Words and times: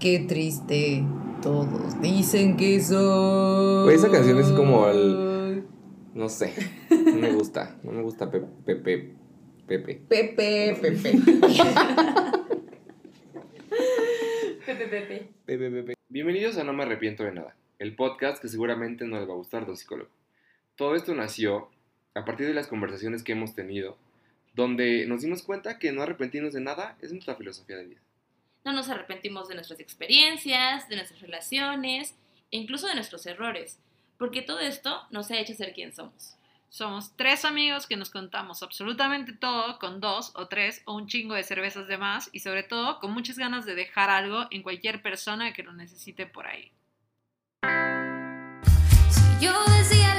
Qué 0.00 0.20
triste. 0.28 1.02
Todos 1.42 2.00
dicen 2.00 2.56
que 2.56 2.80
soy. 2.80 3.82
Güey, 3.82 3.96
esa 3.96 4.08
canción 4.12 4.38
es 4.38 4.46
como 4.52 4.88
el. 4.88 5.64
No 6.14 6.28
sé. 6.28 6.54
No 6.88 7.16
me 7.16 7.32
gusta. 7.32 7.76
No 7.82 7.90
me 7.90 8.02
gusta 8.02 8.30
Pepe. 8.30 8.46
Pepe. 8.64 9.14
Pepe. 9.66 9.94
Pepe, 10.08 10.76
Pepe. 10.80 11.00
Pepe, 14.66 14.86
Pepe. 14.86 15.28
Pepe, 15.46 15.70
Pepe. 15.70 15.94
Bienvenidos 16.08 16.58
a 16.58 16.64
No 16.64 16.72
Me 16.72 16.84
Arrepiento 16.84 17.24
de 17.24 17.32
Nada, 17.32 17.56
el 17.80 17.96
podcast 17.96 18.40
que 18.40 18.48
seguramente 18.48 19.04
no 19.04 19.18
les 19.18 19.28
va 19.28 19.32
a 19.32 19.36
gustar 19.36 19.64
de 19.64 19.72
un 19.72 19.76
psicólogo. 19.76 20.10
Todo 20.76 20.94
esto 20.94 21.12
nació 21.12 21.70
a 22.14 22.24
partir 22.24 22.46
de 22.46 22.54
las 22.54 22.68
conversaciones 22.68 23.24
que 23.24 23.32
hemos 23.32 23.56
tenido, 23.56 23.96
donde 24.54 25.06
nos 25.06 25.22
dimos 25.22 25.42
cuenta 25.42 25.80
que 25.80 25.90
no 25.90 26.02
arrepentirnos 26.02 26.52
de 26.52 26.60
nada 26.60 26.96
es 27.02 27.12
nuestra 27.12 27.34
filosofía 27.34 27.76
de 27.76 27.86
vida. 27.86 28.00
No 28.64 28.72
nos 28.72 28.88
arrepentimos 28.88 29.48
de 29.48 29.54
nuestras 29.54 29.80
experiencias, 29.80 30.88
de 30.88 30.96
nuestras 30.96 31.20
relaciones 31.20 32.14
e 32.50 32.58
incluso 32.58 32.86
de 32.86 32.94
nuestros 32.94 33.26
errores, 33.26 33.78
porque 34.18 34.42
todo 34.42 34.60
esto 34.60 35.02
nos 35.10 35.30
ha 35.30 35.38
hecho 35.38 35.54
ser 35.54 35.72
quien 35.72 35.94
somos. 35.94 36.34
Somos 36.70 37.16
tres 37.16 37.46
amigos 37.46 37.86
que 37.86 37.96
nos 37.96 38.10
contamos 38.10 38.62
absolutamente 38.62 39.32
todo 39.32 39.78
con 39.78 40.00
dos 40.00 40.32
o 40.34 40.48
tres 40.48 40.82
o 40.84 40.94
un 40.94 41.06
chingo 41.06 41.34
de 41.34 41.42
cervezas 41.42 41.88
de 41.88 41.96
más 41.96 42.28
y 42.32 42.40
sobre 42.40 42.62
todo 42.62 43.00
con 43.00 43.12
muchas 43.12 43.38
ganas 43.38 43.64
de 43.64 43.74
dejar 43.74 44.10
algo 44.10 44.46
en 44.50 44.62
cualquier 44.62 45.00
persona 45.00 45.54
que 45.54 45.62
lo 45.62 45.72
necesite 45.72 46.26
por 46.26 46.46
ahí. 46.46 46.70
Si 49.10 49.44
yo 49.44 49.52
decía 49.78 50.17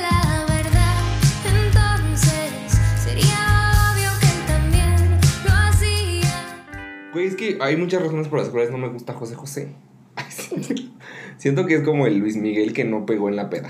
Güey, 7.14 7.28
es 7.28 7.36
que 7.36 7.58
hay 7.62 7.76
muchas 7.76 8.02
razones 8.02 8.28
por 8.28 8.40
las 8.40 8.50
cuales 8.50 8.72
no 8.72 8.78
me 8.78 8.90
gusta 8.90 9.14
José 9.14 9.36
José. 9.36 9.74
Siento 11.38 11.66
que 11.66 11.76
es 11.76 11.84
como 11.84 12.06
el 12.06 12.18
Luis 12.18 12.36
Miguel 12.36 12.74
que 12.74 12.84
no 12.84 13.06
pegó 13.06 13.30
en 13.30 13.36
la 13.36 13.50
peda. 13.50 13.70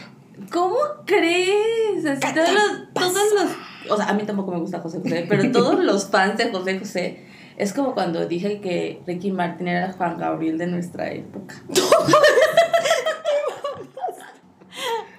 ¿Cómo 0.52 0.78
crees? 1.06 2.06
Así 2.06 2.34
todos 2.34 2.50
los, 2.52 2.94
todos 2.94 3.34
los, 3.34 3.92
o 3.92 3.98
sea, 3.98 4.10
a 4.10 4.14
mí 4.14 4.23
tampoco 4.23 4.52
me 4.52 4.60
gusta 4.60 4.80
José 4.80 5.00
José, 5.00 5.26
pero 5.30 5.52
todos 5.52 5.80
los 5.84 6.10
fans 6.10 6.38
de 6.38 6.52
José 6.52 6.80
José 6.80 7.26
es 7.58 7.73
como 7.73 7.94
cuando 7.94 8.26
dije 8.26 8.62
que 8.62 9.02
Ricky 9.06 9.32
Martin 9.32 9.67
era 9.67 9.92
Juan 9.92 10.17
Gabriel 10.17 10.58
de 10.58 10.67
nuestra 10.67 11.12
época. 11.12 11.56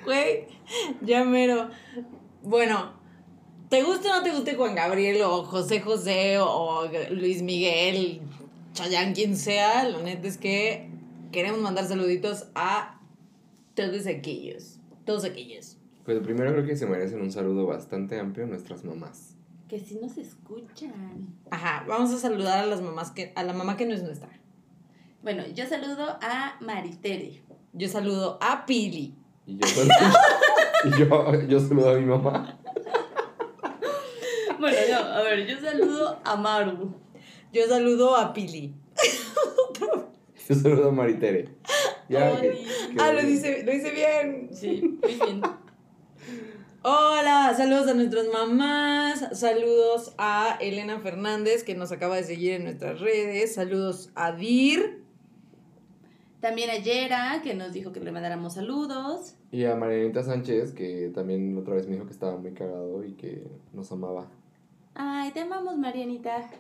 Güey, 0.05 0.47
ya 1.03 1.25
mero. 1.25 1.69
Bueno, 2.43 2.95
¿te 3.71 3.85
gusta 3.85 4.11
o 4.11 4.17
no 4.17 4.23
te 4.23 4.33
guste 4.33 4.57
Juan 4.57 4.75
Gabriel 4.75 5.23
o 5.23 5.45
José 5.45 5.81
José 5.81 6.39
o 6.41 6.91
Luis 7.11 7.41
Miguel, 7.41 8.21
Chayán, 8.75 9.15
quien 9.15 9.37
sea? 9.37 9.89
Lo 9.89 10.03
neta 10.03 10.27
es 10.27 10.37
que 10.37 10.91
queremos 11.31 11.61
mandar 11.61 11.87
saluditos 11.87 12.49
a 12.55 13.01
todos 13.75 14.07
aquellos. 14.07 14.81
Todos 15.07 15.25
aquellos. 15.25 15.79
Pero 16.05 16.23
primero 16.23 16.53
creo 16.53 16.67
que 16.67 16.77
se 16.77 16.87
merecen 16.87 17.23
un 17.23 17.31
saludo 17.31 17.67
bastante 17.67 18.19
amplio 18.19 18.47
nuestras 18.47 18.85
mamás. 18.85 19.37
Que 19.69 19.79
sí 19.79 19.99
nos 20.03 20.19
escuchan. 20.19 21.39
Ajá, 21.51 21.85
vamos 21.87 22.13
a 22.13 22.19
saludar 22.19 22.59
a 22.59 22.67
las 22.67 22.83
mamás 22.83 23.13
que, 23.13 23.33
a 23.37 23.45
la 23.45 23.53
mamá 23.53 23.77
que 23.77 23.87
no 23.87 23.95
es 23.95 24.03
nuestra. 24.03 24.31
Bueno, 25.23 25.45
yo 25.55 25.67
saludo 25.67 26.19
a 26.21 26.57
Maritere. 26.61 27.41
Yo 27.73 27.89
saludo 27.89 28.39
a 28.43 28.67
Pili. 28.67 29.15
Y 29.47 29.59
yo, 29.59 29.67
saludo, 29.69 29.95
y 30.85 30.99
yo, 30.99 31.43
yo 31.47 31.61
saludo 31.61 31.91
a 31.91 31.95
mi 31.95 32.07
mamá. 32.07 32.60
Bueno, 34.61 34.77
yo, 34.89 34.97
a 34.99 35.23
ver, 35.23 35.47
yo 35.47 35.59
saludo 35.61 36.21
a 36.25 36.37
Maru. 36.37 36.95
Yo 37.53 37.67
saludo 37.67 38.17
a 38.17 38.33
Pili. 38.33 38.75
Yo 40.49 40.55
saludo 40.55 40.89
a 40.89 40.93
Maritere. 40.93 41.49
Ya, 42.09 42.29
Ay. 42.29 42.37
que- 42.41 42.49
que- 42.51 42.97
Ah, 43.01 43.13
lo 43.13 43.23
dice, 43.23 43.63
lo 43.65 43.73
hice 43.73 43.91
bien. 43.91 44.51
Sí, 44.53 44.99
muy 45.03 45.15
bien. 45.15 45.41
Hola, 46.83 47.53
saludos 47.57 47.89
a 47.89 47.95
nuestras 47.95 48.27
mamás, 48.33 49.29
saludos 49.39 50.15
a 50.19 50.57
Elena 50.61 50.99
Fernández 51.01 51.63
que 51.63 51.75
nos 51.75 51.93
acaba 51.93 52.17
de 52.17 52.25
seguir 52.25 52.53
en 52.55 52.65
nuestras 52.65 53.01
redes, 53.01 53.55
saludos 53.55 54.11
a 54.15 54.33
Dir, 54.33 55.03
También 56.41 56.71
a 56.71 56.77
Yera, 56.79 57.43
que 57.45 57.53
nos 57.55 57.73
dijo 57.75 57.93
que 57.93 58.01
le 58.01 58.13
mandáramos 58.13 58.55
saludos. 58.55 59.35
Y 59.53 59.67
a 59.67 59.75
Marianita 59.77 60.23
Sánchez, 60.23 60.73
que 60.73 61.11
también 61.15 61.55
otra 61.59 61.75
vez 61.75 61.87
me 61.87 61.93
dijo 61.95 62.07
que 62.07 62.13
estaba 62.15 62.39
muy 62.39 62.53
cagado 62.55 63.05
y 63.05 63.13
que 63.13 63.47
nos 63.75 63.93
amaba. 63.93 64.27
Ay, 64.95 65.31
te 65.33 65.41
amamos, 65.41 65.79
Marianita. 65.79 66.51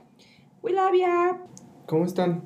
we 0.62 0.72
love 0.72 0.94
ya. 0.98 1.41
¿Cómo 1.86 2.04
están? 2.04 2.44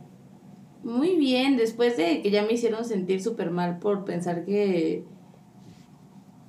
Muy 0.83 1.17
bien, 1.17 1.57
después 1.57 1.97
de 1.97 2.21
que 2.23 2.31
ya 2.31 2.43
me 2.43 2.53
hicieron 2.55 2.85
sentir 2.85 3.23
súper 3.23 3.51
mal 3.51 3.79
por 3.79 4.05
pensar 4.05 4.45
que 4.45 5.05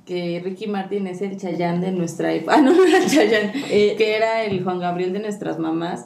que 0.06 0.40
Ricky 0.44 0.68
Martin 0.68 1.08
es 1.08 1.22
el 1.24 1.36
Chayán 1.38 1.82
de 1.82 1.92
nuestra 1.92 2.32
época. 2.32 2.54
Ah, 2.58 2.62
no, 2.62 2.74
no 2.74 2.86
era 2.86 3.00
el 3.00 3.10
Chayán, 3.10 3.52
Eh, 3.70 3.96
que 3.98 4.16
era 4.16 4.44
el 4.44 4.64
Juan 4.64 4.80
Gabriel 4.80 5.14
de 5.14 5.20
nuestras 5.20 5.58
mamás. 5.58 6.06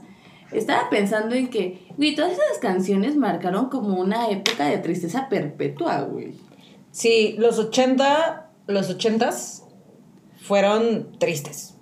Estaba 0.52 0.90
pensando 0.90 1.36
en 1.36 1.50
que, 1.50 1.86
güey, 1.98 2.16
todas 2.16 2.32
esas 2.32 2.58
canciones 2.60 3.18
marcaron 3.18 3.70
como 3.70 4.00
una 4.00 4.30
época 4.30 4.68
de 4.68 4.78
tristeza 4.78 5.28
perpetua, 5.30 6.02
güey. 6.04 6.34
Sí, 6.92 7.36
los 7.38 7.60
80, 7.60 8.50
los 8.68 8.98
80s 8.98 9.64
fueron 10.42 11.12
tristes. 11.20 11.76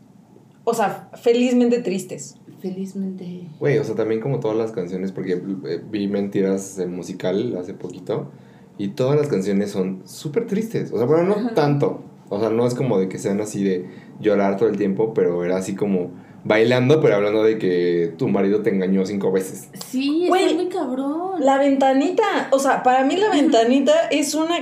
O 0.69 0.73
sea, 0.73 1.09
felizmente 1.13 1.79
tristes. 1.79 2.35
Felizmente. 2.59 3.47
Güey, 3.57 3.77
o 3.77 3.85
sea, 3.85 3.95
también 3.95 4.19
como 4.19 4.41
todas 4.41 4.57
las 4.57 4.73
canciones, 4.73 5.13
porque 5.13 5.41
eh, 5.65 5.81
vi 5.89 6.09
Mentiras 6.09 6.77
el 6.77 6.89
musical 6.89 7.55
hace 7.57 7.73
poquito, 7.73 8.29
y 8.77 8.89
todas 8.89 9.17
las 9.17 9.29
canciones 9.29 9.71
son 9.71 10.01
súper 10.05 10.45
tristes. 10.45 10.91
O 10.91 10.97
sea, 10.97 11.05
bueno, 11.05 11.23
no 11.23 11.35
Ajá. 11.35 11.53
tanto. 11.53 12.01
O 12.27 12.41
sea, 12.41 12.49
no 12.49 12.67
es 12.67 12.75
como 12.75 12.99
de 12.99 13.07
que 13.07 13.17
sean 13.17 13.39
así 13.39 13.63
de 13.63 13.89
llorar 14.19 14.57
todo 14.57 14.67
el 14.67 14.75
tiempo, 14.75 15.13
pero 15.13 15.45
era 15.45 15.55
así 15.55 15.73
como 15.73 16.11
bailando, 16.43 16.99
pero 16.99 17.15
hablando 17.15 17.43
de 17.43 17.57
que 17.57 18.13
tu 18.17 18.27
marido 18.27 18.61
te 18.61 18.69
engañó 18.69 19.05
cinco 19.05 19.31
veces. 19.31 19.69
Sí, 19.87 20.25
Güey, 20.27 20.43
está 20.47 20.55
muy 20.55 20.67
cabrón. 20.67 21.45
La 21.45 21.59
ventanita, 21.59 22.49
o 22.51 22.59
sea, 22.59 22.83
para 22.83 23.05
mí 23.05 23.15
la 23.15 23.29
ventanita 23.29 23.93
es 24.11 24.35
una, 24.35 24.57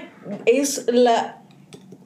es 0.46 0.86
la 0.88 1.42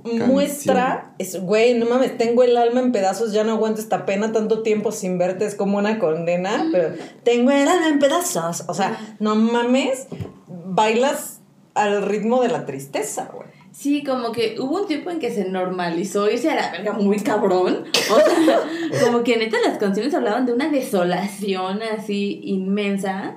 muestra, 0.04 1.14
es, 1.18 1.40
güey, 1.42 1.74
no 1.74 1.86
mames, 1.86 2.18
tengo 2.18 2.44
el 2.44 2.58
alma 2.58 2.80
en 2.80 2.92
pedazos, 2.92 3.34
ya 3.34 3.44
no 3.44 3.54
aguanto 3.54 3.82
esta 3.82 4.06
pena, 4.06 4.32
tanto 4.32 4.62
tiempo 4.62 4.92
sin 4.92 5.18
verte 5.18 5.46
es 5.46 5.56
como 5.56 5.78
una 5.78 6.00
condena, 6.00 6.68
pero 6.72 6.94
tengo 7.24 7.52
el 7.52 7.68
alma 7.68 7.88
en 7.88 8.00
pedazos, 8.00 8.64
o 8.68 8.74
sea, 8.74 9.16
no 9.20 9.36
mames, 9.36 10.08
bailas 10.48 11.42
al 11.74 12.04
ritmo 12.04 12.42
de 12.42 12.50
la 12.50 12.66
tristeza, 12.66 13.30
güey. 13.34 13.50
Sí, 13.72 14.04
como 14.04 14.32
que 14.32 14.56
hubo 14.60 14.82
un 14.82 14.88
tiempo 14.88 15.10
en 15.10 15.20
que 15.20 15.32
se 15.32 15.48
normalizó 15.48 16.30
irse 16.30 16.50
a 16.50 16.56
la 16.56 16.72
verga 16.72 16.94
muy 16.94 17.20
cabrón. 17.20 17.86
O 18.12 18.16
sea, 18.20 18.62
como 19.06 19.24
que 19.24 19.38
neta 19.38 19.58
las 19.66 19.78
canciones 19.78 20.14
hablaban 20.14 20.46
de 20.46 20.54
una 20.54 20.70
desolación 20.70 21.82
así 21.84 22.42
inmensa. 22.44 23.36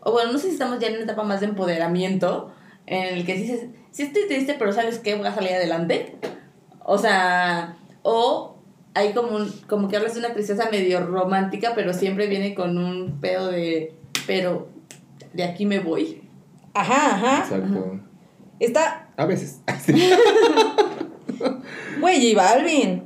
O 0.00 0.12
bueno, 0.12 0.32
no 0.32 0.38
sé 0.38 0.48
si 0.48 0.54
estamos 0.54 0.78
ya 0.78 0.88
en 0.88 0.94
una 0.94 1.04
etapa 1.04 1.22
más 1.22 1.40
de 1.40 1.46
empoderamiento, 1.46 2.50
en 2.86 3.14
el 3.14 3.24
que 3.26 3.34
dices, 3.34 3.66
sí 3.90 4.02
estoy 4.02 4.26
triste, 4.28 4.56
pero 4.58 4.72
¿sabes 4.72 4.98
qué? 4.98 5.14
Voy 5.14 5.26
a 5.26 5.34
salir 5.34 5.52
adelante. 5.52 6.16
O 6.84 6.98
sea, 6.98 7.76
o 8.02 8.56
hay 8.94 9.12
como, 9.12 9.36
un, 9.36 9.50
como 9.68 9.88
que 9.88 9.96
hablas 9.96 10.14
de 10.14 10.20
una 10.20 10.34
tristeza 10.34 10.68
medio 10.70 11.04
romántica, 11.06 11.72
pero 11.74 11.92
siempre 11.94 12.26
viene 12.26 12.54
con 12.54 12.76
un 12.78 13.20
pedo 13.20 13.48
de, 13.50 13.94
pero 14.26 14.68
de 15.32 15.44
aquí 15.44 15.66
me 15.66 15.80
voy. 15.80 16.22
Ajá, 16.74 17.14
ajá. 17.16 17.38
Exacto. 17.44 18.00
Está, 18.60 19.08
A 19.16 19.26
veces. 19.26 19.60
güey, 22.00 22.32
J 22.34 22.42
Balvin, 22.42 23.04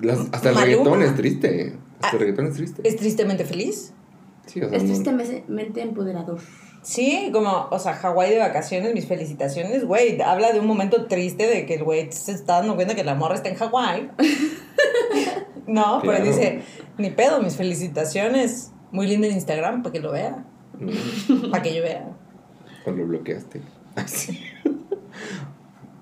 Las- 0.00 0.28
hasta 0.32 0.50
el 0.50 0.54
Maluma. 0.54 0.84
reggaetón 0.84 1.02
es 1.02 1.14
triste. 1.16 1.76
Hasta 2.00 2.08
Ah. 2.08 2.10
el 2.12 2.18
reggaetón 2.20 2.46
es 2.46 2.54
triste. 2.54 2.88
es 2.88 2.96
tristemente 2.96 3.44
feliz. 3.44 3.92
Sí, 4.46 4.62
o 4.62 4.68
sea, 4.68 4.78
Es 4.78 4.84
tristemente 4.84 5.82
empoderador. 5.82 6.38
Sí, 6.82 7.30
como, 7.32 7.68
o 7.70 7.78
sea, 7.78 7.94
Hawái 7.94 8.30
de 8.30 8.38
vacaciones, 8.38 8.94
mis 8.94 9.06
felicitaciones, 9.06 9.84
güey. 9.84 10.20
Habla 10.22 10.52
de 10.52 10.60
un 10.60 10.66
momento 10.66 11.06
triste 11.06 11.46
de 11.46 11.66
que 11.66 11.74
el 11.74 11.84
güey 11.84 12.10
se 12.12 12.32
está 12.32 12.54
dando 12.58 12.76
cuenta 12.76 12.94
que 12.94 13.04
la 13.04 13.14
morra 13.14 13.34
está 13.34 13.48
en 13.50 13.56
Hawái. 13.56 14.10
no, 15.66 15.98
pero 16.00 16.14
Claro. 16.14 16.24
dice, 16.24 16.62
ni 16.96 17.10
pedo, 17.10 17.42
mis 17.42 17.56
felicitaciones. 17.56 18.72
Muy 18.90 19.06
lindo 19.06 19.26
en 19.26 19.34
Instagram, 19.34 19.82
para 19.82 19.92
que 19.92 20.00
lo 20.00 20.12
vea. 20.12 20.44
Mm, 20.78 21.50
Para 21.50 21.62
que 21.62 21.74
yo 21.74 21.82
vea. 21.82 22.08
Cuando 22.84 23.02
lo 23.02 23.08
bloqueaste. 23.08 23.60
Así. 23.96 24.40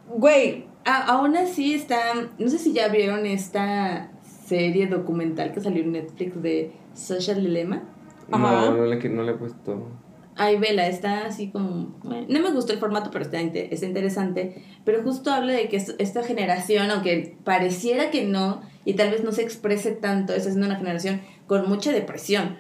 Güey, 0.09 0.67
A- 0.85 1.15
aún 1.17 1.37
así 1.37 1.75
está, 1.75 1.99
no 2.39 2.49
sé 2.49 2.59
si 2.59 2.73
ya 2.73 2.87
vieron 2.89 3.27
esta 3.27 4.13
serie 4.47 4.87
documental 4.87 5.53
que 5.53 5.61
salió 5.61 5.83
en 5.83 5.93
Netflix 5.93 6.41
de 6.41 6.73
Social 6.95 7.43
Dilemma. 7.43 7.83
Ajá. 8.31 8.67
No, 8.71 8.77
no 8.77 8.85
le, 8.87 9.09
no 9.09 9.23
le 9.25 9.33
he 9.33 9.35
puesto. 9.35 9.89
Ay, 10.39 10.59
vela, 10.59 10.87
está 10.87 11.25
así 11.27 11.51
como... 11.51 11.99
bueno, 12.05 12.27
no 12.29 12.41
me 12.41 12.51
gustó 12.53 12.73
el 12.75 12.79
formato, 12.79 13.11
pero 13.11 13.25
está, 13.25 13.41
inte- 13.41 13.73
está 13.73 13.87
interesante. 13.87 14.63
Pero 14.85 15.03
justo 15.03 15.31
habla 15.33 15.55
de 15.55 15.69
que 15.69 15.77
es- 15.79 15.95
esta 15.99 16.23
generación, 16.23 16.91
aunque 16.91 17.37
pareciera 17.45 18.11
que 18.11 18.25
no, 18.27 18.61
y 18.85 18.95
tal 18.95 19.11
vez 19.11 19.25
no 19.25 19.33
se 19.33 19.43
exprese 19.43 19.93
tanto, 19.93 20.35
está 20.35 20.51
siendo 20.51 20.67
una 20.67 20.77
generación 20.77 21.23
con 21.47 21.67
mucha 21.69 21.91
depresión. 21.91 22.57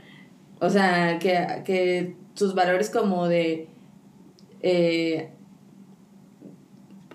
O 0.60 0.70
sea, 0.70 1.18
que, 1.18 1.62
que 1.66 2.16
sus 2.34 2.54
valores 2.54 2.88
como 2.88 3.28
de 3.28 3.68
eh, 4.62 5.30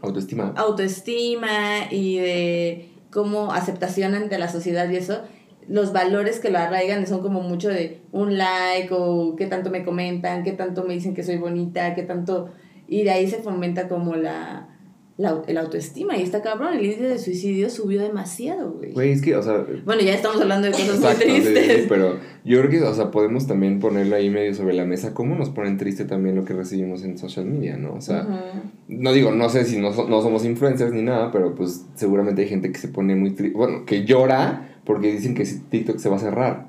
Autoestima. 0.01 0.53
autoestima 0.57 1.91
y 1.91 2.17
de 2.17 2.89
cómo 3.11 3.51
aceptación 3.53 4.15
ante 4.15 4.37
la 4.39 4.47
sociedad 4.49 4.89
y 4.89 4.95
eso, 4.95 5.21
los 5.67 5.93
valores 5.93 6.39
que 6.39 6.49
lo 6.49 6.57
arraigan 6.59 7.05
son 7.07 7.21
como 7.21 7.41
mucho 7.41 7.69
de 7.69 8.01
un 8.11 8.37
like 8.37 8.89
o 8.91 9.35
qué 9.35 9.45
tanto 9.45 9.69
me 9.69 9.83
comentan, 9.83 10.43
qué 10.43 10.51
tanto 10.51 10.83
me 10.83 10.93
dicen 10.93 11.13
que 11.13 11.23
soy 11.23 11.37
bonita, 11.37 11.95
qué 11.95 12.03
tanto... 12.03 12.49
Y 12.87 13.03
de 13.03 13.11
ahí 13.11 13.29
se 13.29 13.37
fomenta 13.37 13.87
como 13.87 14.15
la, 14.17 14.67
la, 15.15 15.41
el 15.47 15.57
autoestima. 15.57 16.17
Y 16.17 16.23
está 16.23 16.41
cabrón, 16.41 16.73
el 16.73 16.83
índice 16.83 17.03
de 17.07 17.19
suicidio 17.19 17.69
subió 17.69 18.01
demasiado, 18.01 18.71
güey. 18.73 18.91
Güey, 18.91 19.11
es 19.13 19.21
que, 19.21 19.33
o 19.37 19.41
sea, 19.41 19.65
Bueno, 19.85 20.01
ya 20.01 20.13
estamos 20.13 20.41
hablando 20.41 20.67
de 20.67 20.73
cosas 20.73 20.99
muy 20.99 21.07
Exacto, 21.07 21.23
sí, 21.25 21.31
sí, 21.37 21.41
tristes. 21.53 21.77
sí, 21.83 21.85
pero 21.87 22.17
yo 22.43 22.59
creo 22.59 22.69
que, 22.69 22.81
o 22.83 22.93
sea, 22.93 23.09
podemos 23.11 23.47
también 23.47 23.79
ponerlo 23.79 24.17
ahí 24.17 24.29
medio 24.29 24.53
sobre 24.53 24.73
la 24.73 24.83
mesa. 24.83 25.13
¿Cómo 25.13 25.35
nos 25.35 25.49
ponen 25.51 25.77
triste 25.77 26.03
también 26.03 26.35
lo 26.35 26.43
que 26.43 26.51
recibimos 26.53 27.03
en 27.05 27.17
social 27.17 27.45
media, 27.45 27.77
no? 27.77 27.93
O 27.93 28.01
sea, 28.01 28.23
Ujú. 28.23 28.69
no 28.89 29.13
digo, 29.13 29.31
no 29.31 29.47
sé 29.47 29.63
si 29.63 29.77
no, 29.77 29.91
no 29.91 30.21
somos 30.21 30.43
influencers 30.43 30.91
ni 30.91 31.01
nada, 31.01 31.31
pero 31.31 31.55
pues 31.55 31.85
seguramente 31.95 32.41
hay 32.41 32.49
gente 32.49 32.73
que 32.73 32.77
se 32.79 32.89
pone 32.89 33.15
muy 33.15 33.31
triste, 33.31 33.55
bueno, 33.57 33.85
que 33.85 34.03
llora 34.03 34.70
porque 34.85 35.11
dicen 35.11 35.35
que 35.35 35.45
TikTok 35.45 35.97
se 35.97 36.09
va 36.09 36.17
a 36.17 36.19
cerrar. 36.19 36.67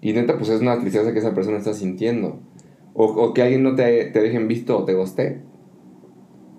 Y 0.00 0.12
neta, 0.12 0.36
pues 0.36 0.48
es 0.50 0.60
una 0.60 0.78
tristeza 0.80 1.12
que 1.12 1.18
esa 1.18 1.34
persona 1.34 1.58
está 1.58 1.74
sintiendo. 1.74 2.40
O, 2.94 3.04
o 3.04 3.34
que 3.34 3.42
alguien 3.42 3.62
no 3.62 3.74
te, 3.74 4.06
te 4.06 4.20
deje 4.20 4.36
en 4.36 4.48
visto 4.48 4.78
o 4.78 4.84
te 4.84 4.94
guste. 4.94 5.42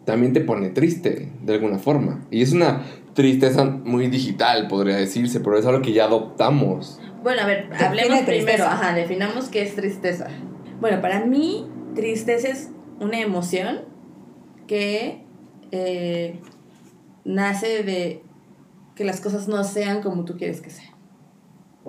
También 0.05 0.33
te 0.33 0.41
pone 0.41 0.69
triste, 0.69 1.31
de 1.43 1.53
alguna 1.53 1.77
forma. 1.77 2.25
Y 2.31 2.41
es 2.41 2.53
una 2.53 2.83
tristeza 3.13 3.65
muy 3.65 4.07
digital, 4.07 4.67
podría 4.67 4.95
decirse, 4.95 5.39
pero 5.39 5.57
es 5.57 5.65
algo 5.65 5.81
que 5.81 5.93
ya 5.93 6.05
adoptamos. 6.05 6.99
Bueno, 7.21 7.41
a 7.41 7.45
ver, 7.45 7.69
hablemos 7.77 8.21
primero, 8.21 8.63
ajá, 8.63 8.93
definamos 8.93 9.49
qué 9.49 9.61
es 9.63 9.75
tristeza. 9.75 10.27
Bueno, 10.79 11.01
para 11.01 11.25
mí, 11.25 11.67
tristeza 11.95 12.47
es 12.47 12.69
una 12.99 13.19
emoción 13.19 13.81
que 14.67 15.25
eh, 15.71 16.39
nace 17.25 17.83
de 17.83 18.23
que 18.99 19.05
las 19.05 19.21
cosas 19.21 19.47
no 19.47 19.63
sean 19.63 20.01
como 20.01 20.25
tú 20.25 20.35
quieres 20.35 20.59
que 20.59 20.71
sean. 20.71 20.93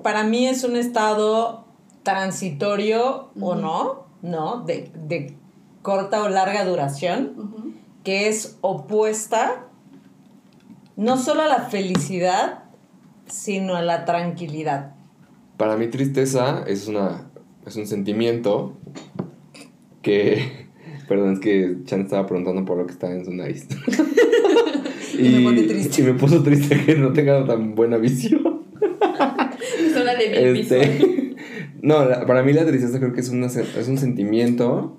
Para 0.01 0.23
mí 0.23 0.47
es 0.47 0.63
un 0.63 0.77
estado 0.77 1.65
transitorio 2.05 3.31
o 3.41 3.57
no, 3.57 4.07
¿no? 4.23 4.61
De, 4.61 4.93
de 4.95 5.37
corta 5.83 6.23
o 6.23 6.29
larga 6.29 6.65
duración, 6.65 7.75
que 8.05 8.29
es 8.29 8.59
opuesta 8.61 9.67
no 10.95 11.17
solo 11.17 11.43
a 11.43 11.49
la 11.49 11.63
felicidad, 11.63 12.63
sino 13.27 13.75
a 13.75 13.83
la 13.83 14.05
tranquilidad. 14.05 14.95
Para 15.57 15.77
mí 15.77 15.89
tristeza 15.89 16.63
es 16.69 16.87
una 16.87 17.29
es 17.67 17.75
un 17.75 17.89
sentimiento 17.89 18.77
que 20.01 20.69
perdón, 21.09 21.33
es 21.33 21.41
que 21.41 21.79
Chan 21.87 22.03
estaba 22.03 22.29
preguntando 22.29 22.65
por 22.65 22.79
lo 22.79 22.87
que 22.87 22.93
está 22.93 23.11
en 23.11 23.25
su 23.25 23.33
nariz. 23.33 23.67
Y 25.21 25.29
me 25.31 25.41
pone 25.43 25.63
triste. 25.63 26.03
y 26.03 26.05
me 26.05 26.15
puso 26.15 26.43
triste 26.43 26.85
que 26.85 26.95
no 26.97 27.13
tenga 27.13 27.45
tan 27.47 27.75
buena 27.75 27.97
visión. 27.99 28.61
Es 29.79 29.97
una 29.97 30.15
de 30.15 30.53
visual. 30.53 30.81
Este, 30.83 31.37
no, 31.83 32.05
la- 32.05 32.27
para 32.27 32.43
mí 32.43 32.53
la 32.53 32.65
tristeza 32.67 32.99
creo 32.99 33.13
que 33.13 33.21
es, 33.21 33.29
una, 33.31 33.47
es 33.47 33.89
un 33.89 33.99
sentimiento 33.99 34.99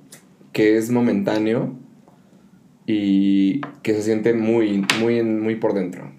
que 0.53 0.77
es 0.77 0.89
momentáneo 0.91 1.75
y 2.85 3.61
que 3.83 3.93
se 3.93 4.01
siente 4.03 4.33
muy, 4.33 4.85
muy, 4.99 5.23
muy 5.23 5.55
por 5.55 5.73
dentro. 5.73 6.11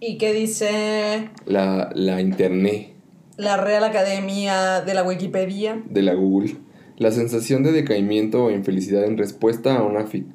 Y 0.00 0.18
que 0.18 0.32
dice 0.32 1.30
La, 1.46 1.90
la 1.94 2.20
internet. 2.20 2.90
la 3.36 3.56
Real 3.56 3.84
Academia 3.84 4.82
de 4.82 4.94
la 4.94 5.02
Wikipedia. 5.02 5.82
de 5.88 6.02
la 6.02 6.14
Google. 6.14 6.56
La 6.98 7.10
sensación 7.10 7.62
de 7.62 7.72
decaimiento 7.72 8.44
o 8.44 8.50
infelicidad 8.50 9.04
en 9.04 9.18
respuesta 9.18 9.76
a 9.76 9.82
una 9.82 10.00
afi- 10.06 10.26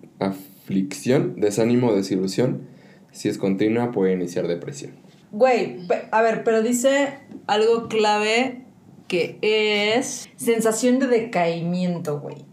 aflicción, 0.72 1.36
desánimo 1.38 1.94
desilusión, 1.94 2.68
si 3.12 3.28
es 3.28 3.38
continua, 3.38 3.92
puede 3.92 4.14
iniciar 4.14 4.48
depresión. 4.48 4.94
Güey, 5.32 5.86
a 6.12 6.22
ver, 6.22 6.44
pero 6.44 6.62
dice 6.62 7.20
algo 7.46 7.90
clave 7.90 8.66
que 9.08 9.38
es 9.42 10.30
sensación 10.38 11.00
de 11.00 11.08
decaimiento, 11.08 12.22
güey. 12.22 12.46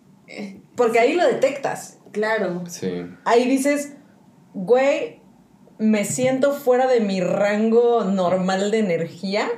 Porque 0.75 0.99
ahí 0.99 1.15
lo 1.15 1.25
detectas. 1.27 2.01
Claro. 2.11 2.65
Sí. 2.67 3.07
Ahí 3.25 3.49
dices, 3.49 3.95
güey, 4.55 5.21
me 5.79 6.05
siento 6.05 6.53
fuera 6.53 6.89
de 6.89 7.01
mi 7.01 7.21
rango 7.21 8.05
normal 8.05 8.73
de 8.73 8.81
energía. 8.81 9.49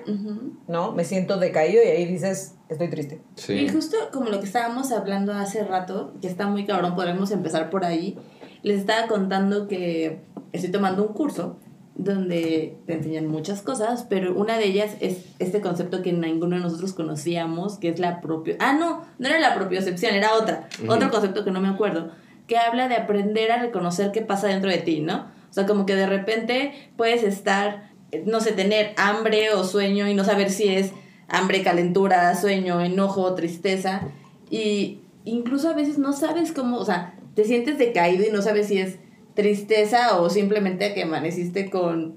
¿no? 0.69 0.93
Me 0.93 1.05
siento 1.05 1.39
decaído 1.39 1.83
y 1.83 1.89
ahí 1.89 2.05
dices, 2.07 2.57
estoy 2.69 2.89
triste. 2.89 3.23
Sí. 3.37 3.55
Y 3.55 3.69
justo 3.69 3.97
como 4.13 4.29
lo 4.29 4.39
que 4.41 4.47
estábamos 4.47 4.93
hablando 4.93 5.33
hace 5.33 5.65
rato, 5.65 6.15
que 6.21 6.29
está 6.29 6.47
muy 6.47 6.67
cabrón, 6.67 6.95
podremos 6.95 7.31
empezar 7.31 7.71
por 7.71 7.85
ahí. 7.85 8.19
Les 8.63 8.81
estaba 8.81 9.07
contando 9.07 9.69
que 9.69 10.21
estoy 10.53 10.71
tomando 10.71 11.03
un 11.03 11.13
curso 11.13 11.59
donde 11.95 12.79
te 12.87 12.95
enseñan 12.95 13.27
muchas 13.27 13.61
cosas, 13.63 14.07
pero 14.09 14.35
una 14.35 14.57
de 14.57 14.67
ellas 14.67 14.93
es 15.01 15.27
este 15.39 15.61
concepto 15.61 16.03
que 16.03 16.13
ninguno 16.13 16.57
de 16.57 16.63
nosotros 16.63 16.95
conocíamos, 16.95 17.79
que 17.79 17.91
es 17.91 17.99
la 17.99 18.21
propio... 18.21 18.57
Ah, 18.59 18.73
no, 18.73 19.05
no 19.19 19.29
era 19.29 19.39
la 19.39 19.55
propiocepción, 19.55 20.15
era 20.15 20.35
otra. 20.35 20.69
Otro 20.89 21.11
concepto 21.11 21.45
que 21.45 21.51
no 21.51 21.61
me 21.61 21.69
acuerdo, 21.69 22.11
que 22.47 22.57
habla 22.57 22.89
de 22.89 22.97
aprender 22.97 23.53
a 23.53 23.61
reconocer 23.61 24.13
qué 24.13 24.23
pasa 24.23 24.49
dentro 24.49 24.71
de 24.71 24.79
ti, 24.79 25.01
¿no? 25.01 25.27
O 25.51 25.53
sea, 25.53 25.67
como 25.67 25.85
que 25.85 25.95
de 25.95 26.07
repente 26.07 26.73
puedes 26.97 27.23
estar, 27.23 27.91
no 28.25 28.41
sé, 28.41 28.53
tener 28.53 28.95
hambre 28.97 29.53
o 29.53 29.65
sueño 29.65 30.09
y 30.09 30.15
no 30.15 30.25
saber 30.25 30.51
si 30.51 30.69
es 30.69 30.93
hambre, 31.29 31.63
calentura, 31.63 32.35
sueño, 32.35 32.81
enojo, 32.81 33.35
tristeza. 33.35 34.03
Y 34.49 35.01
incluso 35.25 35.69
a 35.69 35.75
veces 35.75 35.99
no 35.99 36.13
sabes 36.13 36.53
cómo, 36.53 36.79
o 36.79 36.85
sea, 36.85 37.15
te 37.35 37.45
sientes 37.45 37.79
decaído 37.79 38.27
y 38.27 38.31
no 38.31 38.43
sabes 38.43 38.69
si 38.69 38.79
es 38.79 38.99
tristeza 39.35 40.21
o 40.21 40.29
simplemente 40.31 40.93
que 40.95 41.03
amaneciste 41.05 41.71
con, 41.71 42.17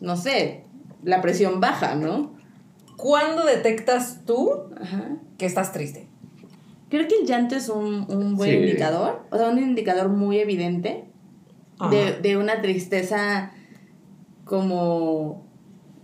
no 0.00 0.16
sé, 0.16 0.64
la 1.04 1.20
presión 1.20 1.60
baja, 1.60 1.94
¿no? 1.94 2.36
¿Cuándo 2.96 3.44
detectas 3.44 4.24
tú 4.26 4.50
Ajá. 4.80 5.16
que 5.38 5.46
estás 5.46 5.72
triste? 5.72 6.08
Creo 6.90 7.06
que 7.06 7.14
el 7.20 7.26
llanto 7.26 7.54
es 7.54 7.68
un, 7.68 8.06
un 8.10 8.36
buen 8.36 8.50
Sí. 8.50 8.56
indicador, 8.56 9.26
o 9.30 9.36
sea, 9.36 9.48
un 9.50 9.58
indicador 9.58 10.08
muy 10.08 10.38
evidente 10.38 11.04
de, 11.90 12.18
de 12.20 12.36
una 12.36 12.60
tristeza 12.60 13.52
como... 14.44 15.46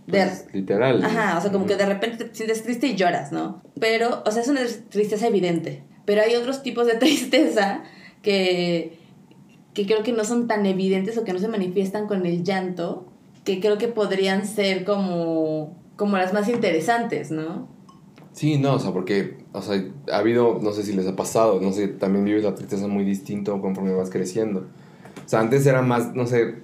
De, 0.07 0.19
Pues, 0.19 0.47
literal. 0.53 1.03
Ajá, 1.03 1.37
o 1.37 1.41
sea, 1.41 1.51
como 1.51 1.65
que 1.65 1.75
de 1.75 1.85
repente 1.85 2.25
te 2.25 2.35
sientes 2.35 2.61
triste 2.63 2.87
y 2.87 2.95
lloras, 2.95 3.31
¿no? 3.31 3.63
Pero, 3.79 4.21
o 4.25 4.31
sea, 4.31 4.43
es 4.43 4.47
una 4.47 4.61
tristeza 4.89 5.27
evidente. 5.27 5.83
Pero 6.05 6.21
hay 6.21 6.35
otros 6.35 6.61
tipos 6.61 6.85
de 6.85 6.93
tristeza 6.99 7.83
que, 8.25 8.97
que 9.75 9.85
creo 9.85 10.01
que 10.01 10.11
no 10.11 10.25
son 10.25 10.47
tan 10.47 10.65
evidentes 10.65 11.15
o 11.17 11.23
que 11.23 11.31
no 11.31 11.37
se 11.37 11.47
manifiestan 11.47 12.07
con 12.07 12.25
el 12.25 12.43
llanto, 12.43 13.05
que 13.43 13.59
creo 13.59 13.77
que 13.77 13.87
podrían 13.87 14.47
ser 14.47 14.83
como, 14.83 15.77
como 15.95 16.17
las 16.17 16.33
más 16.33 16.49
interesantes, 16.49 17.29
¿no? 17.29 17.67
Sí, 18.33 18.57
no, 18.57 18.73
o 18.73 18.79
sea, 18.79 18.91
porque, 18.91 19.37
o 19.53 19.61
sea, 19.61 19.81
ha 20.11 20.17
habido, 20.17 20.59
no 20.61 20.71
sé 20.71 20.83
si 20.83 20.93
les 20.93 21.07
ha 21.07 21.15
pasado, 21.15 21.61
no 21.61 21.71
sé, 21.71 21.87
también 21.87 22.25
vives 22.25 22.43
la 22.43 22.55
tristeza 22.55 22.87
muy 22.87 23.05
distinto 23.05 23.61
conforme 23.61 23.93
vas 23.93 24.09
creciendo. 24.09 24.61
O 25.23 25.29
sea, 25.29 25.39
antes 25.39 25.65
era 25.67 25.83
más, 25.83 26.15
no 26.15 26.25
sé, 26.25 26.55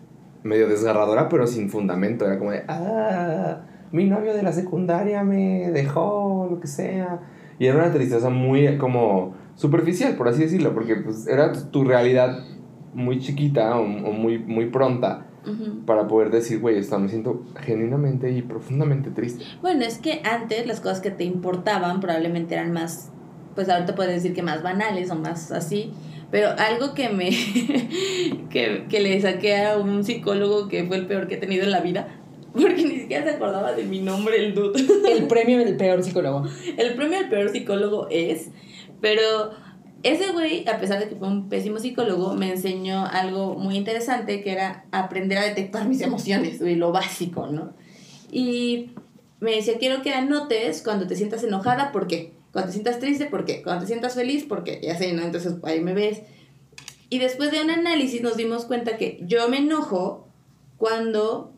medio 0.44 0.68
desgarradora, 0.68 1.30
pero 1.30 1.46
sin 1.46 1.70
fundamento. 1.70 2.26
Era 2.26 2.40
como 2.40 2.52
de, 2.52 2.64
ah, 2.68 3.62
mi 3.92 4.06
novio 4.06 4.34
de 4.34 4.42
la 4.42 4.52
secundaria 4.52 5.24
me 5.24 5.72
dejó, 5.72 6.48
lo 6.50 6.60
que 6.60 6.68
sea. 6.68 7.20
Y 7.60 7.68
era 7.68 7.78
una 7.78 7.94
tristeza 7.94 8.30
muy 8.30 8.78
como 8.80 9.36
superficial, 9.62 10.16
por 10.16 10.28
así 10.28 10.42
decirlo, 10.42 10.74
porque 10.74 10.96
pues 10.96 11.28
era 11.28 11.54
tu 11.72 11.84
realidad 11.84 12.44
muy 12.96 13.20
chiquita 13.20 13.78
o, 13.78 13.84
o 13.84 14.12
muy, 14.12 14.40
muy 14.40 14.66
pronta 14.66 15.28
Ujú. 15.46 15.86
para 15.86 16.08
poder 16.08 16.32
decir, 16.32 16.60
güey, 16.60 16.78
esto 16.78 16.98
me 17.00 17.10
siento 17.10 17.44
genuinamente 17.62 18.32
y 18.32 18.42
profundamente 18.42 19.12
triste. 19.12 19.44
Bueno, 19.62 19.86
es 19.86 20.00
que 20.00 20.22
antes 20.24 20.66
las 20.66 20.82
cosas 20.82 21.00
que 21.00 21.12
te 21.12 21.24
importaban 21.24 22.00
probablemente 22.00 22.56
eran 22.56 22.72
más, 22.74 23.12
pues 23.54 23.70
ahorita 23.70 23.94
puedes 23.94 24.16
decir 24.16 24.34
que 24.34 24.42
más 24.42 24.64
banales 24.64 25.12
o 25.12 25.16
más 25.16 25.52
así, 25.52 25.92
pero 26.32 26.50
algo 26.58 26.96
que 26.96 27.10
me, 27.10 27.30
que, 28.50 28.86
que 28.90 29.00
le 29.00 29.22
saqué 29.22 29.64
a 29.64 29.78
un 29.78 30.04
psicólogo 30.04 30.68
que 30.70 30.86
fue 30.86 30.98
el 30.98 31.06
peor 31.06 31.28
que 31.28 31.36
he 31.36 31.38
tenido 31.38 31.64
en 31.64 31.72
la 31.72 31.82
vida, 31.82 32.08
porque 32.54 32.84
ni 32.84 33.00
siquiera 33.00 33.24
se 33.24 33.36
acordaba 33.36 33.74
de 33.74 33.84
mi 33.84 34.00
nombre, 34.00 34.44
el 34.44 34.56
dude. 34.56 34.82
El 35.10 35.28
premio 35.28 35.60
del 35.60 35.78
peor 35.78 36.04
psicólogo. 36.04 36.46
El 36.78 36.96
premio 36.96 37.20
al 37.20 37.30
peor 37.30 37.50
psicólogo 37.50 38.08
es, 38.10 38.50
pero 39.02 39.52
ese 40.04 40.32
güey, 40.32 40.68
a 40.68 40.80
pesar 40.80 41.00
de 41.00 41.10
que 41.10 41.16
fue 41.16 41.28
un 41.28 41.50
pésimo 41.50 41.80
psicólogo, 41.80 42.34
me 42.34 42.52
enseñó 42.52 43.06
algo 43.06 43.56
muy 43.56 43.76
interesante 43.76 44.42
que 44.42 44.52
era 44.52 44.86
aprender 44.92 45.38
a 45.38 45.44
detectar 45.44 45.88
mis 45.88 46.02
emociones, 46.02 46.60
güey, 46.60 46.76
lo 46.76 46.92
básico, 46.92 47.48
¿no? 47.48 47.74
Y 48.32 48.92
me 49.40 49.56
decía, 49.56 49.78
quiero 49.80 50.02
que 50.02 50.14
anotes 50.14 50.82
cuando 50.82 51.08
te 51.08 51.16
sientas 51.16 51.44
enojada, 51.44 51.92
¿por 51.92 52.08
qué? 52.08 52.34
Cuando 52.52 52.68
te 52.68 52.74
sientas 52.74 53.00
triste, 53.00 53.26
¿por 53.26 53.46
qué? 53.46 53.62
Cuando 53.64 53.82
te 53.82 53.88
sientas 53.88 54.16
feliz, 54.16 54.44
¿por 54.46 54.64
qué? 54.64 54.80
Y 54.82 54.88
así, 54.88 55.12
¿no? 55.14 55.24
Entonces 55.24 55.56
ahí 55.64 55.82
me 55.82 55.94
ves. 55.94 56.22
Y 57.10 57.20
después 57.20 57.52
de 57.52 57.62
un 57.62 57.70
análisis 57.70 58.22
nos 58.22 58.38
dimos 58.38 58.66
cuenta 58.66 58.98
que 58.98 59.20
yo 59.24 59.48
me 59.50 59.58
enojo 59.58 60.28
cuando 60.78 61.52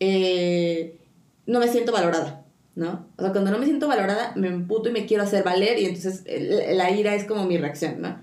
eh, 0.00 0.98
no 1.46 1.60
me 1.60 1.68
siento 1.68 1.92
valorada, 1.92 2.43
¿no? 2.76 3.06
O 3.16 3.22
sea, 3.22 3.32
cuando 3.32 3.50
no 3.50 3.58
me 3.58 3.66
siento 3.66 3.88
valorada, 3.88 4.32
me 4.36 4.48
emputo 4.48 4.88
y 4.88 4.92
me 4.92 5.06
quiero 5.06 5.22
hacer 5.22 5.44
valer 5.44 5.78
y 5.78 5.86
entonces 5.86 6.24
la 6.74 6.90
ira 6.90 7.14
es 7.14 7.24
como 7.24 7.44
mi 7.44 7.56
reacción, 7.56 8.00
¿no? 8.00 8.18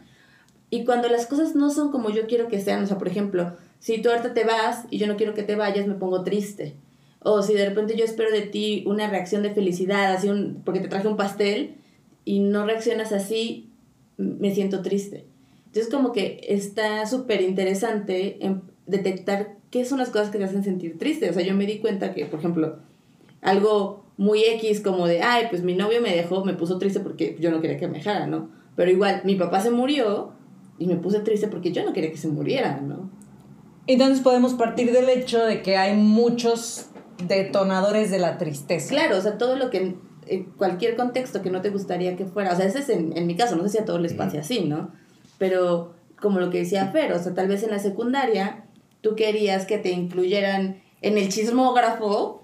Y 0.69 0.85
cuando 0.85 1.09
las 1.09 1.25
cosas 1.25 1.55
no 1.55 1.69
son 1.69 1.91
como 1.91 2.09
yo 2.09 2.27
quiero 2.27 2.47
que 2.47 2.59
sean, 2.59 2.83
o 2.83 2.87
sea, 2.87 2.97
por 2.97 3.07
ejemplo, 3.07 3.53
si 3.79 4.01
tú 4.01 4.09
ahorita 4.09 4.33
te 4.33 4.43
vas 4.43 4.85
y 4.89 4.97
yo 4.97 5.07
no 5.07 5.17
quiero 5.17 5.33
que 5.33 5.43
te 5.43 5.55
vayas, 5.55 5.87
me 5.87 5.95
pongo 5.95 6.23
triste. 6.23 6.75
O 7.23 7.43
si 7.43 7.53
de 7.53 7.67
repente 7.67 7.95
yo 7.95 8.05
espero 8.05 8.31
de 8.31 8.41
ti 8.41 8.83
una 8.87 9.09
reacción 9.09 9.43
de 9.43 9.53
felicidad, 9.53 10.13
así 10.13 10.29
un, 10.29 10.61
porque 10.63 10.79
te 10.79 10.87
traje 10.87 11.07
un 11.07 11.17
pastel 11.17 11.75
y 12.25 12.39
no 12.39 12.65
reaccionas 12.65 13.11
así, 13.11 13.69
me 14.17 14.53
siento 14.53 14.81
triste. 14.81 15.25
Entonces 15.67 15.91
como 15.91 16.11
que 16.11 16.41
está 16.47 17.05
súper 17.05 17.41
interesante 17.41 18.39
detectar 18.85 19.55
qué 19.69 19.85
son 19.85 19.99
las 19.99 20.09
cosas 20.09 20.29
que 20.29 20.37
te 20.37 20.43
hacen 20.43 20.63
sentir 20.63 20.97
triste. 20.97 21.29
O 21.29 21.33
sea, 21.33 21.43
yo 21.43 21.55
me 21.55 21.65
di 21.65 21.79
cuenta 21.79 22.13
que, 22.13 22.25
por 22.25 22.39
ejemplo, 22.39 22.79
algo 23.41 24.05
muy 24.21 24.43
X 24.43 24.81
como 24.81 25.07
de, 25.07 25.23
ay, 25.23 25.47
pues 25.49 25.63
mi 25.63 25.73
novio 25.73 25.99
me 25.99 26.15
dejó, 26.15 26.45
me 26.45 26.53
puso 26.53 26.77
triste 26.77 26.99
porque 26.99 27.37
yo 27.39 27.49
no 27.49 27.59
quería 27.59 27.79
que 27.79 27.87
me 27.87 27.97
dejara, 27.97 28.27
¿no? 28.27 28.51
Pero 28.75 28.91
igual, 28.91 29.21
mi 29.23 29.33
papá 29.33 29.61
se 29.61 29.71
murió 29.71 30.33
y 30.77 30.85
me 30.85 30.95
puse 30.95 31.21
triste 31.21 31.47
porque 31.47 31.71
yo 31.71 31.83
no 31.83 31.91
quería 31.91 32.11
que 32.11 32.17
se 32.17 32.27
muriera, 32.27 32.81
¿no? 32.81 33.09
Entonces 33.87 34.21
podemos 34.21 34.53
partir 34.53 34.91
del 34.91 35.09
hecho 35.09 35.43
de 35.43 35.63
que 35.63 35.75
hay 35.75 35.97
muchos 35.97 36.85
detonadores 37.27 38.11
de 38.11 38.19
la 38.19 38.37
tristeza. 38.37 38.89
Claro, 38.89 39.17
o 39.17 39.21
sea, 39.21 39.39
todo 39.39 39.55
lo 39.55 39.71
que, 39.71 39.95
en 40.27 40.43
cualquier 40.55 40.95
contexto 40.95 41.41
que 41.41 41.49
no 41.49 41.61
te 41.61 41.71
gustaría 41.71 42.15
que 42.15 42.25
fuera, 42.25 42.53
o 42.53 42.55
sea, 42.55 42.67
ese 42.67 42.77
es 42.77 42.89
en, 42.89 43.17
en 43.17 43.25
mi 43.25 43.35
caso, 43.35 43.55
no 43.55 43.63
sé 43.63 43.69
si 43.69 43.77
a 43.79 43.85
todos 43.85 44.01
les 44.01 44.13
pase 44.13 44.37
así, 44.37 44.65
¿no? 44.65 44.91
Pero 45.39 45.95
como 46.21 46.39
lo 46.39 46.51
que 46.51 46.59
decía 46.59 46.91
Fer, 46.91 47.11
o 47.13 47.17
sea, 47.17 47.33
tal 47.33 47.47
vez 47.47 47.63
en 47.63 47.71
la 47.71 47.79
secundaria 47.79 48.65
tú 49.01 49.15
querías 49.15 49.65
que 49.65 49.79
te 49.79 49.89
incluyeran 49.89 50.83
en 51.01 51.17
el 51.17 51.29
chismógrafo 51.29 52.40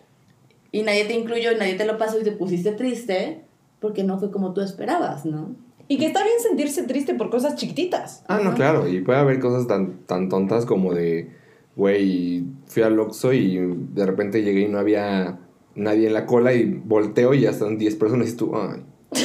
y 0.77 0.83
nadie 0.83 1.05
te 1.05 1.13
incluyó 1.15 1.51
y 1.51 1.55
nadie 1.55 1.73
te 1.73 1.85
lo 1.85 1.97
pasó 1.97 2.19
y 2.19 2.23
te 2.23 2.31
pusiste 2.31 2.71
triste 2.71 3.41
porque 3.79 4.03
no 4.03 4.19
fue 4.19 4.29
como 4.29 4.53
tú 4.53 4.61
esperabas, 4.61 5.25
¿no? 5.25 5.55
Y 5.87 5.97
que 5.97 6.05
está 6.05 6.23
bien 6.23 6.35
sentirse 6.39 6.83
triste 6.83 7.15
por 7.15 7.31
cosas 7.31 7.55
chiquititas. 7.55 8.23
Ah, 8.27 8.39
no, 8.43 8.53
claro. 8.53 8.87
Y 8.87 9.01
puede 9.01 9.17
haber 9.17 9.39
cosas 9.39 9.67
tan, 9.67 10.05
tan 10.05 10.29
tontas 10.29 10.67
como 10.67 10.93
de, 10.93 11.31
güey, 11.75 12.43
fui 12.67 12.83
al 12.83 12.99
Oxxo 12.99 13.33
y 13.33 13.57
de 13.93 14.05
repente 14.05 14.43
llegué 14.43 14.61
y 14.61 14.67
no 14.67 14.77
había 14.77 15.39
nadie 15.73 16.07
en 16.07 16.13
la 16.13 16.27
cola 16.27 16.53
y 16.53 16.65
volteo 16.65 17.33
y 17.33 17.41
ya 17.41 17.49
están 17.49 17.79
10 17.79 17.95
personas 17.95 18.29
y 18.29 18.35
tú, 18.35 18.51
ay. 18.55 18.83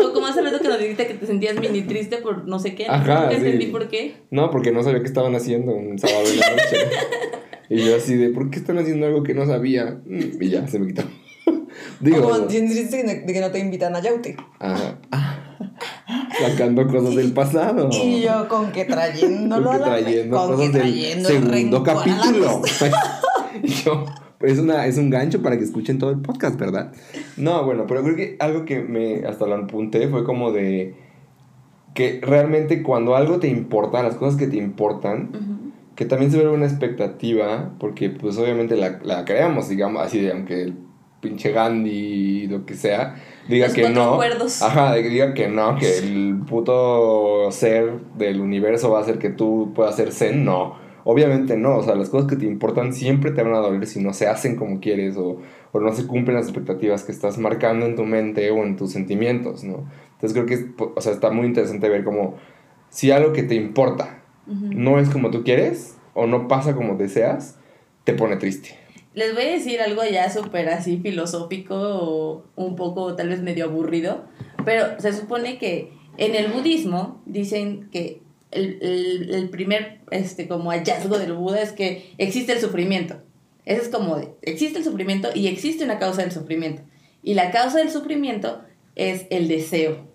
O 0.00 0.12
como 0.14 0.26
hace 0.26 0.40
rato 0.40 0.60
que 0.60 0.68
nos 0.68 0.78
dijiste 0.78 1.06
que 1.08 1.14
te 1.14 1.26
sentías 1.26 1.60
mini 1.60 1.82
triste 1.82 2.18
por 2.18 2.46
no 2.48 2.58
sé 2.58 2.74
qué. 2.74 2.86
Ajá, 2.88 3.24
Nunca 3.24 3.30
sí. 3.32 3.36
entendí 3.36 3.66
por 3.66 3.88
qué. 3.88 4.14
No, 4.30 4.50
porque 4.50 4.72
no 4.72 4.82
sabía 4.82 5.00
qué 5.00 5.06
estaban 5.08 5.34
haciendo 5.34 5.72
un 5.72 5.98
sábado 5.98 6.24
en 6.26 6.40
la 6.40 6.50
noche. 6.50 6.76
y 7.68 7.84
yo 7.84 7.96
así 7.96 8.16
de, 8.16 8.30
¿por 8.30 8.50
qué 8.50 8.58
están 8.58 8.78
haciendo 8.78 9.06
algo 9.06 9.22
que 9.22 9.34
no 9.34 9.46
sabía? 9.46 10.00
Mm, 10.06 10.42
Y 10.42 10.48
ya, 10.50 10.66
se 10.68 10.78
me 10.78 10.86
quitó. 10.88 11.02
Digo, 12.00 12.22
como 12.22 12.38
de 12.46 12.60
de 12.60 13.32
que 13.32 13.40
no 13.40 13.50
te 13.50 13.58
invitan 13.58 13.94
a 13.96 14.00
Yaute. 14.00 14.36
ajá. 14.60 14.98
Sacando 16.38 16.86
cosas 16.88 17.14
del 17.14 17.32
pasado. 17.32 17.88
Y 17.92 18.22
yo 18.22 18.48
con 18.48 18.72
que 18.72 18.84
trayéndolo 18.84 19.70
a 19.70 19.78
la 19.78 19.84
trayendo 19.84 20.36
con 20.36 20.50
que 20.50 20.54
cosas 20.56 20.72
del 20.72 20.82
trayendo 20.82 21.28
el 21.28 21.42
segundo 21.42 21.82
capítulo. 21.82 22.62
Y 23.62 23.68
yo, 23.84 24.04
pues 24.38 24.52
es, 24.52 24.58
una, 24.58 24.86
es 24.86 24.98
un 24.98 25.10
gancho 25.10 25.42
para 25.42 25.56
que 25.56 25.64
escuchen 25.64 25.98
todo 25.98 26.10
el 26.10 26.18
podcast, 26.20 26.58
¿verdad? 26.58 26.92
No, 27.36 27.64
bueno, 27.64 27.86
pero 27.86 28.02
creo 28.02 28.16
que 28.16 28.36
algo 28.40 28.64
que 28.64 28.80
me 28.80 29.24
hasta 29.26 29.46
lo 29.46 29.54
apunté 29.54 30.08
fue 30.08 30.24
como 30.24 30.52
de 30.52 30.94
que 31.94 32.20
realmente 32.22 32.82
cuando 32.82 33.14
algo 33.14 33.38
te 33.38 33.48
importa, 33.48 34.02
las 34.02 34.16
cosas 34.16 34.36
que 34.38 34.48
te 34.48 34.56
importan, 34.56 35.30
Ujú. 35.30 35.63
Que 35.94 36.04
también 36.04 36.30
se 36.30 36.38
ve 36.38 36.48
una 36.48 36.66
expectativa, 36.66 37.72
porque 37.78 38.10
pues 38.10 38.36
obviamente 38.38 38.76
la, 38.76 38.98
la 39.02 39.24
creamos, 39.24 39.68
digamos, 39.68 40.02
así 40.02 40.20
de 40.20 40.32
aunque 40.32 40.62
el 40.62 40.74
pinche 41.20 41.52
Gandhi, 41.52 42.48
lo 42.48 42.66
que 42.66 42.74
sea, 42.74 43.16
diga 43.48 43.66
Los 43.66 43.74
que 43.74 43.88
no. 43.88 44.18
Ajá, 44.62 44.94
diga 44.94 45.32
que 45.32 45.48
no, 45.48 45.76
que 45.76 45.98
el 45.98 46.40
puto 46.46 47.50
ser 47.50 47.92
del 48.16 48.40
universo 48.40 48.90
va 48.90 48.98
a 48.98 49.02
hacer 49.02 49.18
que 49.18 49.30
tú 49.30 49.72
puedas 49.74 49.96
ser 49.96 50.12
zen, 50.12 50.44
no. 50.44 50.82
Obviamente 51.04 51.56
no, 51.56 51.76
o 51.76 51.82
sea, 51.82 51.94
las 51.94 52.08
cosas 52.08 52.28
que 52.28 52.36
te 52.36 52.46
importan 52.46 52.92
siempre 52.94 53.30
te 53.30 53.42
van 53.42 53.54
a 53.54 53.58
doler 53.58 53.86
si 53.86 54.00
no 54.00 54.14
se 54.14 54.26
hacen 54.26 54.56
como 54.56 54.80
quieres 54.80 55.16
o, 55.16 55.38
o 55.72 55.80
no 55.80 55.92
se 55.92 56.06
cumplen 56.06 56.36
las 56.36 56.46
expectativas 56.46 57.04
que 57.04 57.12
estás 57.12 57.36
marcando 57.36 57.84
en 57.84 57.94
tu 57.94 58.04
mente 58.04 58.50
o 58.50 58.62
en 58.62 58.76
tus 58.76 58.92
sentimientos, 58.92 59.64
¿no? 59.64 59.84
Entonces 60.14 60.32
creo 60.32 60.46
que, 60.46 60.82
o 60.94 61.00
sea, 61.00 61.12
está 61.12 61.30
muy 61.30 61.46
interesante 61.46 61.88
ver 61.88 62.04
como 62.04 62.36
si 62.88 63.10
algo 63.10 63.32
que 63.32 63.42
te 63.42 63.54
importa 63.54 64.23
No 64.46 64.98
es 64.98 65.08
como 65.10 65.30
tú 65.30 65.42
quieres 65.44 65.96
o 66.14 66.26
no 66.26 66.48
pasa 66.48 66.74
como 66.74 66.96
deseas, 66.96 67.56
te 68.04 68.12
pone 68.12 68.36
triste. 68.36 68.76
Les 69.14 69.32
voy 69.34 69.44
a 69.44 69.50
decir 69.52 69.80
algo 69.80 70.02
ya 70.04 70.28
súper 70.30 70.68
así 70.68 70.98
filosófico 70.98 71.74
o 71.76 72.44
un 72.56 72.76
poco 72.76 73.14
tal 73.16 73.28
vez 73.28 73.40
medio 73.42 73.66
aburrido, 73.66 74.24
pero 74.64 74.98
se 75.00 75.12
supone 75.12 75.56
que 75.58 75.92
en 76.18 76.34
el 76.34 76.50
budismo 76.52 77.22
dicen 77.26 77.88
que 77.90 78.20
el, 78.50 78.78
el- 78.82 79.34
el 79.34 79.50
primer 79.50 80.00
este, 80.10 80.46
como 80.48 80.70
hallazgo 80.70 81.18
del 81.18 81.32
Buda 81.32 81.60
es 81.62 81.72
que 81.72 82.12
existe 82.18 82.52
el 82.52 82.60
sufrimiento. 82.60 83.16
Eso 83.64 83.82
es 83.82 83.88
como 83.88 84.18
existe 84.42 84.78
el 84.78 84.84
sufrimiento 84.84 85.28
y 85.34 85.46
existe 85.46 85.84
una 85.84 85.98
causa 85.98 86.22
del 86.22 86.32
sufrimiento. 86.32 86.82
Y 87.22 87.34
la 87.34 87.50
causa 87.50 87.78
del 87.78 87.90
sufrimiento 87.90 88.60
es 88.94 89.26
el 89.30 89.48
deseo. 89.48 90.06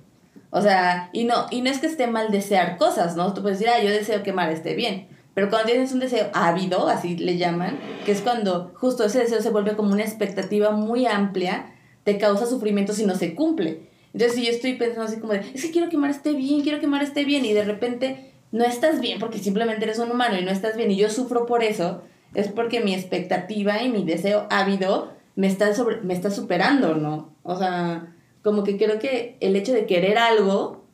O 0.52 0.62
sea, 0.62 1.10
y 1.14 1.26
no, 1.26 1.46
y 1.52 1.62
no 1.62 1.70
es 1.70 1.80
que 1.80 1.88
esté 1.88 2.08
mal 2.08 2.32
desear 2.32 2.78
cosas, 2.78 3.16
¿no? 3.16 3.34
Tú 3.34 3.42
puedes 3.42 3.60
decir, 3.60 3.74
ah, 3.74 3.84
yo 3.84 3.92
deseo 3.92 4.24
que 4.24 4.34
Mara 4.34 4.52
esté 4.52 4.74
bien. 4.74 5.08
Pero 5.34 5.50
cuando 5.50 5.68
tienes 5.68 5.92
un 5.94 6.00
deseo 6.00 6.30
ávido, 6.34 6.88
así 6.88 7.16
le 7.16 7.38
llaman, 7.38 7.80
que 8.06 8.12
es 8.12 8.22
cuando 8.22 8.72
justo 8.76 9.06
ese 9.06 9.20
deseo 9.20 9.42
se 9.42 9.52
vuelve 9.52 9.76
como 9.76 9.94
una 9.94 10.04
expectativa 10.04 10.72
muy 10.72 11.06
amplia, 11.06 11.74
te 12.04 12.18
causa 12.18 12.46
sufrimiento 12.46 12.94
si 12.94 13.06
no 13.06 13.16
se 13.16 13.36
cumple. 13.36 13.90
Entonces, 14.14 14.38
si 14.38 14.46
yo 14.46 14.52
estoy 14.52 14.74
pensando 14.74 15.04
así 15.04 15.20
como 15.20 15.34
de, 15.34 15.46
es 15.54 15.62
que 15.62 15.72
quiero 15.72 15.90
que 15.90 15.98
Mara 15.98 16.12
esté 16.12 16.34
bien, 16.34 16.62
quiero 16.62 16.80
que 16.80 16.88
Mara 16.88 17.04
esté 17.04 17.26
bien, 17.26 17.46
y 17.46 17.54
de 17.54 17.64
repente 17.64 18.34
no 18.52 18.66
estás 18.66 19.00
bien 19.00 19.20
porque 19.20 19.38
simplemente 19.38 19.86
eres 19.86 20.00
un 20.00 20.10
humano 20.10 20.38
y 20.40 20.44
no 20.44 20.52
estás 20.52 20.76
bien, 20.76 20.90
y 20.90 20.98
yo 20.98 21.10
sufro 21.10 21.46
por 21.46 21.64
eso, 21.64 22.02
es 22.34 22.48
porque 22.48 22.80
mi 22.80 22.94
expectativa 22.96 23.84
y 23.84 23.90
mi 23.90 24.04
deseo 24.04 24.48
ávido 24.50 25.14
me 25.36 25.48
está, 25.48 25.74
sobre, 25.76 26.02
me 26.02 26.16
está 26.16 26.32
superando, 26.32 26.96
¿no? 26.96 27.34
O 27.44 27.58
sea, 27.58 28.16
como 28.44 28.64
que 28.64 28.78
creo 28.78 29.00
que 29.00 29.38
el 29.40 29.56
hecho 29.56 29.74
de 29.74 29.86
querer 29.86 30.18
algo 30.18 30.86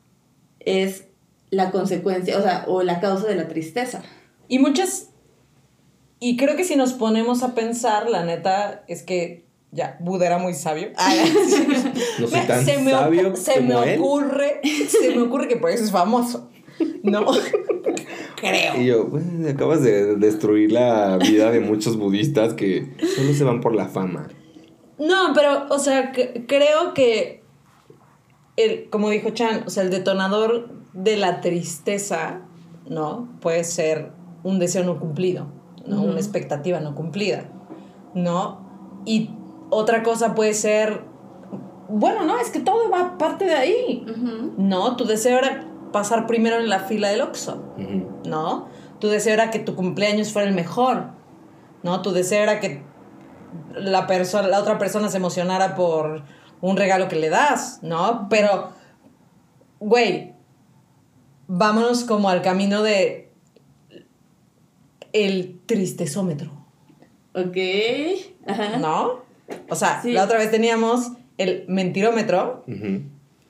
es 0.59 1.05
la 1.51 1.71
consecuencia, 1.71 2.37
o 2.37 2.41
sea, 2.41 2.65
o 2.67 2.83
la 2.83 2.99
causa 2.99 3.27
de 3.27 3.35
la 3.35 3.47
tristeza. 3.47 4.01
Y 4.47 4.59
muchas. 4.59 5.09
Y 6.19 6.37
creo 6.37 6.55
que 6.55 6.63
si 6.63 6.75
nos 6.75 6.93
ponemos 6.93 7.43
a 7.43 7.53
pensar, 7.55 8.09
la 8.09 8.25
neta 8.25 8.83
es 8.87 9.03
que 9.03 9.45
ya, 9.71 9.97
Buda 9.99 10.25
era 10.27 10.37
muy 10.37 10.53
sabio. 10.53 10.89
Sí. 10.97 11.67
No 12.19 12.27
soy 12.27 12.39
tan 12.47 12.63
se 12.65 12.77
me, 12.77 12.91
sabio 12.91 13.35
se 13.35 13.55
como 13.55 13.81
me 13.81 13.93
él. 13.93 13.99
ocurre, 13.99 14.61
se 14.87 15.13
me 15.13 15.21
ocurre 15.23 15.47
que 15.49 15.57
por 15.57 15.69
eso 15.69 15.83
es 15.83 15.91
famoso. 15.91 16.49
No, 17.03 17.25
creo. 18.37 18.81
Y 18.81 18.85
yo, 18.85 19.05
"Güey, 19.07 19.23
acabas 19.49 19.81
de 19.83 20.15
destruir 20.15 20.71
la 20.71 21.17
vida 21.17 21.51
de 21.51 21.59
muchos 21.59 21.97
budistas 21.97 22.53
que 22.53 22.93
solo 23.15 23.33
se 23.33 23.43
van 23.43 23.59
por 23.61 23.75
la 23.75 23.87
fama. 23.87 24.29
No, 24.97 25.33
pero, 25.33 25.67
o 25.69 25.79
sea, 25.79 26.11
creo 26.11 26.93
que, 26.93 27.43
el, 28.55 28.89
como 28.89 29.09
dijo 29.09 29.31
Chan, 29.31 29.63
o 29.65 29.69
sea, 29.69 29.83
el 29.83 29.89
detonador 29.89 30.69
de 30.93 31.17
la 31.17 31.41
tristeza, 31.41 32.41
¿no? 32.87 33.27
Puede 33.41 33.63
ser 33.63 34.11
un 34.43 34.59
deseo 34.59 34.83
no 34.83 34.99
cumplido, 34.99 35.47
¿no? 35.85 36.03
Una 36.03 36.19
expectativa 36.19 36.79
no 36.79 36.95
cumplida, 36.95 37.49
¿no? 38.13 38.65
Y 39.05 39.31
otra 39.69 40.03
cosa 40.03 40.35
puede 40.35 40.53
ser, 40.53 41.01
bueno, 41.89 42.23
no, 42.23 42.39
es 42.39 42.49
que 42.49 42.59
todo 42.59 42.89
va 42.89 43.17
parte 43.17 43.45
de 43.45 43.55
ahí. 43.55 44.05
¿no? 44.57 44.95
Tu 44.95 45.05
deseo 45.05 45.37
era 45.37 45.65
pasar 45.91 46.27
primero 46.27 46.57
en 46.57 46.69
la 46.69 46.79
fila 46.79 47.09
del 47.09 47.21
Oxxo. 47.21 47.61
¿no? 48.25 48.67
Tu 48.99 49.07
deseo 49.07 49.33
era 49.33 49.51
que 49.51 49.59
tu 49.59 49.75
cumpleaños 49.75 50.31
fuera 50.31 50.47
el 50.47 50.55
mejor, 50.55 51.09
¿no? 51.83 52.01
Tu 52.01 52.11
deseo 52.11 52.41
era 52.43 52.59
que 52.59 52.83
la, 53.73 54.07
persona, 54.07 54.47
la 54.47 54.59
otra 54.59 54.77
persona 54.77 55.09
se 55.09 55.17
emocionara 55.17 55.75
por 55.75 56.23
un 56.61 56.77
regalo 56.77 57.07
que 57.07 57.15
le 57.15 57.29
das, 57.29 57.79
¿no? 57.81 58.27
Pero, 58.29 58.69
güey, 59.79 60.33
vámonos 61.47 62.03
como 62.03 62.29
al 62.29 62.41
camino 62.41 62.81
de 62.81 63.31
el 65.13 65.59
tristezómetro, 65.65 66.51
Ok. 67.33 67.57
Ajá. 68.47 68.77
¿no? 68.77 69.23
O 69.69 69.75
sea, 69.75 70.01
Sí. 70.01 70.11
la 70.11 70.23
otra 70.23 70.37
vez 70.37 70.51
teníamos 70.51 71.11
el 71.37 71.65
mentirómetro, 71.67 72.63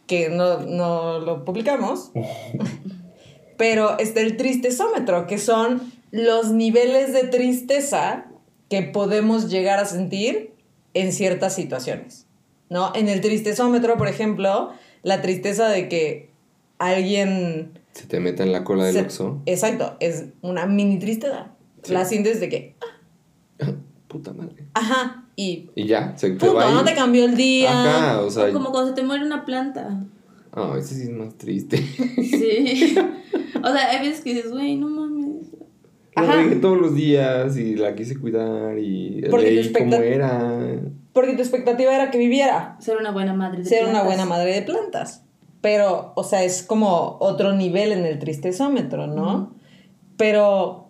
que 0.08 0.30
no, 0.30 0.60
no 0.60 1.20
lo 1.20 1.46
publicamos. 1.46 2.12
Pero 3.58 3.98
está 4.00 4.22
el 4.22 4.38
tristezómetro, 4.38 5.28
que 5.28 5.38
son 5.38 5.92
los 6.12 6.52
niveles 6.52 7.14
de 7.14 7.24
tristeza 7.26 8.26
que 8.70 8.82
podemos 8.84 9.50
llegar 9.50 9.80
a 9.80 9.86
sentir 9.86 10.54
en 10.94 11.12
ciertas 11.12 11.56
situaciones. 11.56 12.28
¿No? 12.70 12.92
En 12.96 13.10
el 13.10 13.22
tristezómetro, 13.22 13.96
por 13.98 14.08
ejemplo, 14.08 14.72
la 15.04 15.22
tristeza 15.22 15.70
de 15.70 15.88
que 15.88 16.32
alguien. 16.80 17.80
Se 17.92 18.08
te 18.08 18.20
meta 18.20 18.44
en 18.44 18.52
la 18.52 18.64
cola 18.64 18.86
del 18.86 18.98
Oxxo. 18.98 19.42
Exacto, 19.46 19.98
es 20.00 20.26
una 20.42 20.66
mini 20.66 20.98
tristeza. 21.00 21.52
Sí. 21.84 21.94
La 21.94 22.06
sientes 22.06 22.40
de 22.40 22.50
que. 22.50 22.76
Puta 24.08 24.34
madre. 24.34 24.66
Ajá, 24.74 25.26
y. 25.36 25.70
Y 25.76 25.86
ya, 25.88 26.18
se 26.18 26.32
te 26.32 26.38
Punto, 26.38 26.56
va 26.56 26.72
no 26.72 26.84
te 26.84 26.96
cambió 26.96 27.26
el 27.26 27.36
día. 27.36 27.70
Ajá, 27.70 28.22
o 28.22 28.32
sea, 28.32 28.52
como 28.52 28.72
cuando 28.72 28.90
se 28.90 28.96
te 28.96 29.04
muere 29.04 29.24
una 29.24 29.46
planta. 29.46 30.04
Ah, 30.52 30.76
ese 30.78 30.96
sí 30.96 31.04
es 31.04 31.10
más 31.10 31.38
triste. 31.38 31.78
Sí. 31.78 32.96
O 33.64 33.72
sea, 33.72 33.90
hay 33.90 34.06
veces 34.06 34.22
que 34.22 34.36
dices, 34.36 34.52
güey, 34.52 34.76
no 34.76 34.88
mames. 34.88 35.15
Ajá. 36.16 36.38
Dije 36.38 36.56
todos 36.58 36.80
los 36.80 36.96
días 36.96 37.58
y 37.58 37.76
la 37.76 37.94
quise 37.94 38.18
cuidar 38.20 38.78
y 38.80 39.22
Porque 39.30 39.48
tu 39.48 39.54
leí 39.54 39.74
cómo 39.74 39.96
era. 39.96 40.82
Porque 41.14 41.34
tu 41.34 41.42
expectativa 41.42 41.94
era 41.94 42.10
que 42.12 42.18
viviera, 42.18 42.78
Ser 42.80 42.98
una 42.98 43.12
buena 43.12 43.34
madre 43.34 43.60
de 43.60 43.66
ser 43.66 43.84
una 43.84 44.02
plantas. 44.02 44.08
buena 44.08 44.26
madre 44.26 44.54
de 44.54 44.62
plantas. 44.62 45.24
Pero, 45.62 46.14
o 46.16 46.24
sea, 46.24 46.44
es 46.44 46.64
como 46.64 47.18
otro 47.20 47.54
nivel 47.54 47.92
en 47.92 48.06
el 48.06 48.20
tristezómetro, 48.20 49.08
¿no? 49.08 49.56
Pero, 50.18 50.90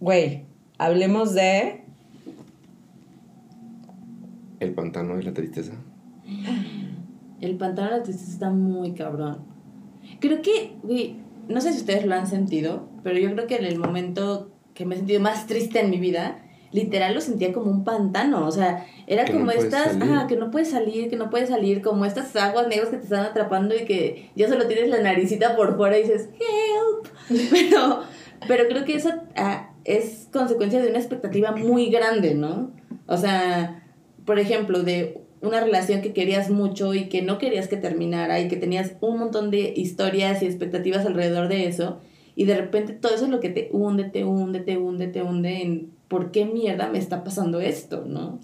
güey, 0.00 0.46
hablemos 0.78 1.34
de... 1.34 1.84
El 4.58 4.72
pantano 4.72 5.18
y 5.20 5.22
la 5.22 5.32
tristeza. 5.34 5.72
El 7.40 7.56
pantano 7.56 7.90
de 7.90 7.96
la 7.98 8.02
tristeza 8.02 8.32
está 8.32 8.50
muy 8.50 8.94
cabrón. 8.94 9.38
Creo 10.20 10.40
que, 10.40 10.76
güey, 10.82 11.16
no 11.48 11.60
sé 11.60 11.72
si 11.72 11.80
ustedes 11.80 12.06
lo 12.06 12.14
han 12.14 12.26
sentido, 12.26 12.88
pero 13.02 13.18
yo 13.18 13.30
creo 13.32 13.46
que 13.46 13.56
en 13.56 13.64
el 13.66 13.78
momento 13.78 14.50
que 14.76 14.84
me 14.84 14.94
he 14.94 14.98
sentido 14.98 15.20
más 15.20 15.46
triste 15.46 15.80
en 15.80 15.90
mi 15.90 15.98
vida, 15.98 16.38
literal 16.70 17.14
lo 17.14 17.20
sentía 17.20 17.52
como 17.52 17.70
un 17.70 17.82
pantano. 17.82 18.46
O 18.46 18.52
sea, 18.52 18.86
era 19.06 19.24
Que 19.24 19.32
como 19.32 19.50
estas, 19.50 19.96
ah, 20.02 20.26
que 20.28 20.36
no 20.36 20.50
puedes 20.50 20.70
salir, 20.70 21.08
que 21.08 21.16
no 21.16 21.30
puedes 21.30 21.48
salir, 21.48 21.80
como 21.80 22.04
estas 22.04 22.36
aguas 22.36 22.68
negras 22.68 22.90
que 22.90 22.98
te 22.98 23.04
están 23.04 23.24
atrapando 23.24 23.74
y 23.74 23.86
que 23.86 24.30
ya 24.36 24.48
solo 24.48 24.66
tienes 24.66 24.90
la 24.90 25.00
naricita 25.00 25.56
por 25.56 25.76
fuera 25.76 25.98
y 25.98 26.02
dices, 26.02 26.28
help. 26.34 27.08
Pero, 27.50 28.02
pero 28.46 28.68
creo 28.68 28.84
que 28.84 28.94
eso 28.94 29.10
ah, 29.34 29.70
es 29.84 30.28
consecuencia 30.32 30.80
de 30.80 30.90
una 30.90 30.98
expectativa 30.98 31.50
muy 31.52 31.90
grande, 31.90 32.34
¿no? 32.34 32.70
O 33.06 33.16
sea, 33.16 33.82
por 34.24 34.38
ejemplo, 34.38 34.82
de 34.82 35.22
una 35.40 35.60
relación 35.60 36.02
que 36.02 36.12
querías 36.12 36.50
mucho 36.50 36.94
y 36.94 37.08
que 37.08 37.22
no 37.22 37.38
querías 37.38 37.66
que 37.66 37.76
terminara 37.78 38.38
y 38.38 38.46
que 38.46 38.56
tenías 38.56 38.92
un 39.00 39.18
montón 39.18 39.50
de 39.50 39.72
historias 39.74 40.42
y 40.42 40.46
expectativas 40.46 41.06
alrededor 41.06 41.48
de 41.48 41.66
eso 41.66 42.00
y 42.36 42.44
de 42.44 42.56
repente 42.56 42.92
todo 42.92 43.14
eso 43.14 43.24
es 43.24 43.30
lo 43.30 43.40
que 43.40 43.48
te 43.48 43.70
hunde, 43.72 44.04
te 44.04 44.24
hunde, 44.24 44.60
te 44.60 44.76
hunde, 44.76 45.08
te 45.08 45.22
hunde 45.22 45.62
en 45.62 45.90
por 46.06 46.30
qué 46.30 46.44
mierda 46.44 46.88
me 46.88 46.98
está 46.98 47.24
pasando 47.24 47.60
esto, 47.60 48.04
¿no? 48.06 48.38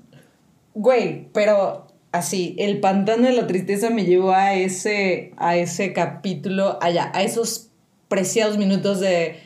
Güey, 0.75 1.29
pero 1.33 1.87
así, 2.11 2.57
el 2.59 2.81
pantano 2.81 3.27
de 3.27 3.35
la 3.35 3.47
tristeza 3.47 3.91
me 3.91 4.07
llevó 4.07 4.33
a 4.33 4.55
ese, 4.55 5.33
a 5.37 5.57
ese 5.57 5.93
capítulo, 5.93 6.79
allá, 6.81 7.13
a 7.15 7.23
esos 7.23 7.69
preciados 8.09 8.57
minutos 8.57 8.99
de 8.99 9.37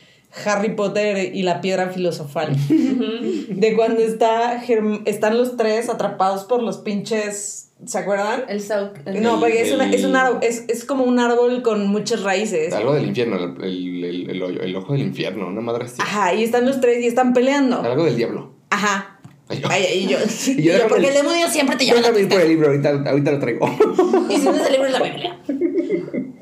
Harry 0.44 0.74
Potter 0.74 1.34
y 1.34 1.42
la 1.42 1.60
piedra 1.60 1.88
filosofal. 1.90 2.54
de 2.68 3.74
cuando 3.76 4.00
está, 4.02 4.62
están 5.04 5.38
los 5.38 5.56
tres 5.56 5.88
atrapados 5.88 6.44
por 6.44 6.62
los 6.62 6.78
pinches, 6.78 7.70
¿se 7.84 7.98
acuerdan? 7.98 8.44
El 8.48 8.60
Sauk. 8.60 8.98
el- 9.06 9.22
No, 9.22 9.40
porque 9.40 9.62
es, 9.62 9.72
una- 9.72 9.90
es, 9.90 10.04
un 10.04 10.16
árbol, 10.16 10.38
es, 10.42 10.64
es 10.68 10.84
como 10.84 11.04
un 11.04 11.18
árbol 11.18 11.62
con 11.62 11.86
muchas 11.88 12.22
raíces. 12.22 12.72
Algo 12.72 12.94
del 12.94 13.06
infierno, 13.06 13.36
el, 13.36 13.64
el, 13.64 14.04
el, 14.04 14.30
el 14.30 14.42
hoyo- 14.42 14.60
el 14.62 14.76
ojo 14.76 14.92
del 14.92 15.02
infierno, 15.02 15.46
una 15.48 15.60
madre 15.60 15.84
así. 15.86 15.96
Ajá, 16.00 16.34
y 16.34 16.42
están 16.44 16.66
los 16.66 16.80
tres 16.80 17.02
y 17.02 17.06
están 17.06 17.32
peleando. 17.32 17.80
Algo 17.82 18.04
del 18.04 18.16
diablo. 18.16 18.52
Ajá. 18.70 19.15
Yo- 19.50 19.68
Ay, 19.70 19.84
y 19.94 20.06
yo, 20.08 20.18
Y 20.46 20.62
yo 20.62 20.76
yo, 20.78 20.88
porque 20.88 21.08
el 21.08 21.14
demonio 21.14 21.48
siempre 21.48 21.76
te 21.76 21.84
lleva 21.84 21.98
a 21.98 22.02
la 22.02 22.08
Déjame 22.08 22.22
ir 22.24 22.28
por 22.28 22.40
el 22.40 22.48
libro, 22.48 22.66
ahorita, 22.68 22.88
ahorita 23.10 23.30
lo 23.32 23.38
traigo. 23.38 23.66
Y 24.30 24.36
si 24.38 24.44
no 24.44 24.54
es 24.54 24.66
el 24.66 24.72
libro, 24.72 24.86
es 24.86 24.92
la 24.92 25.02
Biblia. 25.02 25.38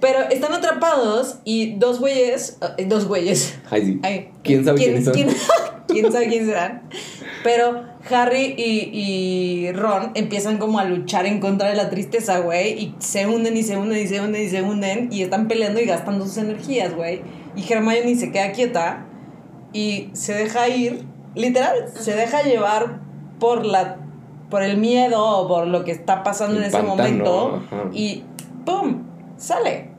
Pero 0.01 0.21
están 0.31 0.53
atrapados 0.53 1.39
y 1.45 1.77
dos 1.77 2.01
güeyes. 2.01 2.59
eh, 2.79 2.85
Dos 2.87 3.07
güeyes. 3.07 3.59
Ay, 3.71 3.85
sí. 3.85 4.01
Ay, 4.03 4.29
¿Quién 4.43 4.65
sabe 4.65 4.79
quiénes 4.79 5.05
son? 5.05 5.15
quién, 5.15 5.29
quién 5.89 6.13
sabe 6.13 6.29
quién 6.29 6.47
serán? 6.47 6.89
Pero 7.43 7.85
Harry 8.11 8.55
y, 8.57 8.91
y 8.93 9.73
Ron 9.73 10.13
empiezan 10.15 10.57
como 10.59 10.79
a 10.79 10.85
luchar 10.85 11.27
en 11.27 11.41
contra 11.41 11.69
de 11.69 11.75
la 11.77 11.91
tristeza, 11.91 12.39
güey. 12.39 12.73
Y 12.73 12.95
se 13.01 13.27
hunden 13.27 13.57
y 13.57 13.63
se 13.63 13.77
hunden 13.77 14.03
y 14.03 14.07
se 14.09 14.21
hunden 14.21 14.43
y 14.43 14.49
se 14.49 14.63
hunden. 14.63 15.09
Y 15.13 15.23
están 15.23 15.47
peleando 15.49 15.81
y 15.81 15.85
gastando 15.85 16.25
sus 16.27 16.39
energías, 16.39 16.95
güey. 16.95 17.21
Y 17.57 17.71
Hermione 17.71 18.17
se 18.17 18.33
queda 18.33 18.53
quieta 18.53 19.07
y 19.75 20.09
se 20.15 20.33
deja 20.35 20.69
ir. 20.69 21.05
Literal, 21.35 21.89
se 21.89 22.15
deja 22.15 22.43
llevar 22.43 23.01
por 23.39 23.65
la. 23.67 23.99
Por 24.51 24.63
el 24.63 24.77
miedo 24.77 25.21
o 25.25 25.49
por 25.49 25.67
lo 25.67 25.85
que 25.85 25.91
está 25.91 26.23
pasando 26.23 26.57
El 26.59 26.65
en 26.65 26.69
ese 26.69 26.83
momento. 26.83 27.57
ajá. 27.57 27.91
Y 27.93 28.23
¡pum! 28.65 29.03
Sale. 29.37 29.91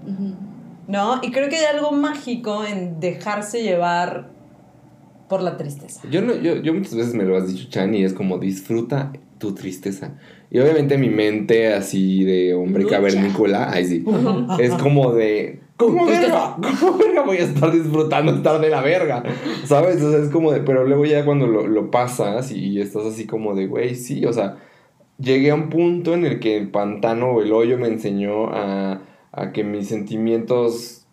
¿No? 0.87 1.19
Y 1.21 1.31
creo 1.31 1.49
que 1.49 1.57
hay 1.57 1.65
algo 1.75 1.91
mágico 1.91 2.63
en 2.63 2.99
dejarse 2.99 3.63
llevar 3.63 4.29
por 5.27 5.41
la 5.41 5.57
tristeza. 5.57 6.01
Yo, 6.09 6.21
no, 6.21 6.35
yo, 6.35 6.57
yo 6.57 6.73
muchas 6.73 6.95
veces 6.95 7.15
me 7.15 7.23
lo 7.23 7.35
has 7.35 7.47
dicho, 7.47 7.67
Chan, 7.69 7.93
y 7.95 8.03
es 8.03 8.13
como 8.13 8.37
disfruta 8.37 9.11
tu 9.39 9.53
tristeza. 9.55 10.11
Y 10.51 10.59
obviamente 10.59 10.97
mi 10.97 11.09
mente 11.09 11.73
así 11.73 12.23
de 12.23 12.53
hombre 12.53 12.83
Lucha. 12.83 12.97
cavernícola, 12.97 13.71
ay 13.71 13.85
sí, 13.85 14.05
es 14.59 14.73
como 14.75 15.11
de... 15.11 15.61
¿Cómo 15.77 16.05
verga? 16.05 16.57
¿Cómo 16.79 16.97
verga 16.97 17.23
voy 17.23 17.38
a 17.38 17.43
estar 17.43 17.71
disfrutando 17.71 18.33
estar 18.33 18.61
de 18.61 18.69
la 18.69 18.81
verga? 18.81 19.23
¿Sabes? 19.65 20.01
O 20.01 20.11
sea, 20.11 20.21
es 20.21 20.29
como 20.29 20.51
de... 20.51 20.61
Pero 20.61 20.85
luego 20.85 21.05
ya 21.05 21.25
cuando 21.25 21.47
lo, 21.47 21.67
lo 21.67 21.91
pasas 21.91 22.51
y 22.51 22.79
estás 22.79 23.05
así 23.05 23.25
como 23.25 23.55
de, 23.55 23.67
güey, 23.67 23.95
sí, 23.95 24.25
o 24.25 24.33
sea, 24.33 24.57
llegué 25.17 25.51
a 25.51 25.55
un 25.55 25.69
punto 25.69 26.13
en 26.13 26.25
el 26.25 26.39
que 26.39 26.57
el 26.57 26.69
pantano 26.69 27.31
o 27.31 27.41
el 27.41 27.51
hoyo 27.51 27.77
me 27.77 27.88
enseñó 27.88 28.47
a, 28.53 29.01
a 29.31 29.51
que 29.51 29.63
mis 29.63 29.88
sentimientos 29.88 31.05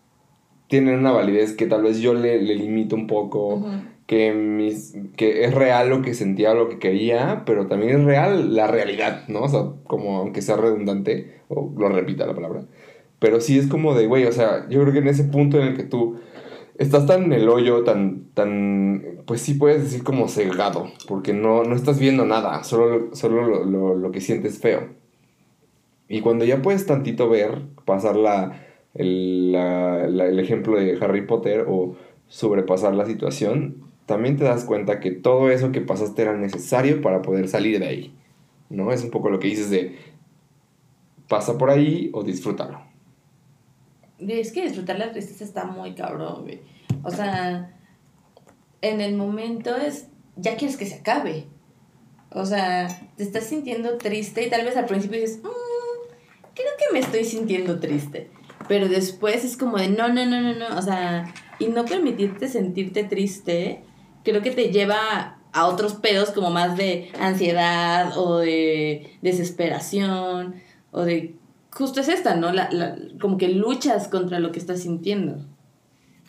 tienen 0.68 0.98
una 0.98 1.12
validez 1.12 1.55
que 1.55 1.66
tal 1.66 1.83
vez 1.83 2.01
yo 2.01 2.14
le, 2.14 2.40
le 2.40 2.55
limito 2.55 2.96
un 2.96 3.07
poco 3.07 3.66
que, 4.07 4.33
mis, 4.33 4.96
que 5.16 5.44
es 5.44 5.55
real 5.55 5.90
lo 5.90 6.03
que 6.03 6.14
sentía, 6.14 6.55
lo 6.55 6.68
que 6.68 6.79
quería, 6.79 7.42
pero 7.44 7.66
también 7.66 8.01
es 8.01 8.05
real 8.05 8.55
la 8.55 8.66
realidad, 8.68 9.25
¿no? 9.29 9.42
O 9.42 9.48
sea, 9.48 9.64
como 9.85 10.18
aunque 10.18 10.40
sea 10.40 10.57
redundante, 10.57 11.40
o 11.48 11.72
lo 11.77 11.88
repita 11.88 12.27
la 12.27 12.35
palabra, 12.35 12.64
pero 13.22 13.40
sí 13.40 13.58
es 13.58 13.68
como 13.68 13.94
de, 13.94 14.08
güey, 14.08 14.26
o 14.26 14.32
sea, 14.32 14.68
yo 14.70 14.82
creo 14.82 14.92
que 14.92 15.00
en 15.00 15.08
ese 15.08 15.24
punto 15.24 15.58
en 15.58 15.68
el 15.68 15.76
que 15.78 15.85
tú 15.85 16.20
estás 16.78 17.06
tan 17.06 17.24
en 17.24 17.35
el 17.35 17.48
hoyo, 17.48 17.85
tan, 17.85 18.26
tan, 18.35 19.04
pues 19.26 19.42
sí 19.42 19.54
puedes 19.54 19.85
decir 19.85 20.04
como 20.04 20.28
cegado, 20.28 20.88
porque 21.08 21.35
no, 21.35 21.64
no 21.64 21.76
estás 21.76 22.00
viendo 22.00 22.26
nada, 22.26 22.64
solo, 22.64 23.14
solo 23.16 23.44
lo, 23.46 23.64
lo, 23.64 23.96
lo 23.96 24.12
que 24.12 24.20
sientes 24.22 24.61
feo. 24.61 24.90
Y 26.08 26.20
cuando 26.20 26.44
ya 26.44 26.61
puedes 26.62 26.87
tantito 26.87 27.28
ver, 27.28 27.62
pasar 27.85 28.16
la, 28.16 28.66
el, 28.94 29.52
la- 29.52 30.04
el 30.04 30.38
ejemplo 30.38 30.76
de 30.78 30.98
Harry 31.00 31.26
Potter 31.26 31.64
o 31.68 31.96
sobrepasar 32.28 32.94
la 32.94 33.06
situación, 33.06 33.76
también 34.06 34.37
te 34.37 34.44
das 34.44 34.64
cuenta 34.64 35.00
que 35.00 35.11
todo 35.12 35.50
eso 35.50 35.72
que 35.72 35.80
pasaste 35.80 36.22
era 36.22 36.37
necesario 36.37 37.00
para 37.00 37.22
poder 37.22 37.48
salir 37.48 37.78
de 37.78 37.87
ahí. 37.87 38.14
¿No? 38.68 38.92
Es 38.92 39.04
un 39.04 39.11
poco 39.11 39.30
lo 39.30 39.38
que 39.38 39.48
dices 39.48 39.70
de 39.70 39.96
pasa 41.28 41.56
por 41.58 41.70
ahí 41.70 42.11
o 42.12 42.22
disfrútalo. 42.22 42.80
Es 44.28 44.52
que 44.52 44.62
disfrutar 44.62 44.98
la 44.98 45.12
tristeza 45.12 45.44
está 45.44 45.64
muy 45.64 45.94
cabrón, 45.94 46.42
güey. 46.42 46.61
O 47.02 47.11
sea, 47.11 47.74
en 48.80 49.00
el 49.00 49.14
momento 49.16 49.76
es, 49.76 50.08
ya 50.37 50.56
quieres 50.56 50.76
que 50.76 50.87
se 50.87 50.96
acabe. 50.96 51.46
O 52.30 52.46
sea, 52.46 52.88
te 53.16 53.22
estás 53.22 53.44
sintiendo 53.44 53.98
triste 53.98 54.46
y 54.46 54.50
tal 54.50 54.64
vez 54.64 54.76
al 54.76 54.87
principio 54.87 55.20
dices, 55.20 55.40
"Mm, 55.42 56.12
creo 56.54 56.70
que 56.78 56.92
me 56.92 57.00
estoy 57.00 57.24
sintiendo 57.24 57.78
triste. 57.80 58.30
Pero 58.68 58.88
después 58.88 59.44
es 59.44 59.56
como 59.56 59.76
de, 59.76 59.88
no, 59.88 60.08
no, 60.08 60.24
no, 60.24 60.40
no, 60.40 60.54
no. 60.54 60.78
O 60.78 60.82
sea, 60.82 61.32
y 61.58 61.66
no 61.66 61.85
permitirte 61.85 62.48
sentirte 62.48 63.04
triste, 63.04 63.82
creo 64.24 64.42
que 64.42 64.50
te 64.50 64.70
lleva 64.70 65.38
a 65.52 65.66
otros 65.66 65.94
pedos 65.94 66.30
como 66.30 66.50
más 66.50 66.76
de 66.76 67.11
ansiedad 67.18 68.16
o 68.16 68.38
de 68.38 69.16
desesperación 69.20 70.54
o 70.90 71.02
de... 71.02 71.37
Justo 71.74 72.00
es 72.00 72.08
esta, 72.08 72.37
¿no? 72.37 72.52
La, 72.52 72.70
la- 72.70 72.96
como 73.20 73.37
que 73.38 73.48
luchas 73.48 74.08
contra 74.08 74.38
lo 74.40 74.52
que 74.52 74.58
estás 74.58 74.80
sintiendo. 74.80 75.44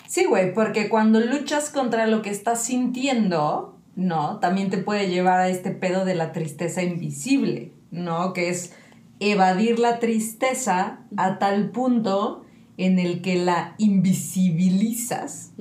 Sí, 0.07 0.25
güey, 0.25 0.53
porque 0.53 0.89
cuando 0.89 1.19
luchas 1.19 1.69
contra 1.69 2.07
lo 2.07 2.21
que 2.21 2.29
estás 2.29 2.63
sintiendo, 2.63 3.77
¿no? 3.95 4.39
También 4.39 4.69
te 4.69 4.77
puede 4.77 5.09
llevar 5.09 5.39
a 5.39 5.49
este 5.49 5.71
pedo 5.71 6.05
de 6.05 6.15
la 6.15 6.31
tristeza 6.31 6.81
invisible, 6.83 7.71
¿no? 7.91 8.33
Que 8.33 8.49
es 8.49 8.73
evadir 9.19 9.79
la 9.79 9.99
tristeza 9.99 10.99
a 11.17 11.39
tal 11.39 11.69
punto 11.71 12.43
en 12.77 12.99
el 12.99 13.21
que 13.21 13.35
la 13.35 13.75
invisibilizas 13.77 15.51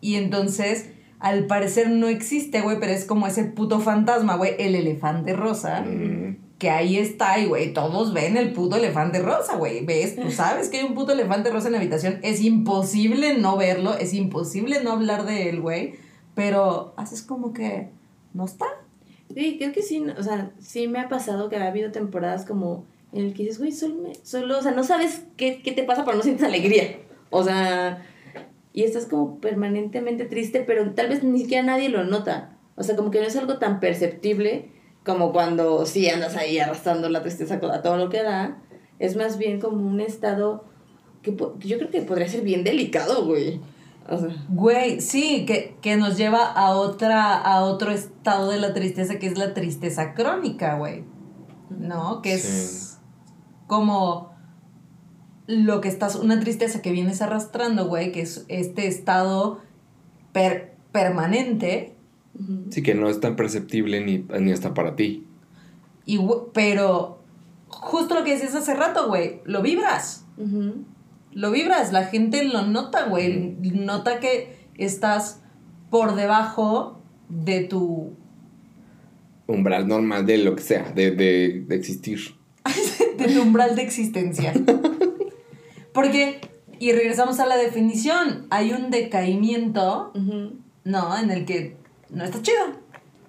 y 0.00 0.14
entonces 0.16 0.90
al 1.18 1.46
parecer 1.46 1.88
no 1.90 2.08
existe, 2.08 2.60
güey, 2.60 2.78
pero 2.78 2.92
es 2.92 3.06
como 3.06 3.26
ese 3.26 3.44
puto 3.44 3.80
fantasma, 3.80 4.36
güey, 4.36 4.52
el 4.58 4.74
elefante 4.74 5.32
rosa 5.32 5.80
Mm, 5.80 6.36
que 6.64 6.70
ahí 6.70 6.96
está 6.96 7.38
y, 7.38 7.46
güey, 7.46 7.74
todos 7.74 8.14
ven 8.14 8.38
el 8.38 8.52
puto 8.52 8.76
elefante 8.76 9.18
rosa, 9.20 9.56
güey. 9.56 9.84
¿Ves? 9.84 10.16
Tú 10.16 10.30
sabes 10.42 10.70
que 10.70 10.78
hay 10.78 10.84
un 10.84 10.94
puto 10.94 11.12
elefante 11.12 11.50
rosa 11.50 11.66
en 11.68 11.72
la 11.72 11.78
habitación. 11.78 12.18
Es 12.22 12.40
imposible 12.40 13.36
no 13.38 13.56
verlo, 13.58 13.94
es 13.98 14.14
imposible 14.14 14.82
no 14.82 14.92
hablar 14.92 15.26
de 15.26 15.50
él, 15.50 15.60
güey. 15.60 15.94
Pero 16.34 16.94
haces 16.96 17.20
como 17.22 17.52
que 17.52 17.90
no 18.32 18.44
está. 18.46 18.64
Sí, 19.34 19.56
creo 19.58 19.72
que 19.72 19.82
sí, 19.82 20.02
o 20.18 20.22
sea, 20.22 20.52
sí 20.58 20.88
me 20.88 20.98
ha 21.00 21.08
pasado 21.08 21.48
que 21.48 21.56
ha 21.56 21.66
habido 21.66 21.92
temporadas 21.92 22.44
como 22.44 22.84
en 23.12 23.26
el 23.26 23.34
que 23.34 23.42
dices, 23.44 23.58
güey, 23.58 23.72
solo, 23.72 23.94
me- 23.96 24.14
solo, 24.22 24.58
o 24.58 24.62
sea, 24.62 24.72
no 24.72 24.84
sabes 24.84 25.22
qué, 25.36 25.60
qué 25.62 25.72
te 25.72 25.84
pasa, 25.84 26.04
pero 26.04 26.16
no 26.16 26.22
sientes 26.22 26.44
alegría. 26.44 26.98
O 27.30 27.44
sea, 27.44 28.04
y 28.72 28.82
estás 28.84 29.06
como 29.06 29.38
permanentemente 29.40 30.24
triste, 30.24 30.60
pero 30.60 30.92
tal 30.92 31.08
vez 31.08 31.22
ni 31.22 31.40
siquiera 31.40 31.62
nadie 31.62 31.88
lo 31.88 32.04
nota. 32.04 32.56
O 32.76 32.82
sea, 32.82 32.96
como 32.96 33.10
que 33.10 33.20
no 33.20 33.26
es 33.26 33.36
algo 33.36 33.58
tan 33.58 33.78
perceptible 33.80 34.70
como 35.04 35.32
cuando 35.32 35.84
sí 35.86 36.08
andas 36.08 36.36
ahí 36.36 36.58
arrastrando 36.58 37.08
la 37.08 37.22
tristeza 37.22 37.54
a 37.56 37.82
todo 37.82 37.96
lo 37.96 38.08
que 38.08 38.22
da. 38.22 38.58
Es 38.98 39.16
más 39.16 39.38
bien 39.38 39.60
como 39.60 39.86
un 39.86 40.00
estado 40.00 40.64
que 41.22 41.34
yo 41.60 41.78
creo 41.78 41.90
que 41.90 42.02
podría 42.02 42.28
ser 42.28 42.42
bien 42.42 42.64
delicado, 42.64 43.24
güey. 43.24 43.60
O 44.08 44.18
sea, 44.18 44.28
Güey, 44.50 45.00
sí, 45.00 45.46
que, 45.46 45.76
que 45.80 45.96
nos 45.96 46.16
lleva 46.18 46.44
a 46.44 46.74
otra, 46.74 47.34
a 47.36 47.64
otro 47.64 47.90
estado 47.90 48.50
de 48.50 48.58
la 48.60 48.74
tristeza, 48.74 49.18
que 49.18 49.26
es 49.26 49.38
la 49.38 49.54
tristeza 49.54 50.12
crónica, 50.14 50.76
güey. 50.76 51.04
¿No? 51.70 52.20
Que 52.22 52.34
es 52.34 52.98
como 53.66 54.34
lo 55.46 55.80
que 55.80 55.88
estás, 55.88 56.16
una 56.16 56.38
tristeza 56.40 56.82
que 56.82 56.92
vienes 56.92 57.20
arrastrando, 57.22 57.86
güey, 57.88 58.12
que 58.12 58.20
es 58.22 58.44
este 58.48 58.86
estado 58.86 59.60
per- 60.32 60.76
permanente, 60.92 61.93
Sí, 62.70 62.82
que 62.82 62.94
no 62.94 63.08
es 63.08 63.20
tan 63.20 63.36
perceptible 63.36 64.04
ni, 64.04 64.26
ni 64.40 64.52
hasta 64.52 64.74
para 64.74 64.96
ti. 64.96 65.26
y, 66.04 66.18
pero 66.52 67.22
justo 67.68 68.14
lo 68.14 68.24
que 68.24 68.32
decías 68.32 68.54
hace 68.54 68.74
rato, 68.74 69.08
güey, 69.08 69.40
lo 69.44 69.62
vibras. 69.62 70.26
Lo 71.32 71.50
vibras, 71.50 71.92
la 71.92 72.04
gente 72.04 72.44
lo 72.44 72.62
nota, 72.62 73.06
güey. 73.06 73.56
Nota 73.60 74.20
que 74.20 74.56
estás 74.76 75.42
por 75.90 76.14
debajo 76.14 77.00
de 77.28 77.60
tu. 77.60 78.14
Umbral 79.46 79.86
normal 79.86 80.24
de 80.26 80.38
lo 80.38 80.56
que 80.56 80.62
sea, 80.62 80.90
de, 80.92 81.10
de, 81.10 81.64
de 81.66 81.76
existir. 81.76 82.20
de 83.18 83.26
tu 83.32 83.42
umbral 83.42 83.76
de 83.76 83.82
existencia. 83.82 84.52
Porque, 85.92 86.40
y 86.80 86.92
regresamos 86.92 87.38
a 87.40 87.46
la 87.46 87.56
definición, 87.56 88.46
hay 88.50 88.72
un 88.72 88.90
decaimiento. 88.90 90.12
¿no? 90.84 91.18
En 91.18 91.30
el 91.30 91.44
que 91.44 91.76
no 92.14 92.24
está 92.24 92.40
chido. 92.42 92.84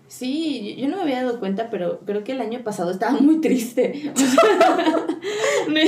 Sí, 0.07 0.75
yo 0.77 0.87
no 0.87 0.97
me 0.97 1.01
había 1.01 1.23
dado 1.23 1.39
cuenta, 1.39 1.69
pero 1.69 1.99
creo 2.05 2.23
que 2.23 2.33
el 2.33 2.41
año 2.41 2.63
pasado 2.63 2.91
estaba 2.91 3.19
muy 3.19 3.41
triste. 3.41 4.13
Me, 5.67 5.83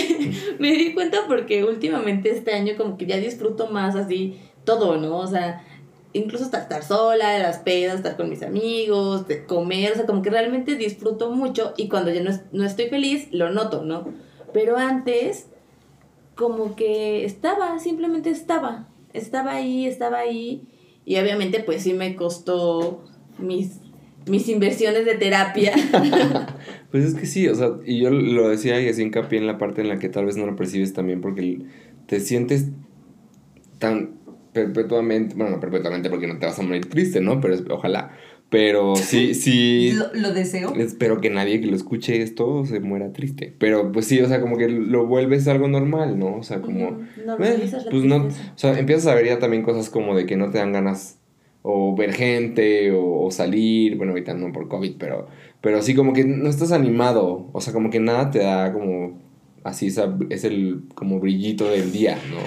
me 0.57 0.71
di 0.71 0.93
cuenta 0.93 1.19
porque 1.27 1.63
últimamente 1.63 2.31
este 2.31 2.53
año 2.53 2.73
como 2.75 2.97
que 2.97 3.05
ya 3.05 3.17
disfruto 3.17 3.67
más 3.67 3.95
así 3.95 4.39
todo, 4.63 4.97
¿no? 4.97 5.17
O 5.17 5.27
sea, 5.27 5.63
incluso 6.13 6.45
hasta 6.45 6.59
estar 6.59 6.83
sola, 6.83 7.37
las 7.37 7.59
pedas, 7.59 7.97
estar 7.97 8.17
con 8.17 8.29
mis 8.29 8.43
amigos, 8.43 9.27
de 9.27 9.45
comer, 9.45 9.91
o 9.91 9.95
sea, 9.95 10.05
como 10.05 10.21
que 10.21 10.29
realmente 10.29 10.75
disfruto 10.75 11.31
mucho 11.31 11.73
y 11.77 11.89
cuando 11.89 12.11
ya 12.11 12.21
no, 12.21 12.31
no 12.51 12.65
estoy 12.65 12.87
feliz, 12.87 13.27
lo 13.31 13.51
noto, 13.51 13.83
¿no? 13.83 14.05
Pero 14.53 14.77
antes, 14.77 15.47
como 16.35 16.75
que 16.75 17.23
estaba, 17.25 17.79
simplemente 17.79 18.29
estaba, 18.29 18.87
estaba 19.13 19.53
ahí, 19.53 19.85
estaba 19.85 20.19
ahí 20.19 20.67
y 21.07 21.17
obviamente 21.17 21.61
pues 21.61 21.83
sí 21.83 21.93
me 21.93 22.17
costó 22.17 23.01
mis, 23.39 23.79
mis 24.29 24.49
inversiones 24.49 25.05
de 25.05 25.15
terapia. 25.15 25.73
Pues 26.91 27.03
es 27.03 27.15
que 27.15 27.25
sí, 27.25 27.49
o 27.49 27.53
sea, 27.53 27.71
y 27.85 27.99
yo 27.99 28.09
lo 28.09 28.47
decía 28.47 28.79
y 28.79 28.87
hacía 28.87 29.03
hincapié 29.03 29.39
en 29.39 29.45
la 29.45 29.57
parte 29.57 29.81
en 29.81 29.89
la 29.89 29.99
que 29.99 30.07
tal 30.07 30.25
vez 30.25 30.37
no 30.37 30.45
lo 30.45 30.55
percibes 30.55 30.93
también 30.93 31.19
porque 31.19 31.59
te 32.05 32.21
sientes 32.21 32.69
tan 33.77 34.15
perpetuamente, 34.53 35.35
bueno, 35.35 35.51
no 35.51 35.59
perpetuamente 35.59 36.09
porque 36.09 36.27
no 36.27 36.39
te 36.39 36.45
vas 36.45 36.57
a 36.57 36.61
morir 36.61 36.85
triste, 36.85 37.19
¿no? 37.19 37.41
Pero 37.41 37.57
ojalá. 37.71 38.17
Pero 38.49 38.95
sí, 38.95 39.33
sí. 39.33 39.91
Lo, 39.93 40.13
lo 40.13 40.33
deseo. 40.33 40.73
Espero 40.75 41.19
que 41.19 41.29
nadie 41.29 41.59
que 41.59 41.67
lo 41.67 41.75
escuche 41.75 42.21
esto 42.21 42.65
se 42.65 42.79
muera 42.79 43.11
triste. 43.11 43.53
Pero 43.59 43.91
pues 43.91 44.05
sí, 44.07 44.19
o 44.21 44.27
sea, 44.27 44.39
como 44.41 44.57
que 44.57 44.69
lo 44.69 45.05
vuelves 45.05 45.47
algo 45.47 45.67
normal, 45.67 46.17
¿no? 46.17 46.37
O 46.37 46.43
sea, 46.43 46.61
como... 46.61 46.89
Ujú, 46.89 47.43
eh, 47.43 47.69
pues 47.89 48.03
no, 48.03 48.27
o 48.27 48.31
sea, 48.55 48.79
empiezas 48.79 49.07
a 49.07 49.15
ver 49.15 49.25
ya 49.25 49.39
también 49.39 49.63
cosas 49.63 49.89
como 49.89 50.15
de 50.15 50.25
que 50.25 50.37
no 50.37 50.49
te 50.49 50.59
dan 50.59 50.71
ganas 50.71 51.17
o 51.61 51.95
ver 51.97 52.13
gente 52.13 52.91
o, 52.91 53.25
o 53.25 53.31
salir, 53.31 53.97
bueno, 53.97 54.13
ahorita 54.13 54.33
no 54.33 54.53
por 54.53 54.69
COVID, 54.69 54.93
pero, 54.97 55.27
pero 55.59 55.81
sí 55.81 55.93
como 55.95 56.13
que 56.13 56.23
no 56.23 56.49
estás 56.49 56.71
animado, 56.71 57.49
o 57.51 57.59
sea, 57.59 57.73
como 57.73 57.89
que 57.89 57.99
nada 57.99 58.31
te 58.31 58.39
da 58.39 58.71
como 58.71 59.19
así, 59.65 59.87
esa- 59.87 60.17
es 60.29 60.45
el 60.45 60.83
como 60.95 61.19
brillito 61.19 61.67
del 61.69 61.91
día, 61.91 62.17
¿no? 62.31 62.37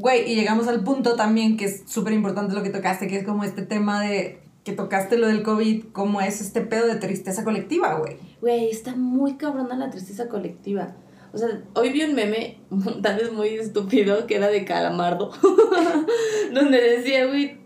Güey, 0.00 0.30
y 0.30 0.36
llegamos 0.36 0.68
al 0.68 0.84
punto 0.84 1.16
también 1.16 1.56
que 1.56 1.64
es 1.64 1.82
súper 1.86 2.12
importante 2.12 2.54
lo 2.54 2.62
que 2.62 2.70
tocaste, 2.70 3.08
que 3.08 3.16
es 3.16 3.24
como 3.24 3.42
este 3.42 3.62
tema 3.62 4.02
de 4.02 4.38
que 4.64 4.72
tocaste 4.72 5.18
lo 5.18 5.26
del 5.26 5.42
COVID, 5.42 5.86
como 5.92 6.20
es 6.20 6.40
este 6.40 6.60
pedo 6.60 6.86
de 6.86 6.96
tristeza 6.96 7.44
colectiva, 7.44 7.94
güey. 7.94 8.16
Güey, 8.40 8.70
está 8.70 8.94
muy 8.94 9.34
cabrona 9.34 9.76
la 9.76 9.90
tristeza 9.90 10.28
colectiva. 10.28 10.94
O 11.32 11.38
sea, 11.38 11.62
hoy 11.74 11.90
vi 11.90 12.02
un 12.02 12.14
meme, 12.14 12.60
tal 13.02 13.16
vez 13.16 13.32
muy 13.32 13.48
estúpido, 13.48 14.26
que 14.26 14.36
era 14.36 14.48
de 14.48 14.64
Calamardo, 14.64 15.32
donde 16.52 16.80
decía, 16.80 17.26
güey, 17.26 17.58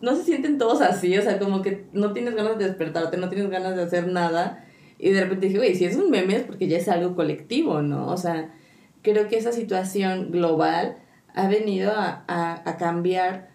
no 0.00 0.16
se 0.16 0.24
sienten 0.24 0.58
todos 0.58 0.80
así, 0.80 1.16
o 1.16 1.22
sea, 1.22 1.38
como 1.38 1.62
que 1.62 1.84
no 1.92 2.12
tienes 2.12 2.34
ganas 2.34 2.58
de 2.58 2.64
despertarte, 2.64 3.16
no 3.16 3.28
tienes 3.28 3.50
ganas 3.50 3.76
de 3.76 3.82
hacer 3.82 4.08
nada. 4.08 4.64
Y 4.98 5.10
de 5.10 5.20
repente 5.20 5.46
dije, 5.46 5.58
güey, 5.58 5.74
si 5.74 5.84
es 5.84 5.96
un 5.96 6.10
meme 6.10 6.36
es 6.36 6.42
porque 6.42 6.66
ya 6.66 6.78
es 6.78 6.88
algo 6.88 7.14
colectivo, 7.14 7.82
¿no? 7.82 8.08
O 8.08 8.16
sea, 8.16 8.54
creo 9.02 9.28
que 9.28 9.36
esa 9.36 9.52
situación 9.52 10.30
global 10.30 10.98
ha 11.34 11.48
venido 11.48 11.92
a, 11.92 12.24
a, 12.26 12.68
a 12.68 12.76
cambiar 12.76 13.49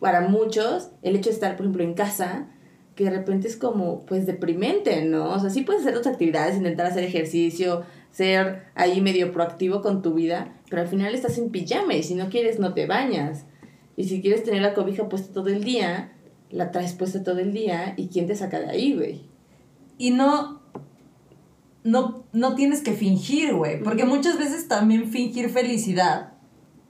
para 0.00 0.22
muchos 0.22 0.90
el 1.02 1.16
hecho 1.16 1.30
de 1.30 1.34
estar, 1.34 1.56
por 1.56 1.66
ejemplo, 1.66 1.84
en 1.84 1.94
casa, 1.94 2.48
que 2.94 3.04
de 3.04 3.10
repente 3.10 3.48
es 3.48 3.56
como, 3.56 4.06
pues, 4.06 4.26
deprimente, 4.26 5.04
¿no? 5.04 5.30
O 5.30 5.38
sea, 5.38 5.50
sí 5.50 5.62
puedes 5.62 5.82
hacer 5.82 5.94
tus 5.94 6.06
actividades, 6.06 6.56
intentar 6.56 6.86
hacer 6.86 7.04
ejercicio, 7.04 7.84
ser 8.10 8.64
ahí 8.74 9.00
medio 9.00 9.32
proactivo 9.32 9.82
con 9.82 10.00
tu 10.00 10.14
vida, 10.14 10.54
pero 10.70 10.82
al 10.82 10.88
final 10.88 11.14
estás 11.14 11.36
en 11.36 11.50
pijama 11.50 11.94
y 11.94 12.02
si 12.02 12.14
no 12.14 12.30
quieres 12.30 12.58
no 12.58 12.72
te 12.72 12.86
bañas. 12.86 13.44
Y 13.96 14.04
si 14.04 14.22
quieres 14.22 14.44
tener 14.44 14.62
la 14.62 14.74
cobija 14.74 15.08
puesta 15.08 15.32
todo 15.32 15.48
el 15.48 15.64
día, 15.64 16.12
la 16.50 16.70
traes 16.70 16.94
puesta 16.94 17.22
todo 17.22 17.38
el 17.38 17.52
día 17.52 17.94
y 17.96 18.08
¿quién 18.08 18.26
te 18.26 18.34
saca 18.34 18.60
de 18.60 18.70
ahí, 18.70 18.94
güey? 18.94 19.22
Y 19.98 20.10
no, 20.10 20.62
no, 21.84 22.24
no 22.32 22.54
tienes 22.54 22.82
que 22.82 22.92
fingir, 22.92 23.54
güey. 23.54 23.82
Porque 23.82 24.04
muchas 24.04 24.38
veces 24.38 24.68
también 24.68 25.10
fingir 25.10 25.50
felicidad 25.50 26.32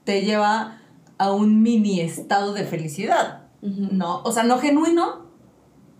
te 0.03 0.21
lleva 0.21 0.76
a 1.17 1.31
un 1.31 1.61
mini 1.61 2.01
estado 2.01 2.53
de 2.53 2.63
felicidad. 2.63 3.43
¿No? 3.61 4.21
O 4.23 4.31
sea, 4.31 4.43
no 4.43 4.59
genuino, 4.59 5.25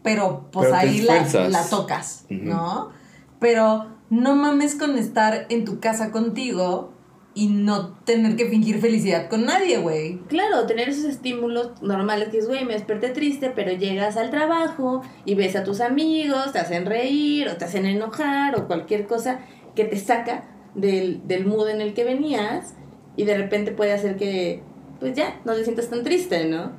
pero 0.04 0.48
pues 0.52 0.68
Pero 0.68 0.78
ahí 0.78 1.02
la, 1.02 1.66
tocas. 1.70 2.26
¿no? 2.30 2.92
Pero 3.40 3.88
no 4.10 4.36
mames 4.36 4.76
con 4.76 4.98
estar 4.98 5.48
en 5.50 5.66
tu 5.66 5.80
casa 5.80 6.12
contigo 6.12 6.94
y 7.34 7.48
no 7.48 7.90
tener 8.06 8.36
que 8.36 8.48
fingir 8.48 8.80
felicidad 8.80 9.30
con 9.30 9.46
nadie, 9.46 9.78
güey. 9.78 10.18
Claro, 10.28 10.66
tener 10.66 10.90
esos 10.90 11.06
estímulos 11.06 11.82
normales 11.82 12.30
que 12.30 12.40
es, 12.40 12.48
güey, 12.48 12.66
me 12.66 12.74
desperté 12.74 13.10
triste, 13.10 13.52
pero 13.54 13.72
llegas 13.74 14.18
al 14.18 14.32
trabajo 14.32 15.04
y 15.24 15.36
ves 15.36 15.56
a 15.56 15.64
tus 15.64 15.82
amigos, 15.82 16.52
te 16.52 16.60
hacen 16.60 16.86
reír 16.86 17.48
o 17.50 17.58
te 17.58 17.66
hacen 17.66 17.86
enojar 17.86 18.60
o 18.60 18.66
cualquier 18.66 19.06
cosa 19.06 19.42
que 19.76 19.84
te 19.84 19.98
saca 19.98 20.46
del, 20.74 21.28
del 21.28 21.46
mood 21.46 21.70
en 21.70 21.82
el 21.82 21.94
que 21.94 22.06
venías 22.06 22.74
y 23.16 23.26
de 23.26 23.38
repente 23.38 23.72
puede 23.72 23.94
hacer 23.94 24.16
que, 24.16 24.64
pues 25.00 25.16
ya, 25.16 25.42
no 25.46 25.54
te 25.54 25.64
sientas 25.64 25.90
tan 25.90 26.04
triste, 26.04 26.46
¿no? 26.46 26.72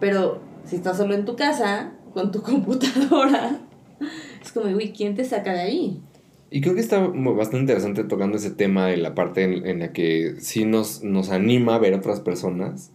Pero 0.00 0.40
si 0.64 0.76
estás 0.76 0.96
solo 0.96 1.14
en 1.14 1.24
tu 1.24 1.36
casa, 1.36 1.92
con 2.12 2.32
tu 2.32 2.42
computadora, 2.42 3.60
es 4.42 4.52
como, 4.52 4.72
güey, 4.72 4.92
¿quién 4.92 5.14
te 5.14 5.24
saca 5.24 5.52
de 5.52 5.60
ahí? 5.60 6.00
Y 6.50 6.60
creo 6.60 6.74
que 6.74 6.80
está 6.80 6.98
bastante 6.98 7.58
interesante 7.58 8.04
tocando 8.04 8.36
ese 8.36 8.50
tema 8.50 8.92
en 8.92 9.02
la 9.02 9.14
parte 9.14 9.42
en, 9.42 9.66
en 9.66 9.80
la 9.80 9.92
que 9.92 10.36
sí 10.38 10.64
nos, 10.64 11.02
nos 11.02 11.30
anima 11.30 11.74
a 11.74 11.78
ver 11.78 11.94
a 11.94 11.98
otras 11.98 12.20
personas. 12.20 12.92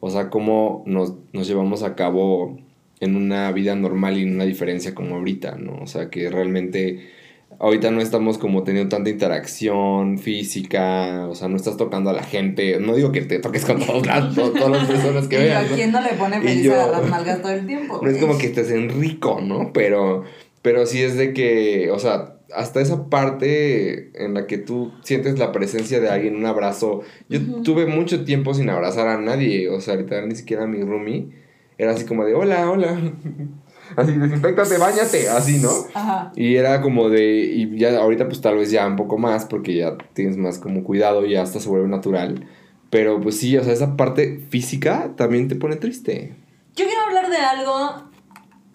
O 0.00 0.10
sea, 0.10 0.30
cómo 0.30 0.82
nos, 0.86 1.14
nos 1.32 1.46
llevamos 1.46 1.82
a 1.82 1.94
cabo 1.94 2.58
en 3.00 3.16
una 3.16 3.50
vida 3.52 3.74
normal 3.74 4.16
y 4.16 4.22
en 4.22 4.34
una 4.34 4.44
diferencia 4.44 4.94
como 4.94 5.16
ahorita, 5.16 5.56
¿no? 5.56 5.78
O 5.82 5.86
sea, 5.86 6.10
que 6.10 6.30
realmente 6.30 7.10
ahorita 7.58 7.90
no 7.90 8.00
estamos 8.00 8.38
como 8.38 8.62
teniendo 8.62 8.88
tanta 8.88 9.10
interacción 9.10 10.18
física, 10.18 11.26
o 11.28 11.34
sea, 11.34 11.48
no 11.48 11.56
estás 11.56 11.76
tocando 11.76 12.10
a 12.10 12.12
la 12.12 12.22
gente. 12.22 12.78
No 12.80 12.94
digo 12.94 13.12
que 13.12 13.22
te 13.22 13.38
toques 13.38 13.64
con 13.64 13.84
todos 13.84 14.06
las, 14.06 14.34
to- 14.34 14.52
todas 14.52 14.70
las 14.70 14.86
personas 14.88 15.28
que 15.28 15.38
veas. 15.38 15.66
¿a 15.66 15.76
¿no? 15.76 15.82
ip 15.82 15.90
no 15.92 16.00
le 16.00 16.12
pone 16.14 16.40
feliz 16.40 16.64
yo- 16.64 16.74
agarrar 16.74 17.08
nalgas 17.10 17.42
todo 17.42 17.52
el 17.52 17.66
tiempo? 17.66 18.00
No 18.02 18.08
es 18.10 18.18
como 18.18 18.38
que 18.38 18.46
estés 18.46 18.70
en 18.70 18.88
rico, 19.00 19.40
¿no? 19.42 19.72
Pero, 19.72 20.24
pero 20.62 20.86
sí 20.86 21.02
es 21.02 21.16
de 21.16 21.32
que, 21.32 21.90
o 21.90 21.98
sea, 21.98 22.34
hasta 22.54 22.80
esa 22.80 23.10
parte 23.10 24.10
en 24.24 24.34
la 24.34 24.46
que 24.46 24.56
tú 24.58 24.92
sientes 25.02 25.38
la 25.38 25.52
presencia 25.52 26.00
de 26.00 26.08
alguien, 26.08 26.36
un 26.36 26.46
abrazo. 26.46 27.02
Yo 27.28 27.40
tuve 27.62 27.86
mucho 27.86 28.24
tiempo 28.24 28.54
sin 28.54 28.70
abrazar 28.70 29.06
a 29.08 29.18
nadie, 29.20 29.68
o 29.68 29.80
sea, 29.80 29.94
ahorita 29.94 30.22
ni 30.26 30.34
siquiera 30.34 30.64
a 30.64 30.66
mi 30.66 30.82
roomie. 30.82 31.28
Era 31.76 31.92
así 31.92 32.04
como 32.06 32.24
de, 32.24 32.34
hola, 32.34 32.70
hola. 32.70 32.98
Así, 33.96 34.12
desinfectate, 34.12 34.78
bañate, 34.78 35.28
así, 35.28 35.58
¿no? 35.58 35.70
Ajá. 35.94 36.32
Y 36.36 36.56
era 36.56 36.80
como 36.80 37.08
de, 37.08 37.44
y 37.44 37.78
ya 37.78 37.96
ahorita 37.96 38.26
pues 38.26 38.40
tal 38.40 38.56
vez 38.56 38.70
ya 38.70 38.86
un 38.86 38.96
poco 38.96 39.18
más, 39.18 39.44
porque 39.44 39.74
ya 39.74 39.96
tienes 40.12 40.36
más 40.36 40.58
como 40.58 40.84
cuidado 40.84 41.24
y 41.26 41.36
hasta 41.36 41.60
se 41.60 41.68
vuelve 41.68 41.88
natural. 41.88 42.46
Pero 42.90 43.20
pues 43.20 43.38
sí, 43.38 43.56
o 43.56 43.64
sea, 43.64 43.72
esa 43.72 43.96
parte 43.96 44.46
física 44.50 45.12
también 45.16 45.48
te 45.48 45.56
pone 45.56 45.76
triste. 45.76 46.34
Yo 46.74 46.86
quiero 46.86 47.02
hablar 47.02 47.30
de 47.30 47.36
algo 47.36 48.10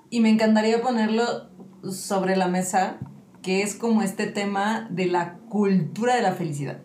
y 0.10 0.20
me 0.20 0.30
encantaría 0.30 0.82
ponerlo 0.82 1.24
sobre 1.90 2.36
la 2.36 2.48
mesa, 2.48 2.98
que 3.42 3.62
es 3.62 3.76
como 3.76 4.02
este 4.02 4.28
tema 4.28 4.88
de 4.92 5.08
la 5.08 5.38
cultura 5.50 6.16
de 6.16 6.22
la 6.22 6.34
felicidad. 6.34 6.82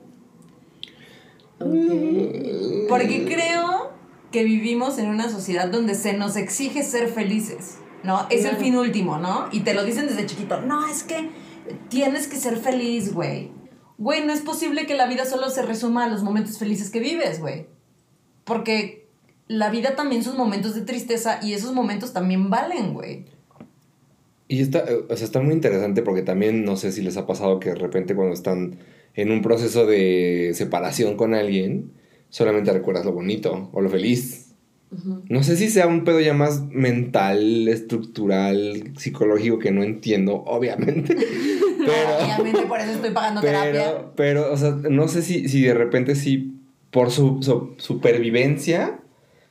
Porque 1.59 3.25
creo 3.27 3.93
que 4.31 4.45
vivimos 4.45 4.99
en 4.99 5.09
una 5.09 5.29
sociedad 5.29 5.69
donde 5.69 5.95
se 5.95 6.13
nos 6.13 6.37
exige 6.37 6.83
ser 6.83 7.09
felices, 7.09 7.79
¿no? 8.03 8.27
Es 8.31 8.45
el 8.45 8.57
fin 8.57 8.77
último, 8.77 9.19
¿no? 9.19 9.49
Y 9.53 9.61
te 9.61 9.75
lo 9.75 9.85
dicen 9.85 10.07
desde 10.07 10.27
chiquito, 10.27 10.61
no, 10.61 10.87
es 10.87 11.03
que 11.03 11.31
tienes 11.89 12.29
que 12.29 12.37
ser 12.37 12.57
feliz, 12.57 13.13
güey. 13.13 13.51
güey, 13.99 14.25
no 14.25 14.33
es 14.33 14.41
posible 14.41 14.87
que 14.87 14.95
la 14.95 15.07
vida 15.07 15.25
solo 15.25 15.51
se 15.51 15.63
resuma 15.63 16.05
a 16.05 16.09
los 16.09 16.23
momentos 16.23 16.59
felices 16.59 16.91
que 16.91 17.01
vives, 17.01 17.41
güey. 17.41 17.67
Porque 18.45 19.09
la 19.49 19.71
vida 19.71 19.97
también 19.97 20.23
son 20.23 20.37
momentos 20.37 20.75
de 20.75 20.83
tristeza 20.83 21.41
y 21.43 21.55
esos 21.55 21.73
momentos 21.73 22.13
también 22.13 22.51
valen, 22.51 22.95
güey. 22.95 23.27
Y 24.47 24.63
está, 24.63 24.85
o 25.09 25.17
sea, 25.17 25.27
está 25.27 25.41
muy 25.41 25.53
interesante 25.53 26.03
porque 26.03 26.23
también 26.23 26.65
no 26.65 26.77
sé 26.77 26.93
si 26.93 27.03
les 27.03 27.17
ha 27.17 27.27
pasado 27.27 27.61
que 27.61 27.71
de 27.71 27.75
repente 27.75 28.15
cuando 28.15 28.33
están 28.33 28.79
en 29.15 29.31
un 29.31 29.43
proceso 29.43 29.85
de 29.85 30.53
separación 30.55 31.17
con 31.17 31.35
alguien, 31.35 31.93
solamente 32.31 32.73
recuerdas 32.73 33.05
lo 33.05 33.13
bonito 33.13 33.69
o 33.73 33.81
lo 33.81 33.91
feliz. 33.91 34.48
No 35.29 35.43
sé 35.43 35.57
si 35.57 35.69
sea 35.69 35.87
un 35.87 36.05
pedo 36.05 36.21
ya 36.21 36.33
más 36.33 36.63
mental, 36.71 37.69
estructural, 37.69 38.93
psicológico 38.97 39.59
que 39.59 39.71
no 39.71 39.83
entiendo, 39.83 40.35
obviamente. 40.47 41.15
Pero, 41.15 41.93
Obviamente 42.43 42.63
por 42.67 42.81
eso 42.81 42.93
estoy 42.93 43.11
pagando 43.11 43.41
terapia. 43.41 43.73
pero, 43.73 44.13
pero, 44.17 44.53
o 44.53 44.57
sea, 44.57 44.71
no 44.71 45.09
sé 45.09 45.23
si, 45.23 45.49
si 45.49 45.63
de 45.63 45.75
repente 45.75 46.15
sí, 46.15 46.55
por 46.91 47.11
su, 47.11 47.43
su 47.43 47.75
supervivencia, 47.79 49.01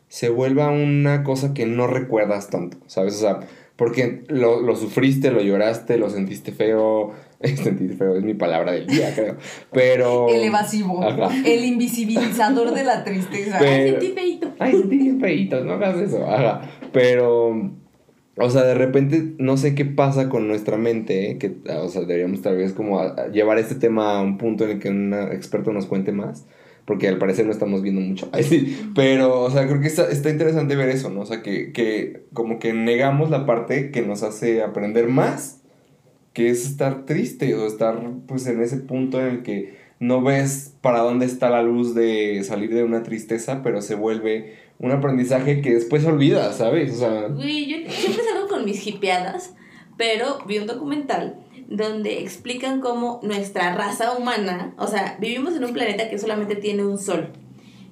se 0.10 0.30
vuelva 0.30 0.72
una 0.72 1.24
cosa 1.24 1.54
que 1.54 1.66
no 1.66 1.88
recuerdas 1.88 2.50
tanto, 2.50 2.78
¿sabes? 2.88 3.16
O 3.16 3.20
sea, 3.20 3.40
porque 3.76 4.24
lo, 4.28 4.62
lo 4.62 4.76
sufriste, 4.76 5.32
lo 5.32 5.42
lloraste, 5.42 5.98
lo 5.98 6.10
sentiste 6.10 6.52
feo. 6.52 7.14
Sentiste 7.44 7.96
feo, 7.98 8.16
es 8.18 8.24
mi 8.24 8.34
palabra 8.34 8.72
del 8.72 8.88
día, 8.88 9.14
creo. 9.14 9.38
Pero. 9.72 10.28
El 10.30 10.44
evasivo. 10.44 11.04
Ajá. 11.04 11.30
El 11.46 11.66
invisibilizador 11.66 12.74
de 12.74 12.84
la 12.84 13.04
tristeza. 13.04 13.58
Pero- 13.60 13.72
Ay, 13.74 13.90
sentí 13.92 14.08
feíto. 14.14 14.54
Ay, 14.60 14.72
sentí 14.72 15.12
feíto, 15.20 15.64
no 15.64 15.74
hagas 15.74 15.98
eso. 15.98 16.26
Ajá. 16.28 16.62
Pero. 16.94 17.72
O 18.40 18.50
sea, 18.52 18.64
de 18.64 18.76
repente 18.76 19.34
no 19.40 19.58
sé 19.58 19.74
qué 19.74 19.84
pasa 19.84 20.30
con 20.30 20.48
nuestra 20.48 20.78
mente, 20.78 21.32
¿eh? 21.32 21.38
que, 21.40 21.56
o 21.76 21.90
sea, 21.90 22.02
deberíamos 22.02 22.44
tal 22.44 22.56
vez 22.58 22.72
como 22.72 23.00
a- 23.00 23.14
a 23.16 23.28
llevar 23.30 23.58
este 23.58 23.74
tema 23.74 24.20
a 24.20 24.22
un 24.22 24.38
punto 24.38 24.64
en 24.66 24.70
el 24.72 24.80
que 24.80 24.90
un 24.90 25.12
experto 25.32 25.74
nos 25.74 25.88
cuente 25.88 26.12
más, 26.12 26.46
porque 26.86 27.08
al 27.08 27.18
parecer 27.18 27.48
no 27.48 27.52
estamos 27.52 27.82
viendo 27.82 28.00
mucho. 28.00 28.30
Ay, 28.34 28.44
sí. 28.44 28.92
Pero, 28.94 29.42
o 29.42 29.50
sea, 29.50 29.68
creo 29.68 29.82
que 29.82 29.88
está, 29.88 30.08
está 30.12 30.30
interesante 30.30 30.76
ver 30.76 30.90
eso, 30.90 31.10
¿no? 31.10 31.22
O 31.22 31.26
sea, 31.26 31.42
que, 31.42 31.72
que 31.72 32.26
como 32.34 32.60
que 32.60 32.74
negamos 32.74 33.32
la 33.32 33.48
parte 33.48 33.90
que 33.90 34.04
nos 34.04 34.22
hace 34.22 34.62
aprender 34.62 35.08
más, 35.08 35.64
que 36.38 36.52
es 36.52 36.68
estar 36.68 37.08
triste 37.08 37.56
o 37.56 37.66
estar 37.66 38.00
pues 38.28 38.46
en 38.46 38.62
ese 38.62 38.78
punto 38.78 39.20
en 39.20 39.26
el 39.26 39.42
que 39.42 39.76
no 40.00 40.22
ves 40.22 40.76
para 40.82 41.00
dónde 41.00 41.26
está 41.26 41.50
la 41.50 41.64
luz 41.64 41.96
de 41.96 42.44
salir 42.44 42.76
de 42.76 42.84
una 42.84 43.02
tristeza, 43.02 43.64
pero 43.64 43.82
se 43.82 43.96
vuelve 43.96 44.54
un 44.78 44.92
aprendizaje 44.92 45.62
que 45.64 45.74
después 45.74 46.06
olvidas, 46.06 46.58
¿sabes? 46.58 46.94
O 46.94 46.96
sea, 46.96 47.30
yo 47.30 47.36
siempre 47.36 48.24
salgo 48.24 48.48
con 48.48 48.66
mis 48.66 48.86
hipeadas, 48.86 49.56
pero 49.98 50.38
vi 50.46 50.60
un 50.60 50.68
documental 50.68 51.40
donde 51.70 52.20
explican 52.20 52.82
cómo 52.82 53.20
nuestra 53.24 53.74
raza 53.74 54.16
humana, 54.16 54.76
o 54.78 54.86
sea, 54.86 55.18
vivimos 55.20 55.56
en 55.56 55.64
un 55.64 55.74
planeta 55.74 56.08
que 56.08 56.20
solamente 56.20 56.56
tiene 56.56 56.86
un 56.86 57.00
sol. 57.00 57.34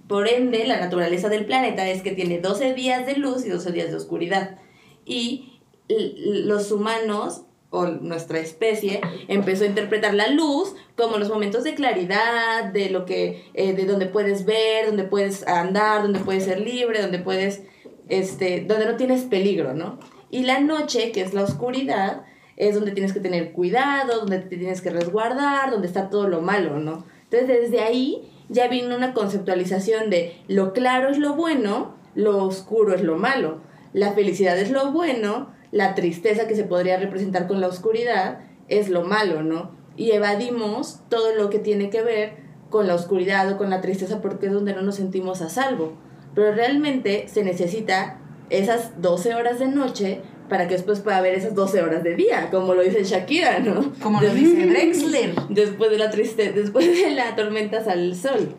Por 0.07 0.27
ende, 0.27 0.67
la 0.67 0.79
naturaleza 0.79 1.29
del 1.29 1.47
planeta 1.47 1.89
es 1.89 2.03
que 2.03 2.11
tiene 2.11 2.41
12 2.41 2.75
días 2.75 3.07
de 3.07 3.15
luz 3.15 3.43
y 3.43 3.49
12 3.49 3.71
días 3.71 3.89
de 3.89 3.95
oscuridad. 3.95 4.59
Y 5.03 5.61
los 5.89 6.71
humanos 6.71 7.45
o 7.69 7.87
nuestra 7.87 8.39
especie 8.39 9.01
empezó 9.27 9.63
a 9.63 9.67
interpretar 9.67 10.13
la 10.13 10.29
luz 10.29 10.75
como 10.95 11.17
los 11.17 11.29
momentos 11.29 11.63
de 11.63 11.75
claridad, 11.75 12.65
de 12.71 12.89
lo 12.89 13.05
que, 13.05 13.43
eh, 13.53 13.73
de 13.73 13.85
donde 13.85 14.05
puedes 14.05 14.45
ver, 14.45 14.87
donde 14.87 15.03
puedes 15.03 15.45
andar, 15.47 16.01
donde 16.03 16.19
puedes 16.19 16.45
ser 16.45 16.61
libre, 16.61 17.01
donde 17.01 17.19
puedes, 17.19 17.63
este, 18.07 18.61
donde 18.61 18.85
no 18.85 18.95
tienes 18.95 19.23
peligro, 19.23 19.73
¿no? 19.73 19.99
Y 20.29 20.43
la 20.43 20.59
noche, 20.59 21.11
que 21.11 21.21
es 21.21 21.33
la 21.33 21.43
oscuridad, 21.43 22.23
es 22.57 22.75
donde 22.75 22.91
tienes 22.91 23.13
que 23.13 23.19
tener 23.19 23.51
cuidado, 23.51 24.19
donde 24.19 24.39
te 24.39 24.57
tienes 24.57 24.81
que 24.81 24.89
resguardar, 24.89 25.71
donde 25.71 25.87
está 25.87 26.09
todo 26.09 26.27
lo 26.27 26.41
malo, 26.41 26.79
¿no? 26.79 27.05
Entonces 27.23 27.47
desde 27.47 27.81
ahí 27.81 28.31
ya 28.49 28.67
vino 28.67 28.95
una 28.95 29.13
conceptualización 29.13 30.09
de 30.09 30.37
lo 30.47 30.73
claro 30.73 31.09
es 31.09 31.17
lo 31.17 31.33
bueno, 31.33 31.95
lo 32.13 32.43
oscuro 32.43 32.95
es 32.95 33.01
lo 33.01 33.17
malo, 33.17 33.59
la 33.93 34.13
felicidad 34.13 34.57
es 34.57 34.71
lo 34.71 34.91
bueno, 34.91 35.49
la 35.71 35.95
tristeza 35.95 36.47
que 36.47 36.55
se 36.55 36.63
podría 36.63 36.97
representar 36.97 37.47
con 37.47 37.61
la 37.61 37.67
oscuridad 37.67 38.39
es 38.67 38.89
lo 38.89 39.03
malo, 39.03 39.43
¿no? 39.43 39.71
Y 39.95 40.11
evadimos 40.11 41.01
todo 41.09 41.35
lo 41.35 41.49
que 41.49 41.59
tiene 41.59 41.89
que 41.89 42.01
ver 42.01 42.37
con 42.69 42.87
la 42.87 42.95
oscuridad 42.95 43.51
o 43.51 43.57
con 43.57 43.69
la 43.69 43.81
tristeza 43.81 44.21
porque 44.21 44.47
es 44.47 44.51
donde 44.51 44.73
no 44.73 44.81
nos 44.81 44.95
sentimos 44.95 45.41
a 45.41 45.49
salvo. 45.49 45.93
Pero 46.33 46.53
realmente 46.53 47.27
se 47.27 47.43
necesita 47.43 48.19
esas 48.49 49.01
12 49.01 49.35
horas 49.35 49.59
de 49.59 49.67
noche 49.67 50.21
para 50.49 50.67
que 50.67 50.75
después 50.75 50.99
pueda 50.99 51.17
haber 51.17 51.33
esas 51.33 51.55
12 51.55 51.81
horas 51.81 52.03
de 52.03 52.15
día, 52.15 52.49
como 52.51 52.75
lo 52.75 52.83
dice 52.83 53.03
Shakira, 53.03 53.59
¿no? 53.59 53.93
Como 54.01 54.21
lo 54.21 54.29
dice 54.33 54.67
Drexler. 54.67 55.35
Después 55.49 55.89
de 55.89 55.97
la 55.97 56.09
tristeza, 56.11 56.51
después 56.51 56.85
de 56.85 57.11
la 57.11 57.35
tormenta 57.35 57.83
sale 57.83 58.03
el 58.03 58.15
sol. 58.15 58.55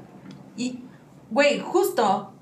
Y, 0.56 0.80
güey, 1.30 1.60
justo 1.60 2.32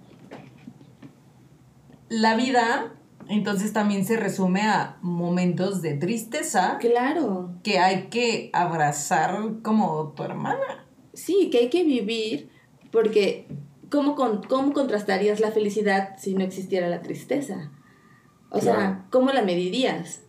la 2.09 2.37
vida 2.37 2.94
entonces 3.28 3.72
también 3.72 4.04
se 4.04 4.16
resume 4.16 4.62
a 4.62 4.98
momentos 5.02 5.82
de 5.82 5.94
tristeza 5.94 6.78
Claro. 6.80 7.52
que 7.62 7.78
hay 7.78 8.08
que 8.08 8.50
abrazar 8.52 9.37
como 9.62 10.12
tu 10.12 10.22
hermana. 10.22 10.87
Sí, 11.12 11.48
que 11.50 11.58
hay 11.58 11.70
que 11.70 11.84
vivir 11.84 12.50
porque 12.90 13.46
¿cómo, 13.90 14.14
con, 14.14 14.42
¿cómo 14.42 14.72
contrastarías 14.72 15.40
la 15.40 15.52
felicidad 15.52 16.16
si 16.18 16.34
no 16.34 16.44
existiera 16.44 16.88
la 16.88 17.02
tristeza? 17.02 17.70
O 18.50 18.58
Claro. 18.58 18.78
sea, 18.80 19.06
¿cómo 19.10 19.30
la 19.32 19.42
medirías? 19.42 20.22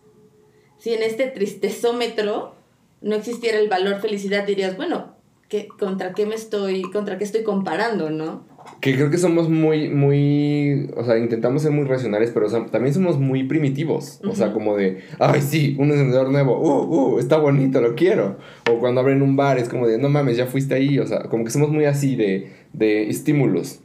Si 0.78 0.92
en 0.92 1.02
este 1.02 1.26
tristezómetro 1.26 2.54
no 3.00 3.14
existiera 3.16 3.58
el 3.58 3.68
valor 3.68 4.00
felicidad, 4.00 4.46
dirías, 4.46 4.76
bueno, 4.76 5.14
¿qué, 5.48 5.68
¿contra 5.68 6.12
qué 6.12 6.26
me 6.26 6.34
estoy, 6.34 6.82
contra 6.90 7.18
qué 7.18 7.24
estoy 7.24 7.44
comparando, 7.44 8.10
no? 8.10 8.44
Que 8.80 8.94
creo 8.94 9.10
que 9.10 9.18
somos 9.18 9.48
muy, 9.48 9.88
muy, 9.88 10.90
o 10.96 11.04
sea, 11.04 11.18
intentamos 11.18 11.62
ser 11.62 11.72
muy 11.72 11.84
racionales, 11.84 12.30
pero 12.32 12.46
o 12.46 12.48
sea, 12.48 12.66
también 12.66 12.94
somos 12.94 13.18
muy 13.18 13.44
primitivos. 13.44 14.20
O 14.24 14.34
sea, 14.34 14.52
como 14.52 14.76
de, 14.76 14.98
ay, 15.18 15.40
sí, 15.40 15.76
un 15.78 15.90
encendedor 15.90 16.30
nuevo, 16.30 16.58
uh, 16.58 17.14
uh, 17.14 17.18
está 17.18 17.38
bonito, 17.38 17.80
lo 17.80 17.94
quiero. 17.94 18.38
O 18.70 18.78
cuando 18.78 19.00
abren 19.00 19.22
un 19.22 19.36
bar 19.36 19.58
es 19.58 19.68
como 19.68 19.86
de, 19.86 19.98
no 19.98 20.08
mames, 20.08 20.36
ya 20.36 20.46
fuiste 20.46 20.74
ahí. 20.74 20.98
O 20.98 21.06
sea, 21.06 21.24
como 21.24 21.44
que 21.44 21.50
somos 21.50 21.70
muy 21.70 21.84
así 21.84 22.16
de, 22.16 22.50
de 22.72 23.08
estímulos. 23.08 23.80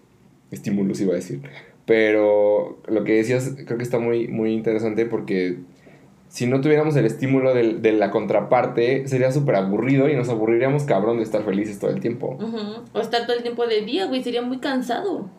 Estímulos 0.52 1.00
iba 1.02 1.14
a 1.14 1.16
decir. 1.16 1.42
Pero 1.86 2.80
lo 2.88 3.04
que 3.04 3.14
decías 3.14 3.56
creo 3.66 3.78
que 3.78 3.84
está 3.84 4.00
muy, 4.00 4.28
muy 4.28 4.54
interesante 4.54 5.06
porque 5.06 5.58
si 6.32 6.48
no 6.48 6.62
tuviéramos 6.62 6.96
el 6.96 7.06
estímulo 7.06 7.54
del- 7.54 7.82
de, 7.82 7.92
la 7.92 8.10
contraparte, 8.10 9.06
sería 9.10 9.34
súper 9.34 9.56
aburrido 9.56 10.08
y 10.08 10.16
nos 10.16 10.30
aburriríamos 10.30 10.84
cabrón 10.86 11.18
de 11.18 11.24
estar 11.24 11.44
felices 11.44 11.78
todo 11.78 11.92
el 11.92 12.00
tiempo. 12.00 12.38
O 12.94 13.00
estar 13.02 13.26
todo 13.26 13.36
el 13.36 13.44
tiempo 13.44 13.68
de 13.68 13.82
día, 13.82 14.06
güey, 14.06 14.24
sería 14.24 14.42
muy 14.42 14.60
cansado. 14.60 15.30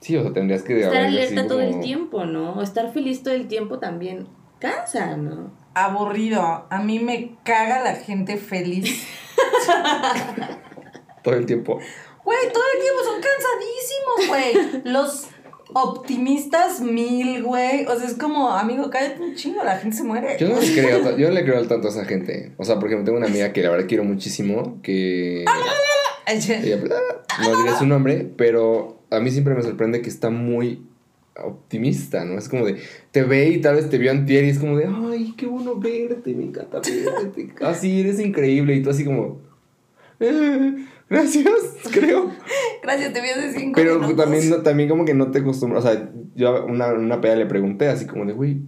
Sí, 0.00 0.16
o 0.16 0.22
sea, 0.22 0.32
tendrías 0.32 0.64
que... 0.64 0.80
Estar 0.80 1.04
alerta 1.04 1.46
todo 1.46 1.60
el 1.60 1.78
tiempo, 1.78 2.24
¿no? 2.24 2.54
O 2.54 2.62
estar 2.62 2.92
feliz 2.92 3.22
todo 3.22 3.34
el 3.34 3.46
tiempo 3.46 3.78
también 3.78 4.26
cansa, 4.58 5.16
¿no? 5.16 5.52
Aburrido. 5.74 6.66
A 6.70 6.82
mí 6.82 6.98
me 6.98 7.36
caga 7.44 7.84
la 7.84 7.94
gente 7.94 8.36
feliz. 8.36 9.06
Todo 11.22 11.34
el 11.34 11.46
tiempo. 11.46 11.78
Güey, 12.24 12.38
todo 12.52 12.64
el 12.74 12.82
tiempo 12.82 13.02
son 13.04 13.20
cansadísimos, 13.22 14.82
güey. 14.82 14.92
Los 14.92 15.28
optimistas 15.82 16.80
mil, 16.80 17.42
güey. 17.42 17.84
O 17.86 17.98
sea, 17.98 18.08
es 18.08 18.14
como, 18.14 18.50
amigo, 18.50 18.88
cállate 18.90 19.22
un 19.22 19.34
chingo, 19.34 19.62
la 19.62 19.76
gente 19.78 19.96
se 19.96 20.04
muere. 20.04 20.36
Yo 20.38 20.48
no 20.48 20.60
le 20.60 20.72
creo, 20.72 21.16
yo 21.16 21.28
no 21.28 21.34
le 21.34 21.44
creo 21.44 21.58
al 21.58 21.68
tanto 21.68 21.88
a 21.88 21.90
esa 21.90 22.04
gente. 22.04 22.52
O 22.56 22.64
sea, 22.64 22.78
porque 22.78 22.96
tengo 22.96 23.18
una 23.18 23.26
amiga 23.26 23.52
que 23.52 23.62
la 23.62 23.70
verdad 23.70 23.86
quiero 23.86 24.04
muchísimo, 24.04 24.80
que... 24.82 25.44
Ella, 26.28 26.80
pues, 26.80 26.92
ah, 26.92 27.42
no 27.42 27.62
diré 27.62 27.76
su 27.78 27.86
nombre, 27.86 28.28
pero 28.36 29.00
a 29.10 29.20
mí 29.20 29.30
siempre 29.30 29.54
me 29.54 29.62
sorprende 29.62 30.02
que 30.02 30.08
está 30.08 30.30
muy 30.30 30.82
optimista, 31.36 32.24
¿no? 32.24 32.38
Es 32.38 32.48
como 32.48 32.64
de, 32.64 32.80
te 33.12 33.22
ve 33.22 33.50
y 33.50 33.60
tal 33.60 33.76
vez 33.76 33.88
te 33.88 33.98
vio 33.98 34.10
antier 34.10 34.44
y 34.44 34.48
es 34.50 34.58
como 34.58 34.76
de, 34.76 34.86
ay, 34.86 35.34
qué 35.36 35.46
bueno 35.46 35.76
verte, 35.76 36.34
me 36.34 36.44
encanta 36.44 36.80
verte. 36.80 37.50
Así, 37.64 38.00
eres 38.00 38.18
increíble 38.18 38.74
y 38.74 38.82
tú 38.82 38.90
así 38.90 39.04
como, 39.04 39.38
"Eh, 40.18 40.86
gracias, 41.08 41.50
creo. 41.92 42.30
Gracias, 42.82 43.12
te 43.12 43.20
vi 43.20 43.28
hace 43.30 43.52
cinco 43.52 43.72
Pero 43.74 43.94
minutos. 44.00 44.16
también, 44.24 44.50
no- 44.50 44.62
también 44.62 44.88
como 44.88 45.04
que 45.04 45.14
no 45.14 45.30
te 45.30 45.40
acostumbras, 45.40 45.84
o 45.84 45.88
sea, 45.88 46.10
yo 46.34 46.48
a 46.56 46.64
una, 46.64 46.92
una 46.92 47.20
peda 47.20 47.34
le 47.36 47.46
pregunté 47.46 47.88
así 47.88 48.06
como 48.06 48.24
de, 48.24 48.32
güey, 48.32 48.60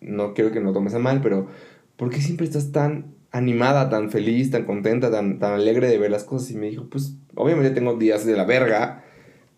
no 0.00 0.32
quiero 0.34 0.50
que 0.52 0.60
no 0.60 0.72
tomes 0.72 0.94
a 0.94 0.98
mal, 0.98 1.20
pero 1.22 1.48
¿por 1.96 2.08
qué 2.10 2.20
siempre 2.20 2.46
estás 2.46 2.72
tan 2.72 3.06
animada, 3.30 3.90
tan 3.90 4.10
feliz, 4.10 4.50
tan 4.50 4.64
contenta, 4.64 5.10
tan, 5.10 5.38
tan 5.38 5.52
alegre 5.52 5.88
de 5.88 5.98
ver 5.98 6.10
las 6.10 6.24
cosas? 6.24 6.50
Y 6.50 6.56
me 6.56 6.68
dijo, 6.70 6.86
pues 6.90 7.14
obviamente 7.34 7.70
tengo 7.70 7.94
días 7.94 8.24
de 8.24 8.36
la 8.36 8.44
verga 8.44 9.04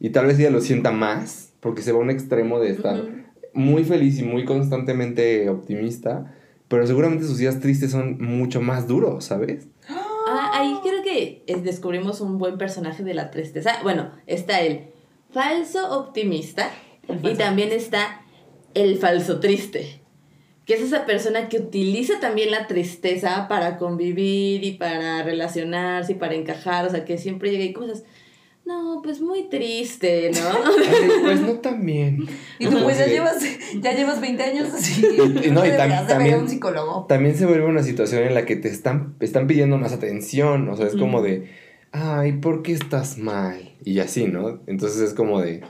y 0.01 0.11
tal 0.11 0.27
vez 0.27 0.39
ella 0.39 0.51
lo 0.51 0.61
sienta 0.61 0.91
más, 0.91 1.53
porque 1.61 1.83
se 1.83 1.93
va 1.93 1.99
a 1.99 2.03
un 2.03 2.11
extremo 2.11 2.59
de 2.59 2.71
estar 2.71 2.99
Ujú. 2.99 3.11
muy 3.55 3.85
feliz 3.85 4.19
y 4.19 4.25
muy 4.25 4.45
constantemente 4.45 5.49
optimista, 5.51 6.35
pero 6.69 6.87
seguramente 6.87 7.25
sus 7.27 7.39
días 7.39 7.61
tristes 7.61 7.91
son 7.93 8.19
mucho 8.21 8.61
más 8.61 8.87
duros, 8.89 9.25
¿sabes? 9.27 9.69
Ah, 9.89 10.51
ahí 10.55 10.75
creo 10.83 11.00
que 11.11 11.43
eh, 11.47 11.57
descubrimos 11.57 12.21
un 12.21 12.39
buen 12.39 12.59
personaje 12.59 13.03
de 13.03 13.15
la 13.15 13.31
tristeza. 13.31 13.79
Bueno, 13.83 14.13
está 14.27 14.61
el 14.61 14.87
falso 15.33 15.99
optimista 15.99 16.71
El 17.09 17.33
y 17.33 17.35
también 17.35 17.73
está 17.73 18.23
el 18.75 18.99
falso 18.99 19.41
triste. 19.41 20.01
que 20.67 20.75
es 20.75 20.83
esa 20.83 21.05
persona 21.05 21.49
que 21.49 21.59
utiliza 21.59 22.21
también 22.21 22.53
la 22.53 22.69
tristeza 22.69 23.49
para 23.49 23.77
convivir 23.77 24.63
y 24.63 24.73
para 24.73 25.23
relacionarse 25.25 26.13
y 26.13 26.15
para 26.15 26.35
encajar, 26.35 26.87
o 26.87 26.91
sea, 26.91 27.05
que 27.05 27.19
siempre 27.19 27.51
llega 27.51 27.65
y 27.65 27.73
cosas, 27.73 28.05
no, 28.67 29.01
pues 29.03 29.21
muy 29.21 29.49
triste, 29.49 30.31
¿no? 30.33 30.41
Ay, 30.79 31.11
pues 31.23 31.41
no 31.41 31.55
tan 31.55 31.85
bien. 31.85 32.27
Y 32.59 32.67
tú 32.67 32.79
pues 32.83 32.99
ya 32.99 33.07
llevas, 33.07 33.43
ya 33.81 33.93
llevas 33.95 34.21
20 34.21 34.43
años 34.43 34.69
así. 34.73 35.03
Y- 35.05 35.47
y 35.49 35.51
no, 35.51 35.65
y 35.65 35.71
tam- 35.71 35.73
Deberías 35.73 35.79
de 35.79 35.87
ver 35.87 35.93
a 35.95 36.07
también- 36.07 36.39
un 36.41 36.49
psicólogo. 36.49 37.07
También 37.09 37.35
se 37.37 37.47
vuelve 37.47 37.67
una 37.67 37.83
situación 37.83 38.23
en 38.25 38.35
la 38.35 38.45
que 38.47 38.57
te 38.57 38.69
están, 38.69 39.17
están 39.21 39.47
pidiendo 39.47 39.77
más 39.79 39.93
atención, 39.93 40.69
o 40.69 40.77
sea, 40.77 40.87
es 40.87 40.95
como 40.97 41.21
de, 41.23 41.49
ay, 41.93 42.35
¿por 42.35 42.63
qué 42.63 42.73
estás 42.73 43.19
mal? 43.19 43.75
Y 43.85 43.99
así, 43.99 44.27
¿no? 44.27 44.61
Entonces 44.69 45.01
es 45.01 45.15
como 45.15 45.41
de, 45.41 45.63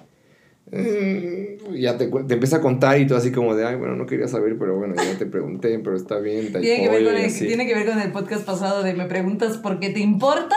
mm, 0.70 1.74
ya 1.76 1.96
te, 1.96 2.06
te 2.08 2.34
empieza 2.34 2.56
a 2.56 2.60
contar 2.60 3.00
y 3.00 3.06
tú 3.06 3.14
así 3.14 3.32
como 3.32 3.54
de, 3.54 3.66
ay, 3.66 3.76
bueno, 3.76 3.96
no 3.96 4.06
quería 4.06 4.28
saber, 4.28 4.56
pero 4.58 4.76
bueno, 4.76 4.94
ya 4.96 5.16
te 5.18 5.26
pregunté, 5.26 5.78
pero 5.78 5.96
está 5.96 6.18
bien, 6.18 6.52
Tiene 6.52 6.82
que, 6.82 6.88
ver 6.88 7.04
con 7.04 7.16
el, 7.16 7.38
tiene 7.38 7.66
que 7.66 7.74
ver 7.74 7.86
con 7.86 8.00
el 8.00 8.12
podcast 8.12 8.44
pasado 8.44 8.82
de 8.82 8.92
me 8.94 9.06
preguntas 9.06 9.56
por 9.58 9.78
qué 9.80 9.90
te 9.90 10.00
importa 10.00 10.56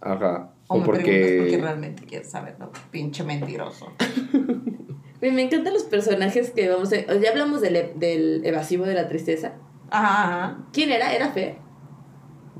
Ajá. 0.00 0.52
O, 0.68 0.74
O, 0.76 0.78
me 0.78 0.84
preguntas 0.86 1.04
por 1.04 1.04
qué 1.04 1.38
porque... 1.40 1.58
realmente 1.58 2.02
quieres 2.04 2.30
saberlo. 2.30 2.70
Pinche 2.90 3.24
mentiroso. 3.24 3.92
Me 5.20 5.42
encantan 5.42 5.74
los 5.74 5.82
personajes 5.82 6.50
que 6.52 6.68
vamos 6.68 6.92
a... 6.92 7.18
Ya 7.18 7.30
hablamos 7.30 7.60
del, 7.60 7.74
e- 7.74 7.92
del 7.96 8.40
evasivo 8.46 8.84
de 8.86 8.94
la 8.94 9.08
tristeza. 9.08 9.54
Ajá, 9.90 10.22
ajá. 10.24 10.58
¿Quién 10.72 10.92
era? 10.92 11.12
¿Era 11.12 11.30
Fe? 11.32 11.56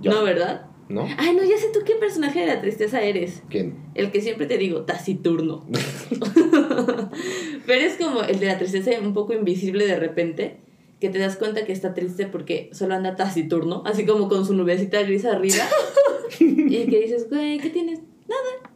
Yo. 0.00 0.10
No, 0.10 0.24
¿verdad? 0.24 0.66
¿No? 0.88 1.06
Ay, 1.18 1.36
no, 1.36 1.44
ya 1.44 1.56
sé 1.56 1.66
tú 1.72 1.80
qué 1.86 1.94
personaje 1.94 2.40
de 2.40 2.46
la 2.46 2.60
tristeza 2.60 3.00
eres. 3.00 3.44
¿Quién? 3.48 3.76
El 3.94 4.10
que 4.10 4.20
siempre 4.20 4.46
te 4.46 4.58
digo, 4.58 4.82
taciturno. 4.86 5.66
Pero 7.66 7.80
es 7.80 7.94
como 7.96 8.22
el 8.22 8.40
de 8.40 8.46
la 8.46 8.58
tristeza 8.58 8.90
un 9.00 9.14
poco 9.14 9.34
invisible 9.34 9.86
de 9.86 9.96
repente, 10.00 10.60
que 11.00 11.08
te 11.10 11.18
das 11.18 11.36
cuenta 11.36 11.64
que 11.64 11.72
está 11.72 11.94
triste 11.94 12.26
porque 12.26 12.70
solo 12.72 12.94
anda 12.94 13.16
taciturno, 13.16 13.82
así 13.86 14.04
como 14.04 14.28
con 14.28 14.44
su 14.44 14.54
nubecita 14.54 15.02
gris 15.02 15.24
arriba. 15.24 15.64
y 16.40 16.86
que 16.86 17.00
dices, 17.00 17.28
güey, 17.28 17.58
¿qué 17.58 17.70
tienes? 17.70 18.00
Nada. 18.28 18.72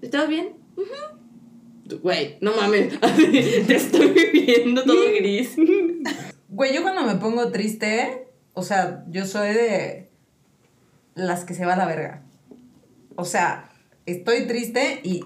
¿Estás 0.00 0.28
bien? 0.28 0.56
Ujú. 0.76 2.00
Güey, 2.02 2.38
no 2.40 2.54
mames, 2.56 2.98
te 3.66 3.74
estoy 3.74 4.14
viendo 4.32 4.82
todo 4.84 5.04
gris. 5.14 5.56
Güey, 6.48 6.74
yo 6.74 6.82
cuando 6.82 7.02
me 7.02 7.16
pongo 7.16 7.50
triste, 7.50 8.28
o 8.54 8.62
sea, 8.62 9.04
yo 9.08 9.26
soy 9.26 9.52
de 9.54 10.10
las 11.14 11.44
que 11.44 11.54
se 11.54 11.66
va 11.66 11.74
a 11.74 11.76
la 11.76 11.86
verga. 11.86 12.24
O 13.16 13.24
sea, 13.24 13.70
estoy 14.06 14.46
triste 14.46 15.00
y, 15.02 15.22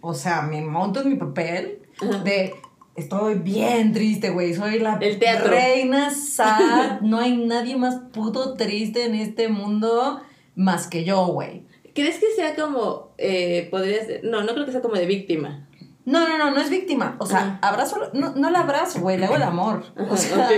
o 0.00 0.14
sea, 0.14 0.42
me 0.42 0.62
monto 0.62 1.00
en 1.00 1.08
mi 1.08 1.16
papel 1.16 1.82
Ajá. 2.00 2.22
de 2.22 2.54
estoy 2.98 3.34
bien 3.36 3.92
triste, 3.92 4.30
güey. 4.30 4.54
Soy 4.54 4.78
la 4.78 4.98
El 5.00 5.18
teatro. 5.18 5.50
reina 5.50 6.10
sad. 6.10 7.00
no 7.02 7.18
hay 7.18 7.36
nadie 7.36 7.76
más 7.76 7.96
puto 8.12 8.54
triste 8.54 9.04
en 9.06 9.14
este 9.14 9.48
mundo 9.48 10.20
más 10.54 10.86
que 10.88 11.04
yo, 11.04 11.26
güey. 11.26 11.66
¿Crees 11.94 12.18
que 12.18 12.26
sea 12.36 12.54
como, 12.54 13.12
eh, 13.18 13.68
podría 13.70 14.04
ser, 14.04 14.20
no, 14.24 14.42
no 14.42 14.52
creo 14.54 14.66
que 14.66 14.72
sea 14.72 14.82
como 14.82 14.94
de 14.94 15.06
víctima. 15.06 15.66
No, 16.04 16.26
no, 16.28 16.38
no, 16.38 16.50
no 16.52 16.60
es 16.60 16.70
víctima. 16.70 17.16
O 17.18 17.26
sea, 17.26 17.38
Ajá. 17.38 17.58
abrazo, 17.62 17.96
no, 18.14 18.34
no 18.34 18.50
la 18.50 18.60
abrazo, 18.60 19.00
güey, 19.00 19.18
le 19.18 19.26
hago 19.26 19.36
el 19.36 19.42
amor. 19.42 19.84
Ajá, 19.96 20.12
O 20.12 20.16
sea, 20.16 20.48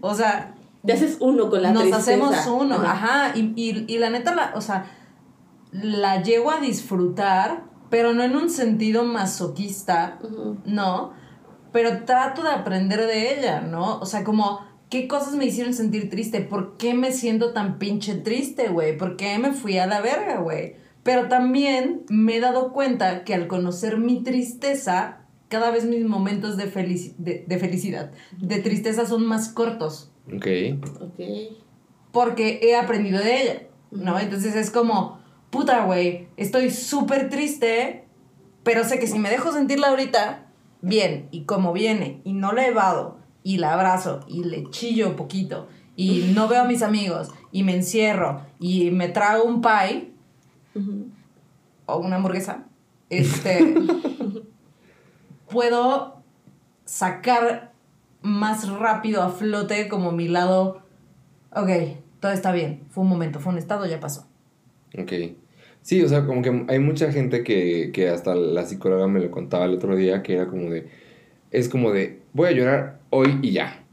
o 0.00 0.14
sea, 0.14 0.54
Te 0.84 0.92
haces 0.92 1.16
uno 1.20 1.50
con 1.50 1.62
la 1.62 1.72
nos 1.72 1.82
tristeza. 1.82 2.02
hacemos 2.12 2.46
uno, 2.46 2.76
Ajá. 2.76 2.92
ajá, 3.26 3.36
y, 3.36 3.52
y, 3.56 3.84
y 3.88 3.98
la 3.98 4.10
neta, 4.10 4.34
la, 4.34 4.52
o 4.54 4.60
sea, 4.60 4.86
la 5.72 6.22
llego 6.22 6.50
a 6.50 6.60
disfrutar, 6.60 7.64
pero 7.90 8.14
no 8.14 8.22
en 8.22 8.36
un 8.36 8.48
sentido 8.50 9.04
masoquista, 9.04 10.18
no, 10.64 11.12
pero 11.76 12.04
trato 12.04 12.42
de 12.42 12.48
aprender 12.48 13.06
de 13.06 13.34
ella, 13.38 13.60
¿no? 13.60 13.98
O 13.98 14.06
sea, 14.06 14.24
como, 14.24 14.60
¿qué 14.88 15.06
cosas 15.06 15.34
me 15.34 15.44
hicieron 15.44 15.74
sentir 15.74 16.08
triste? 16.08 16.40
¿Por 16.40 16.78
qué 16.78 16.94
me 16.94 17.12
siento 17.12 17.52
tan 17.52 17.78
pinche 17.78 18.14
triste, 18.14 18.68
güey? 18.68 18.96
¿Por 18.96 19.16
qué 19.16 19.38
me 19.38 19.52
fui 19.52 19.76
a 19.76 19.86
la 19.86 20.00
verga, 20.00 20.38
güey? 20.38 20.76
Pero 21.02 21.28
también 21.28 22.02
me 22.08 22.36
he 22.36 22.40
dado 22.40 22.72
cuenta 22.72 23.24
que 23.24 23.34
al 23.34 23.46
conocer 23.46 23.98
mi 23.98 24.22
tristeza, 24.22 25.18
cada 25.48 25.70
vez 25.70 25.84
mis 25.84 26.02
momentos 26.06 26.56
de, 26.56 26.72
felici- 26.72 27.14
de, 27.18 27.44
de 27.46 27.58
felicidad, 27.58 28.10
de 28.38 28.58
tristeza 28.60 29.04
son 29.04 29.26
más 29.26 29.50
cortos 29.50 30.10
Ok. 30.34 30.46
Ok. 31.02 31.20
porque 32.10 32.60
he 32.62 32.74
aprendido 32.74 33.18
de 33.18 33.42
ella, 33.42 33.62
¿no? 33.90 34.18
Entonces 34.18 34.56
es 34.56 34.70
como, 34.70 35.20
puta, 35.50 35.84
güey, 35.84 36.28
estoy 36.38 36.70
súper 36.70 37.28
triste, 37.28 38.04
pero 38.62 38.82
sé 38.84 38.98
que 38.98 39.06
si 39.06 39.18
me 39.18 39.28
dejo 39.28 39.52
sentirla 39.52 39.88
ahorita, 39.88 40.45
bien, 40.86 41.28
y 41.30 41.42
como 41.42 41.72
viene, 41.72 42.20
y 42.24 42.32
no 42.32 42.52
la 42.52 42.66
evado, 42.66 43.18
y 43.42 43.58
la 43.58 43.74
abrazo, 43.74 44.20
y 44.28 44.44
le 44.44 44.70
chillo 44.70 45.16
poquito, 45.16 45.68
y 45.96 46.32
no 46.34 46.48
veo 46.48 46.62
a 46.62 46.66
mis 46.66 46.82
amigos, 46.82 47.30
y 47.52 47.64
me 47.64 47.74
encierro, 47.74 48.42
y 48.60 48.90
me 48.90 49.08
trago 49.08 49.44
un 49.44 49.60
pie, 49.60 50.12
o 51.86 51.96
una 51.98 52.16
hamburguesa, 52.16 52.66
este, 53.10 53.74
puedo 55.50 56.22
sacar 56.84 57.72
más 58.22 58.68
rápido 58.68 59.22
a 59.22 59.30
flote 59.30 59.88
como 59.88 60.12
mi 60.12 60.28
lado, 60.28 60.82
ok, 61.54 61.70
todo 62.20 62.32
está 62.32 62.52
bien, 62.52 62.86
fue 62.90 63.02
un 63.02 63.10
momento, 63.10 63.40
fue 63.40 63.52
un 63.52 63.58
estado, 63.58 63.86
ya 63.86 63.98
pasó. 63.98 64.26
Ok. 64.96 65.12
Sí, 65.86 66.02
o 66.02 66.08
sea, 66.08 66.26
como 66.26 66.42
que 66.42 66.64
hay 66.66 66.80
mucha 66.80 67.12
gente 67.12 67.44
que, 67.44 67.92
que 67.92 68.08
hasta 68.08 68.34
la 68.34 68.64
psicóloga 68.64 69.06
me 69.06 69.20
lo 69.20 69.30
contaba 69.30 69.66
el 69.66 69.74
otro 69.74 69.94
día, 69.94 70.20
que 70.20 70.34
era 70.34 70.48
como 70.48 70.68
de, 70.68 70.88
es 71.52 71.68
como 71.68 71.92
de, 71.92 72.22
voy 72.32 72.48
a 72.48 72.50
llorar 72.50 72.98
hoy 73.10 73.38
y 73.40 73.52
ya. 73.52 73.84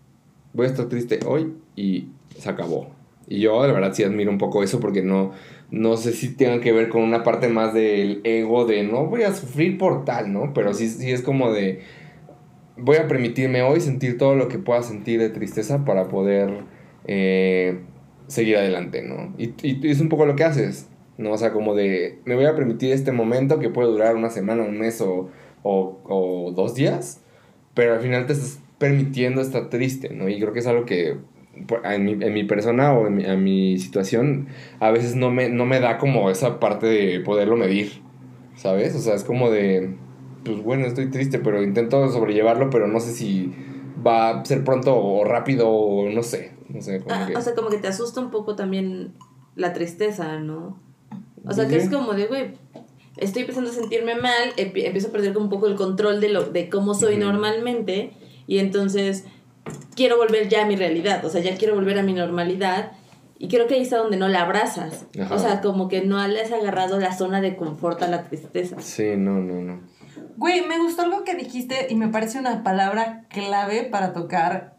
Voy 0.53 0.65
a 0.65 0.69
estar 0.69 0.89
triste 0.89 1.19
hoy 1.23 1.53
y 1.75 2.07
se 2.35 2.49
acabó. 2.49 2.89
Y 3.27 3.41
yo, 3.41 3.63
la 3.67 3.71
verdad, 3.73 3.93
sí 3.93 4.01
admiro 4.01 4.31
un 4.31 4.39
poco 4.39 4.63
eso 4.63 4.79
porque 4.79 5.03
no, 5.03 5.33
no 5.69 5.95
sé 5.95 6.13
si 6.13 6.29
tenga 6.35 6.61
que 6.61 6.71
ver 6.71 6.89
con 6.89 7.03
una 7.03 7.21
parte 7.21 7.47
más 7.47 7.75
del 7.75 8.21
ego 8.23 8.65
de 8.65 8.81
no 8.81 9.05
voy 9.05 9.21
a 9.21 9.31
sufrir 9.35 9.77
por 9.77 10.03
tal, 10.03 10.33
¿no? 10.33 10.51
Pero 10.55 10.73
sí, 10.73 10.89
sí 10.89 11.11
es 11.11 11.21
como 11.21 11.51
de, 11.51 11.81
voy 12.75 12.97
a 12.97 13.07
permitirme 13.07 13.61
hoy 13.61 13.81
sentir 13.81 14.17
todo 14.17 14.33
lo 14.35 14.47
que 14.47 14.57
pueda 14.57 14.81
sentir 14.81 15.19
de 15.19 15.29
tristeza 15.29 15.85
para 15.85 16.07
poder 16.07 16.63
eh, 17.05 17.81
seguir 18.25 18.57
adelante, 18.57 19.03
¿no? 19.03 19.35
Y, 19.37 19.53
y 19.61 19.91
es 19.91 20.01
un 20.01 20.09
poco 20.09 20.25
lo 20.25 20.35
que 20.35 20.43
haces, 20.43 20.89
¿no? 21.17 21.31
O 21.33 21.37
sea, 21.37 21.51
como 21.53 21.75
de, 21.75 22.19
me 22.25 22.35
voy 22.35 22.45
a 22.45 22.55
permitir 22.55 22.91
este 22.91 23.11
momento 23.11 23.59
que 23.59 23.69
puede 23.69 23.89
durar 23.89 24.15
una 24.15 24.29
semana, 24.29 24.63
un 24.63 24.77
mes 24.79 25.01
o, 25.01 25.29
o, 25.63 26.01
o 26.05 26.51
dos 26.51 26.75
días, 26.75 27.21
pero 27.73 27.93
al 27.93 27.99
final 28.01 28.25
te 28.27 28.33
estás 28.33 28.59
permitiendo 28.77 29.41
estar 29.41 29.69
triste, 29.69 30.09
¿no? 30.09 30.27
Y 30.29 30.39
creo 30.39 30.53
que 30.53 30.59
es 30.59 30.67
algo 30.67 30.85
que 30.85 31.17
por- 31.67 31.85
en 31.85 32.03
mi, 32.05 32.11
en 32.13 32.33
mi 32.33 32.43
persona 32.43 32.93
o 32.93 33.07
en 33.07 33.15
mi, 33.15 33.25
en 33.25 33.43
mi 33.43 33.77
situación 33.77 34.47
a 34.79 34.91
veces 34.91 35.15
no 35.15 35.31
me, 35.31 35.49
no 35.49 35.65
me 35.65 35.79
da 35.79 35.97
como 35.97 36.29
esa 36.29 36.59
parte 36.59 36.87
de 36.87 37.19
poderlo 37.21 37.55
medir, 37.55 38.01
¿sabes? 38.55 38.95
O 38.95 38.99
sea, 38.99 39.13
es 39.15 39.23
como 39.23 39.49
de, 39.49 39.95
pues 40.43 40.61
bueno, 40.63 40.85
estoy 40.85 41.09
triste, 41.09 41.39
pero 41.39 41.63
intento 41.63 42.09
sobrellevarlo, 42.09 42.69
pero 42.69 42.87
no 42.87 42.99
sé 42.99 43.11
si 43.13 43.53
va 44.05 44.29
a 44.41 44.45
ser 44.45 44.63
pronto 44.63 44.95
o 44.97 45.23
rápido 45.23 45.69
o 45.69 46.09
no 46.09 46.23
sé, 46.23 46.51
no 46.69 46.81
sé, 46.81 46.99
como 46.99 47.15
Ah, 47.15 47.25
que... 47.27 47.35
o 47.37 47.41
sea, 47.41 47.53
como 47.55 47.69
que 47.69 47.77
te 47.77 47.87
asusta 47.87 48.19
un 48.19 48.31
poco 48.31 48.55
también 48.55 49.13
la 49.55 49.73
tristeza, 49.73 50.39
¿no? 50.39 50.77
O 51.45 51.53
sea, 51.53 51.67
que 51.67 51.75
es 51.77 51.89
como 51.89 52.13
de, 52.13 52.27
güey, 52.27 52.53
estoy 53.17 53.41
empezando 53.41 53.69
a 53.69 53.73
sentirme 53.73 54.15
mal, 54.15 54.55
empi- 54.57 54.85
empiezo 54.85 55.09
a 55.09 55.11
perder 55.11 55.33
como 55.33 55.45
un 55.45 55.49
poco 55.51 55.67
el 55.67 55.75
control 55.75 56.19
de, 56.21 56.29
lo, 56.29 56.43
de 56.45 56.69
cómo 56.69 56.93
soy 56.93 57.17
normalmente 57.17 58.11
y 58.47 58.59
entonces 58.59 59.25
quiero 59.95 60.17
volver 60.17 60.49
ya 60.49 60.63
a 60.63 60.67
mi 60.67 60.75
realidad, 60.75 61.23
o 61.25 61.29
sea, 61.29 61.41
ya 61.41 61.55
quiero 61.57 61.75
volver 61.75 61.99
a 61.99 62.03
mi 62.03 62.13
normalidad 62.13 62.93
y 63.39 63.49
creo 63.49 63.67
que 63.67 63.75
ahí 63.75 63.81
está 63.81 63.97
donde 63.97 64.15
no 64.17 64.29
la 64.29 64.43
abrazas. 64.43 65.05
Ajá. 65.19 65.35
O 65.35 65.39
sea, 65.39 65.59
como 65.61 65.89
que 65.89 66.01
no 66.01 66.25
le 66.27 66.41
has 66.41 66.51
agarrado 66.53 66.99
la 66.99 67.13
zona 67.15 67.41
de 67.41 67.57
confort 67.57 68.01
a 68.01 68.07
la 68.07 68.23
tristeza. 68.23 68.79
Sí, 68.79 69.17
no, 69.17 69.39
no, 69.39 69.61
no. 69.61 69.81
Güey, 70.37 70.65
me 70.65 70.79
gustó 70.79 71.01
algo 71.01 71.23
que 71.25 71.35
dijiste 71.35 71.87
y 71.89 71.95
me 71.95 72.07
parece 72.07 72.39
una 72.39 72.63
palabra 72.63 73.25
clave 73.29 73.83
para 73.83 74.13
tocar 74.13 74.77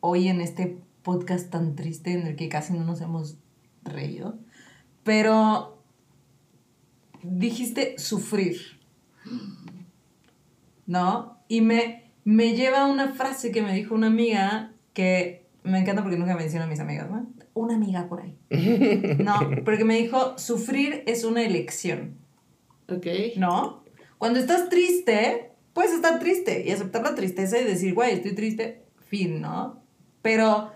hoy 0.00 0.28
en 0.28 0.40
este 0.42 0.78
podcast 1.02 1.50
tan 1.50 1.74
triste 1.76 2.12
en 2.12 2.26
el 2.26 2.36
que 2.36 2.48
casi 2.50 2.74
no 2.74 2.84
nos 2.84 3.00
hemos 3.00 3.38
reído. 3.84 4.36
Pero 5.02 5.77
dijiste 7.30 7.98
sufrir. 7.98 8.60
¿No? 10.86 11.38
Y 11.48 11.60
me, 11.60 12.12
me 12.24 12.54
lleva 12.54 12.82
a 12.82 12.86
una 12.86 13.12
frase 13.14 13.52
que 13.52 13.62
me 13.62 13.74
dijo 13.74 13.94
una 13.94 14.06
amiga 14.06 14.72
que 14.94 15.46
me 15.64 15.78
encanta 15.80 16.02
porque 16.02 16.16
nunca 16.18 16.34
menciono 16.36 16.64
a 16.64 16.68
mis 16.68 16.80
amigas, 16.80 17.10
¿no? 17.10 17.26
Una 17.54 17.74
amiga 17.74 18.08
por 18.08 18.22
ahí. 18.22 18.36
No, 19.18 19.34
porque 19.64 19.84
me 19.84 19.96
dijo, 19.98 20.38
sufrir 20.38 21.02
es 21.06 21.24
una 21.24 21.42
elección. 21.42 22.16
Ok. 22.88 23.06
¿no? 23.36 23.82
Cuando 24.16 24.38
estás 24.40 24.68
triste, 24.68 25.50
puedes 25.74 25.92
estar 25.92 26.18
triste 26.18 26.64
y 26.66 26.70
aceptar 26.72 27.02
la 27.02 27.14
tristeza 27.14 27.58
y 27.60 27.64
decir, 27.64 27.94
güey, 27.94 28.14
estoy 28.14 28.34
triste, 28.34 28.82
fin, 29.08 29.40
¿no? 29.40 29.82
Pero 30.22 30.70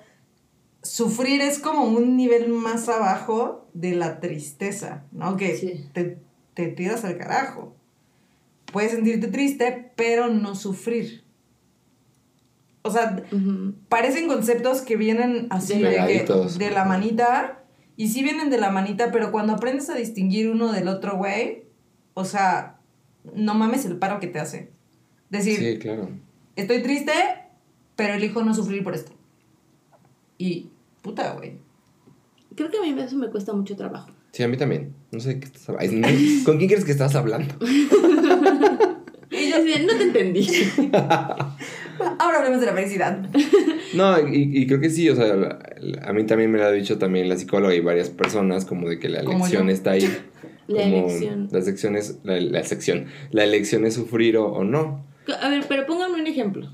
sufrir 0.82 1.40
es 1.40 1.58
como 1.58 1.84
un 1.84 2.16
nivel 2.16 2.48
más 2.48 2.88
abajo 2.88 3.68
de 3.72 3.94
la 3.94 4.20
tristeza, 4.20 5.04
¿no? 5.12 5.36
Que 5.36 5.56
Sí. 5.56 5.88
te, 5.92 6.18
te 6.54 6.68
tiras 6.68 7.04
al 7.04 7.16
carajo. 7.18 7.74
Puedes 8.72 8.92
sentirte 8.92 9.28
triste, 9.28 9.92
pero 9.96 10.28
no 10.28 10.54
sufrir. 10.54 11.22
o 12.84 12.90
sea, 12.90 13.22
parecen 13.88 14.26
conceptos 14.26 14.80
que 14.80 14.96
vienen 14.96 15.46
así 15.50 15.78
De 15.80 15.90
de, 15.90 16.24
que- 16.24 16.58
de 16.58 16.70
la 16.72 16.84
manita. 16.84 17.62
Y 17.96 18.08
sí 18.08 18.22
vienen 18.24 18.50
de 18.50 18.58
la 18.58 18.70
manita, 18.70 19.12
pero 19.12 19.30
cuando 19.30 19.52
aprendes 19.52 19.88
a 19.90 19.94
distinguir 19.94 20.50
uno 20.50 20.72
del 20.72 20.88
otro, 20.88 21.16
güey, 21.16 21.64
o 22.14 22.24
sea, 22.24 22.78
no 23.36 23.54
mames 23.54 23.84
el 23.84 23.98
paro 23.98 24.18
que 24.18 24.26
te 24.26 24.40
hace. 24.40 24.70
Decir, 25.30 25.58
Sí, 25.58 25.78
claro. 25.78 26.08
estoy 26.56 26.82
triste, 26.82 27.12
pero 27.94 28.14
elijo 28.14 28.42
no 28.42 28.52
sufrir 28.54 28.82
por 28.82 28.94
esto. 28.94 29.12
Y, 30.38 30.70
puta, 31.02 31.34
güey. 31.34 31.58
Creo 32.56 32.68
que 32.70 32.78
a 32.78 32.82
mí 32.82 33.00
eso 33.00 33.16
me 33.16 33.30
cuesta 33.30 33.52
mucho 33.52 33.76
trabajo. 33.76 34.10
Sí, 34.32 34.42
a 34.42 34.48
mí 34.48 34.56
también. 34.56 34.94
No 35.10 35.20
sé 35.20 35.38
qué 35.38 35.46
estás 35.46 35.68
hablando. 35.68 36.08
¿Con 36.44 36.56
quién 36.58 36.68
crees 36.68 36.84
que 36.84 36.92
estás 36.92 37.14
hablando? 37.14 37.54
Y 39.34 39.48
yo 39.50 39.56
así, 39.56 39.72
no 39.86 39.96
te 39.96 40.02
entendí. 40.04 40.46
Ahora 42.18 42.38
hablemos 42.38 42.60
de 42.60 42.66
la 42.66 42.74
felicidad. 42.74 43.30
No, 43.94 44.18
y, 44.28 44.50
y 44.52 44.66
creo 44.66 44.78
que 44.78 44.90
sí, 44.90 45.08
o 45.08 45.16
sea, 45.16 45.34
la- 45.34 45.58
la- 45.80 46.02
a 46.08 46.12
mí 46.12 46.24
también 46.26 46.50
me 46.50 46.58
lo 46.58 46.64
ha 46.66 46.70
dicho 46.70 46.98
también 46.98 47.28
la 47.30 47.36
psicóloga 47.38 47.74
y 47.74 47.80
varias 47.80 48.10
personas, 48.10 48.66
como 48.66 48.88
de 48.90 48.98
que 48.98 49.08
la 49.08 49.20
elección 49.20 49.66
yo. 49.68 49.72
está 49.72 49.92
ahí. 49.92 50.02
La 50.68 50.82
como 50.84 50.96
elección. 51.08 51.48
La 51.50 51.60
sección 51.62 51.96
es, 51.96 52.18
la, 52.22 52.38
la 52.40 52.62
sección, 52.62 53.06
la 53.30 53.42
elección 53.44 53.84
es 53.84 53.94
sufrir 53.94 54.36
o, 54.36 54.46
o 54.46 54.64
no. 54.64 55.04
A 55.40 55.48
ver, 55.48 55.64
pero 55.68 55.86
póngame 55.86 56.20
un 56.20 56.26
ejemplo. 56.26 56.70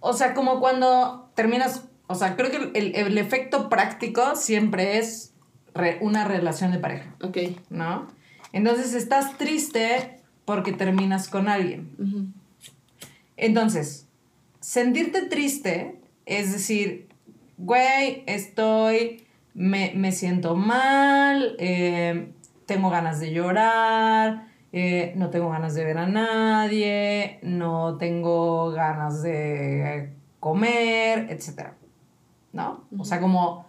O 0.00 0.12
sea, 0.14 0.32
como 0.34 0.60
cuando 0.60 1.30
terminas, 1.34 1.88
o 2.06 2.14
sea, 2.14 2.36
creo 2.36 2.50
que 2.50 2.78
el, 2.78 2.94
el 2.96 3.18
efecto 3.18 3.68
práctico 3.68 4.34
siempre 4.34 4.98
es 4.98 5.34
re- 5.74 5.98
una 6.00 6.24
relación 6.24 6.72
de 6.72 6.78
pareja, 6.78 7.14
Ok. 7.22 7.38
¿no? 7.70 8.08
Entonces 8.52 8.94
estás 8.94 9.36
triste 9.38 10.20
porque 10.44 10.72
terminas 10.72 11.28
con 11.28 11.48
alguien. 11.48 12.32
Entonces, 13.36 14.06
sentirte 14.60 15.22
triste 15.26 16.00
es 16.26 16.52
decir, 16.52 17.08
güey, 17.56 18.24
estoy, 18.26 19.24
me, 19.54 19.92
me 19.94 20.12
siento 20.12 20.56
mal, 20.56 21.56
eh, 21.58 22.32
tengo 22.66 22.90
ganas 22.90 23.20
de 23.20 23.32
llorar, 23.32 24.46
eh, 24.72 25.12
no 25.16 25.30
tengo 25.30 25.48
ganas 25.50 25.74
de 25.74 25.84
ver 25.84 25.98
a 25.98 26.06
nadie, 26.06 27.38
no 27.42 27.96
tengo 27.96 28.70
ganas 28.72 29.22
de 29.22 30.10
comer, 30.40 31.28
etc. 31.30 31.68
¿No? 32.52 32.84
O 32.98 33.04
sea, 33.04 33.20
como 33.20 33.66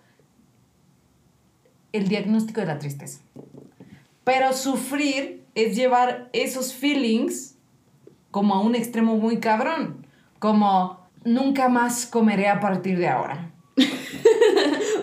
el 1.92 2.08
diagnóstico 2.08 2.62
de 2.62 2.68
la 2.68 2.80
tristeza. 2.80 3.22
Pero 4.24 4.54
sufrir 4.54 5.46
es 5.56 5.76
llevar 5.76 6.30
esos 6.34 6.74
feelings 6.74 7.56
como 8.32 8.56
a 8.56 8.62
un 8.62 8.76
extremo 8.76 9.16
muy 9.16 9.40
cabrón. 9.40 10.06
Como 10.40 11.00
nunca 11.24 11.70
más 11.70 12.06
comeré 12.06 12.48
a 12.48 12.60
partir 12.60 12.98
de 12.98 13.08
ahora. 13.08 13.52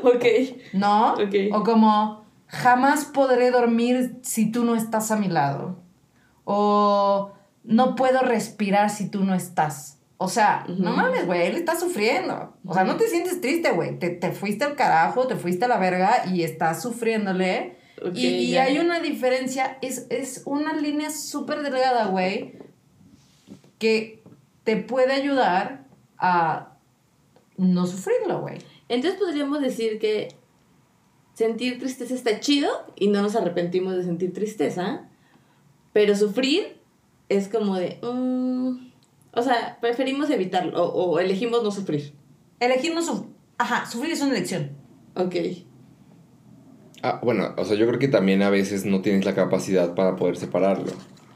Ok. 0.03 0.25
¿No? 0.73 1.15
Ok. 1.15 1.35
O 1.53 1.65
como 1.65 2.25
jamás 2.47 3.07
podré 3.07 3.51
dormir 3.51 4.19
si 4.23 4.53
tú 4.53 4.65
no 4.65 4.77
estás 4.77 5.11
a 5.11 5.17
mi 5.17 5.27
lado. 5.27 5.79
O 6.45 7.33
no 7.65 7.97
puedo 7.97 8.21
respirar 8.21 8.91
si 8.91 9.11
tú 9.11 9.25
no 9.25 9.35
estás. 9.35 9.96
O 10.19 10.29
sea, 10.29 10.65
no 10.69 10.93
mames, 10.93 11.27
güey, 11.27 11.47
él 11.47 11.57
está 11.57 11.79
sufriendo. 11.79 12.55
O 12.65 12.73
sea, 12.73 12.85
no 12.85 12.97
te 12.97 13.07
sientes 13.09 13.41
triste, 13.41 13.71
güey. 13.73 13.99
Te, 13.99 14.09
te 14.11 14.33
fuiste 14.33 14.65
al 14.65 14.75
carajo, 14.75 15.27
te 15.27 15.37
fuiste 15.37 15.67
a 15.67 15.69
la 15.69 15.79
verga 15.79 16.25
y 16.33 16.43
estás 16.43 16.83
sufriéndole. 16.83 17.77
Ok, 18.01 18.15
y 18.15 18.27
y 18.27 18.57
hay 18.57 18.79
una 18.79 19.01
diferencia, 19.01 19.79
es, 19.83 20.07
es 20.11 20.43
una 20.47 20.75
línea 20.75 21.11
súper 21.11 21.63
delgada, 21.63 22.07
güey, 22.07 22.55
que 23.79 24.23
te 24.65 24.77
puede 24.77 25.13
ayudar 25.13 25.85
a 26.19 26.77
no 27.57 27.87
sufrirlo, 27.87 28.41
güey. 28.41 28.59
Entonces 28.89 29.19
podríamos 29.19 29.61
decir 29.61 29.99
que 29.99 30.29
sentir 31.35 31.79
tristeza 31.79 32.15
está 32.15 32.41
chido 32.41 32.71
y 32.97 33.09
no 33.09 33.21
nos 33.21 33.37
arrepentimos 33.37 33.95
de 33.97 34.05
sentir 34.05 34.33
tristeza, 34.33 35.09
pero 35.93 36.15
sufrir 36.15 36.81
es 37.29 37.49
como 37.49 37.77
de... 37.77 37.99
mm, 38.03 38.86
o 39.37 39.43
sea, 39.43 39.79
preferimos 39.81 40.31
evitarlo 40.31 40.83
o, 40.83 41.11
o 41.13 41.19
elegimos 41.21 41.63
no 41.63 41.71
sufrir. 41.71 42.15
Elegir 42.59 42.95
no 42.95 43.03
sufrir. 43.03 43.31
Ajá, 43.59 43.87
sufrir 43.87 44.13
es 44.13 44.21
una 44.23 44.33
elección. 44.33 44.71
Ok. 45.15 45.35
Ah, 47.03 47.21
bueno, 47.23 47.55
o 47.57 47.65
sea, 47.65 47.77
yo 47.77 47.87
creo 47.87 47.99
que 47.99 48.09
también 48.09 48.43
a 48.43 48.51
veces 48.51 48.85
no 48.85 49.01
tienes 49.03 49.25
la 49.25 49.35
capacidad 49.35 49.95
para 49.95 50.17
poder 50.17 50.37
separarlo. 50.37 50.93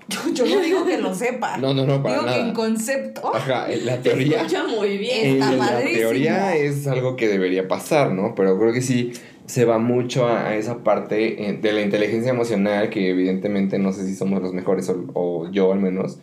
Yo, 0.08 0.18
yo 0.32 0.44
no 0.56 0.60
digo 0.60 0.84
que 0.84 0.98
lo 0.98 1.14
sepa. 1.14 1.56
No, 1.60 1.72
no, 1.74 1.86
no, 1.86 2.02
para 2.02 2.14
Digo 2.16 2.26
que 2.26 2.30
nada. 2.32 2.48
en 2.48 2.54
concepto. 2.54 3.34
Ajá, 3.34 3.70
en 3.72 3.86
la 3.86 3.96
Te 3.98 4.10
teoría. 4.10 4.38
escucha 4.38 4.64
muy 4.66 4.98
bien. 4.98 5.26
en 5.26 5.32
Está 5.42 5.52
la 5.52 5.58
padrísimo. 5.68 5.98
teoría 6.00 6.56
es 6.56 6.86
algo 6.88 7.14
que 7.16 7.28
debería 7.28 7.68
pasar, 7.68 8.10
¿no? 8.12 8.34
Pero 8.34 8.58
creo 8.58 8.72
que 8.72 8.82
sí 8.82 9.12
se 9.46 9.64
va 9.64 9.78
mucho 9.78 10.26
a, 10.26 10.48
a 10.48 10.56
esa 10.56 10.82
parte 10.82 11.48
eh, 11.48 11.52
de 11.60 11.72
la 11.72 11.82
inteligencia 11.82 12.30
emocional, 12.30 12.90
que 12.90 13.10
evidentemente 13.10 13.78
no 13.78 13.92
sé 13.92 14.06
si 14.06 14.16
somos 14.16 14.42
los 14.42 14.52
mejores 14.52 14.88
o, 14.88 15.04
o 15.14 15.50
yo 15.50 15.72
al 15.72 15.78
menos, 15.80 16.18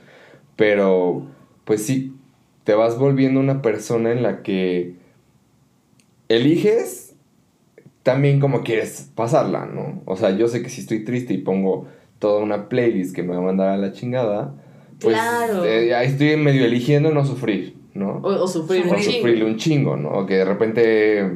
pero 0.56 1.26
pues 1.68 1.86
sí, 1.86 2.16
te 2.64 2.74
vas 2.74 2.98
volviendo 2.98 3.40
una 3.40 3.62
persona 3.62 4.12
en 4.12 4.24
la 4.24 4.42
que 4.42 4.96
eliges 6.30 7.16
también 8.04 8.40
como 8.40 8.64
quieres 8.64 9.12
pasarla, 9.16 9.66
¿no? 9.66 10.02
O 10.06 10.16
sea, 10.16 10.32
yo 10.32 10.48
sé 10.48 10.62
que 10.64 10.70
si 10.70 10.82
estoy 10.82 11.04
triste 11.04 11.34
y 11.34 11.40
pongo 11.40 11.88
toda 12.20 12.42
una 12.42 12.70
playlist 12.70 13.14
que 13.16 13.22
me 13.24 13.34
va 13.34 13.40
a 13.40 13.42
mandar 13.46 13.70
a 13.70 13.78
la 13.78 13.92
chingada, 13.92 14.54
pues 15.00 15.16
Claro. 15.16 15.66
eh, 15.66 15.94
ahí 15.94 16.08
estoy 16.08 16.36
medio 16.38 16.66
eligiendo 16.66 17.12
no 17.12 17.26
sufrir, 17.26 17.76
¿no? 17.94 18.20
O, 18.24 18.30
o 18.44 18.48
sufrir 18.48 18.84
Sufrir. 18.84 18.86
un 18.86 18.90
por 18.90 19.00
chingo. 19.00 19.18
sufrirle 19.18 19.46
un 19.46 19.58
chingo, 19.58 19.98
¿no? 19.98 20.10
O 20.12 20.26
que 20.26 20.36
de 20.36 20.46
repente 20.46 21.32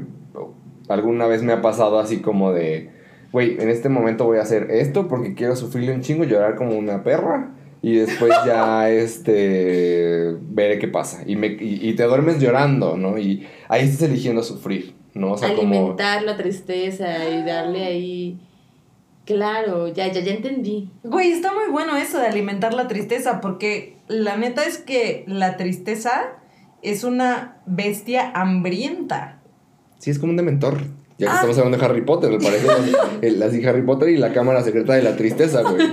alguna 0.87 1.27
vez 1.27 1.43
me 1.43 1.53
ha 1.53 1.61
pasado 1.61 1.99
así 1.99 2.17
como 2.19 2.51
de, 2.53 2.89
güey, 3.31 3.57
en 3.61 3.69
este 3.69 3.89
momento 3.89 4.25
voy 4.25 4.37
a 4.39 4.41
hacer 4.41 4.71
esto 4.71 5.07
porque 5.07 5.33
quiero 5.35 5.55
sufrirle 5.55 5.93
un 5.93 6.01
chingo, 6.01 6.23
llorar 6.23 6.55
como 6.55 6.77
una 6.77 7.03
perra 7.03 7.51
y 7.81 7.95
después 7.95 8.31
ya 8.45 8.89
este 8.89 10.35
veré 10.41 10.79
qué 10.79 10.87
pasa 10.87 11.23
y, 11.25 11.35
me, 11.35 11.47
y, 11.47 11.79
y 11.81 11.95
te 11.95 12.03
duermes 12.03 12.39
llorando, 12.39 12.97
¿no? 12.97 13.17
Y 13.17 13.47
ahí 13.69 13.85
estás 13.85 14.09
eligiendo 14.09 14.43
sufrir, 14.43 14.93
¿no? 15.13 15.33
O 15.33 15.37
sea, 15.37 15.55
como... 15.55 15.73
Alimentar 15.75 16.23
la 16.23 16.37
tristeza 16.37 17.27
y 17.29 17.43
darle 17.43 17.85
ahí... 17.85 18.39
Claro, 19.25 19.87
ya, 19.87 20.11
ya, 20.11 20.19
ya 20.21 20.33
entendí. 20.33 20.89
Güey, 21.03 21.31
está 21.31 21.53
muy 21.53 21.69
bueno 21.71 21.95
eso 21.95 22.19
de 22.19 22.25
alimentar 22.27 22.73
la 22.73 22.87
tristeza, 22.87 23.39
porque 23.39 23.97
la 24.07 24.35
neta 24.35 24.63
es 24.65 24.77
que 24.79 25.23
la 25.27 25.57
tristeza 25.57 26.39
es 26.81 27.03
una 27.03 27.61
bestia 27.67 28.31
hambrienta. 28.33 29.39
Sí, 29.99 30.09
es 30.09 30.17
como 30.19 30.31
un 30.31 30.37
dementor. 30.37 30.79
Ya 31.19 31.27
que 31.27 31.27
Ah. 31.27 31.35
estamos 31.35 31.57
hablando 31.59 31.77
de 31.77 31.85
Harry 31.85 32.01
Potter, 32.01 32.31
me 32.31 32.39
parece. 32.39 32.67
Así 33.45 33.63
Harry 33.63 33.83
Potter 33.83 34.09
y 34.09 34.17
la 34.17 34.33
cámara 34.33 34.63
secreta 34.63 34.93
de 34.95 35.03
la 35.03 35.15
tristeza. 35.15 35.61
Güey, 35.61 35.91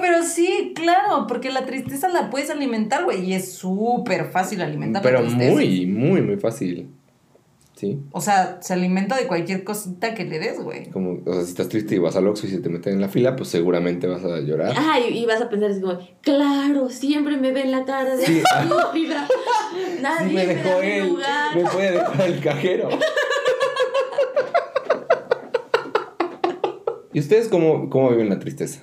pero 0.00 0.24
sí, 0.24 0.65
claro, 0.76 1.26
porque 1.26 1.50
la 1.50 1.66
tristeza 1.66 2.08
la 2.08 2.30
puedes 2.30 2.50
alimentar, 2.50 3.02
güey, 3.04 3.24
y 3.24 3.32
es 3.34 3.52
súper 3.52 4.26
fácil 4.30 4.60
alimentar 4.62 5.02
Pero 5.02 5.20
la 5.22 5.26
tristeza. 5.28 5.52
muy, 5.52 5.86
muy, 5.86 6.22
muy 6.22 6.36
fácil. 6.36 6.88
Sí. 7.74 7.98
O 8.12 8.22
sea, 8.22 8.56
se 8.62 8.72
alimenta 8.72 9.16
de 9.18 9.26
cualquier 9.26 9.62
cosita 9.64 10.14
que 10.14 10.24
le 10.24 10.38
des, 10.38 10.58
güey. 10.62 10.88
Como, 10.90 11.20
o 11.26 11.32
sea, 11.34 11.42
si 11.42 11.50
estás 11.50 11.68
triste 11.68 11.94
y 11.94 11.98
vas 11.98 12.16
al 12.16 12.26
Oxxo 12.26 12.46
y 12.46 12.50
se 12.50 12.60
te 12.60 12.70
meten 12.70 12.94
en 12.94 13.00
la 13.02 13.08
fila, 13.08 13.36
pues 13.36 13.50
seguramente 13.50 14.06
vas 14.06 14.24
a 14.24 14.38
llorar. 14.40 14.72
Ah, 14.78 14.98
y, 14.98 15.18
y 15.18 15.26
vas 15.26 15.42
a 15.42 15.50
pensar 15.50 15.70
así 15.72 15.82
como, 15.82 15.98
claro, 16.22 16.88
siempre 16.88 17.36
me 17.36 17.52
ven 17.52 17.70
la 17.70 17.84
cara 17.84 18.16
de 18.16 18.24
Sí. 18.24 18.42
estúpida. 18.62 19.28
Nadie 20.00 20.28
Sí 20.28 20.34
me 20.34 20.46
me, 20.46 20.54
dejó 20.54 20.68
da 20.70 20.80
mi 20.80 20.86
él. 20.86 21.08
lugar. 21.08 21.54
Me 21.56 21.64
puede 21.64 21.90
dejar 21.92 22.26
el 22.26 22.40
cajero. 22.40 22.88
¿Y 27.12 27.20
ustedes 27.20 27.48
cómo, 27.48 27.88
cómo 27.90 28.10
viven 28.10 28.28
la 28.28 28.38
tristeza? 28.38 28.82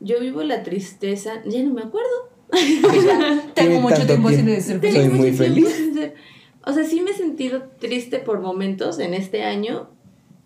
Yo 0.00 0.20
vivo 0.20 0.42
la 0.42 0.62
tristeza, 0.62 1.42
ya 1.46 1.62
no 1.62 1.72
me 1.74 1.82
acuerdo. 1.82 2.30
Tengo 3.54 3.80
mucho 3.80 4.06
tiempo 4.06 4.28
sin 4.30 4.46
tiempo. 4.46 4.62
ser 4.62 4.80
Soy 4.92 5.08
muy 5.08 5.08
mucho 5.08 5.22
tiempo 5.22 5.38
feliz. 5.44 5.68
sin 5.76 5.94
ser- 5.94 6.14
O 6.66 6.72
sea, 6.72 6.84
sí 6.84 7.00
me 7.00 7.10
he 7.10 7.14
sentido 7.14 7.62
triste 7.78 8.18
por 8.18 8.40
momentos 8.40 8.98
en 8.98 9.14
este 9.14 9.42
año, 9.44 9.90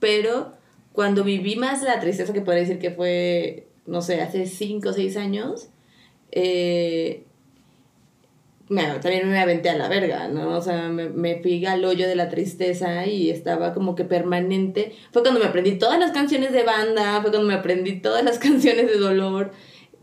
pero 0.01 0.53
cuando 0.93 1.23
viví 1.25 1.57
más 1.57 1.83
la 1.83 2.01
tristeza, 2.01 2.33
que 2.33 2.41
podría 2.41 2.63
decir 2.63 2.79
que 2.79 2.91
fue, 2.91 3.69
no 3.87 4.03
sé, 4.03 4.21
hace 4.21 4.47
5 4.47 4.89
o 4.91 4.93
6 4.93 5.17
años, 5.17 5.69
eh, 6.33 7.25
me- 8.69 8.83
también 9.01 9.31
me 9.31 9.39
aventé 9.39 9.71
a 9.71 9.77
la 9.77 9.89
verga, 9.89 10.29
¿no? 10.29 10.57
O 10.57 10.61
sea, 10.61 10.89
me, 10.89 11.09
me 11.09 11.41
fui 11.43 11.65
al 11.67 11.85
hoyo 11.85 12.07
de 12.07 12.17
la 12.17 12.29
tristeza 12.29 13.07
y 13.07 13.31
estaba 13.31 13.73
como 13.75 13.95
que 13.95 14.05
permanente. 14.05 14.93
Fue 15.13 15.23
cuando 15.23 15.41
me 15.41 15.47
aprendí 15.47 15.79
todas 15.79 15.99
las 15.99 16.13
canciones 16.13 16.53
de 16.53 16.63
banda, 16.65 17.21
fue 17.23 17.31
cuando 17.31 17.49
me 17.49 17.55
aprendí 17.55 18.01
todas 18.01 18.23
las 18.25 18.39
canciones 18.49 18.87
de 18.87 18.99
dolor, 18.99 19.53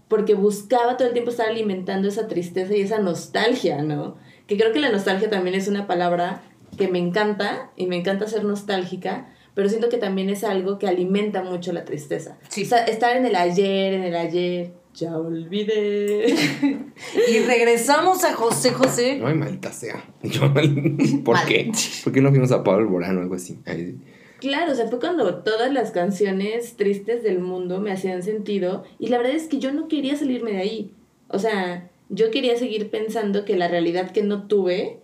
porque 0.08 0.34
buscaba 0.36 0.98
todo 0.98 1.08
el 1.08 1.14
tiempo 1.14 1.32
estar 1.32 1.48
alimentando 1.50 2.08
esa 2.08 2.28
tristeza 2.28 2.76
y 2.76 2.82
esa 2.82 3.00
nostalgia, 3.00 3.82
¿no? 3.82 4.18
Que 4.48 4.58
creo 4.58 4.72
que 4.72 4.80
la 4.80 4.90
nostalgia 4.92 5.30
también 5.30 5.56
es 5.56 5.68
una 5.68 5.88
palabra 5.88 6.44
que 6.78 6.88
me 6.88 7.00
encanta 7.00 7.72
y 7.76 7.88
me 7.88 7.96
encanta 7.98 8.28
ser 8.28 8.44
nostálgica, 8.44 9.34
pero 9.56 9.70
siento 9.70 9.90
que 9.90 9.98
también 9.98 10.30
es 10.30 10.44
algo 10.44 10.78
que 10.78 10.88
alimenta 10.88 11.42
mucho 11.42 11.72
la 11.72 11.86
tristeza. 11.86 12.38
Sí. 12.50 12.64
O 12.64 12.66
sea, 12.66 12.80
estar 12.86 13.16
en 13.16 13.26
el 13.26 13.36
ayer, 13.36 13.94
en 13.94 14.04
el 14.04 14.16
ayer, 14.16 14.74
Ya 14.96 15.18
olvidé. 15.18 16.26
Y 17.30 17.40
regresamos 17.40 18.24
a 18.24 18.34
José 18.34 18.72
José. 18.72 19.22
Ay, 19.24 19.34
maldita 19.36 19.72
sea. 19.72 20.04
Yo, 20.24 20.54
¿Por 21.24 21.46
qué? 21.46 21.72
¿Por 22.04 22.14
qué 22.14 22.22
no 22.22 22.30
fuimos 22.30 22.52
a 22.52 22.64
Pablo 22.64 22.84
Alborán 22.84 23.18
o 23.18 23.22
algo 23.22 23.36
así? 23.36 23.60
Ay, 23.66 23.98
Claro, 24.40 24.74
o 24.74 24.76
sea, 24.76 24.88
fue 24.88 25.00
cuando 25.00 25.44
todas 25.44 25.72
las 25.74 25.92
canciones 25.92 26.76
tristes 26.76 27.24
del 27.24 27.40
mundo 27.40 27.80
me 27.80 27.92
hacían 27.92 28.22
sentido 28.22 28.84
y 29.00 29.08
la 29.08 29.18
verdad 29.18 29.34
es 29.34 29.48
que 29.48 29.60
yo 29.60 29.72
no 29.72 29.88
quería 29.88 30.16
salirme 30.16 30.52
de 30.52 30.58
ahí. 30.60 30.92
O 31.30 31.40
sea, 31.40 31.90
yo 32.10 32.32
quería 32.32 32.58
seguir 32.58 32.90
pensando 32.90 33.46
que 33.46 33.56
la 33.56 33.68
realidad 33.68 34.12
que 34.12 34.24
no 34.24 34.48
tuve, 34.48 35.00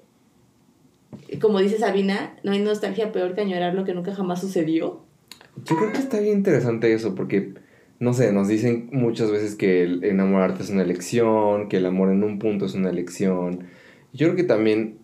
como 1.40 1.60
dice 1.60 1.78
Sabina, 1.78 2.36
no 2.44 2.52
hay 2.52 2.60
nostalgia 2.60 3.12
peor 3.12 3.34
que 3.34 3.42
añorar 3.42 3.74
lo 3.74 3.86
que 3.86 3.94
nunca 3.94 4.14
jamás 4.14 4.42
sucedió. 4.42 5.02
Yo 5.66 5.76
creo 5.76 5.92
que 5.92 6.00
está 6.00 6.20
bien 6.20 6.38
interesante 6.38 6.94
eso 6.94 7.16
porque, 7.16 7.54
no 8.02 8.16
sé, 8.16 8.34
nos 8.34 8.48
dicen 8.48 8.90
muchas 8.92 9.30
veces 9.30 9.54
que 9.54 9.84
el 9.84 10.04
enamorarte 10.04 10.64
es 10.64 10.72
una 10.72 10.82
elección, 10.82 11.70
que 11.70 11.78
el 11.78 11.86
amor 11.86 12.10
en 12.10 12.24
un 12.24 12.40
punto 12.40 12.66
es 12.66 12.74
una 12.74 12.90
elección. 12.90 13.66
Yo 14.12 14.26
creo 14.26 14.36
que 14.36 14.44
también 14.44 14.98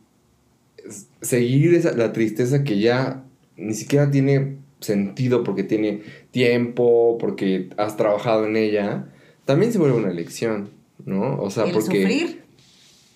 seguir 1.21 1.75
esa, 1.75 1.95
la 1.95 2.11
tristeza 2.11 2.63
que 2.63 2.79
ya 2.79 3.23
ni 3.55 3.75
siquiera 3.75 4.09
tiene 4.09 4.57
sentido 4.79 5.43
porque 5.43 5.63
tiene 5.63 6.01
tiempo, 6.31 7.19
porque 7.19 7.69
has 7.77 7.97
trabajado 7.97 8.47
en 8.47 8.55
ella, 8.55 9.09
también 9.45 9.71
se 9.71 9.77
vuelve 9.77 9.97
una 9.97 10.09
elección, 10.09 10.71
¿no? 11.05 11.39
O 11.39 11.51
sea, 11.51 11.65
el 11.65 11.73
porque... 11.73 12.01
sufrir. 12.01 12.41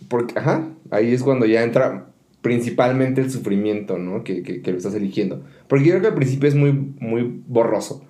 Porque, 0.07 0.37
ajá, 0.37 0.69
ahí 0.91 1.11
es 1.11 1.23
cuando 1.23 1.47
ya 1.47 1.63
entra 1.63 2.05
principalmente 2.43 3.21
el 3.21 3.31
sufrimiento, 3.31 3.97
¿no? 3.97 4.23
Que, 4.23 4.43
que, 4.43 4.61
que 4.61 4.71
lo 4.71 4.77
estás 4.77 4.93
eligiendo. 4.93 5.43
Porque 5.67 5.85
yo 5.85 5.91
creo 5.93 6.01
que 6.01 6.07
al 6.09 6.15
principio 6.15 6.47
es 6.47 6.53
muy, 6.53 6.71
muy 6.71 7.41
borroso. 7.47 8.05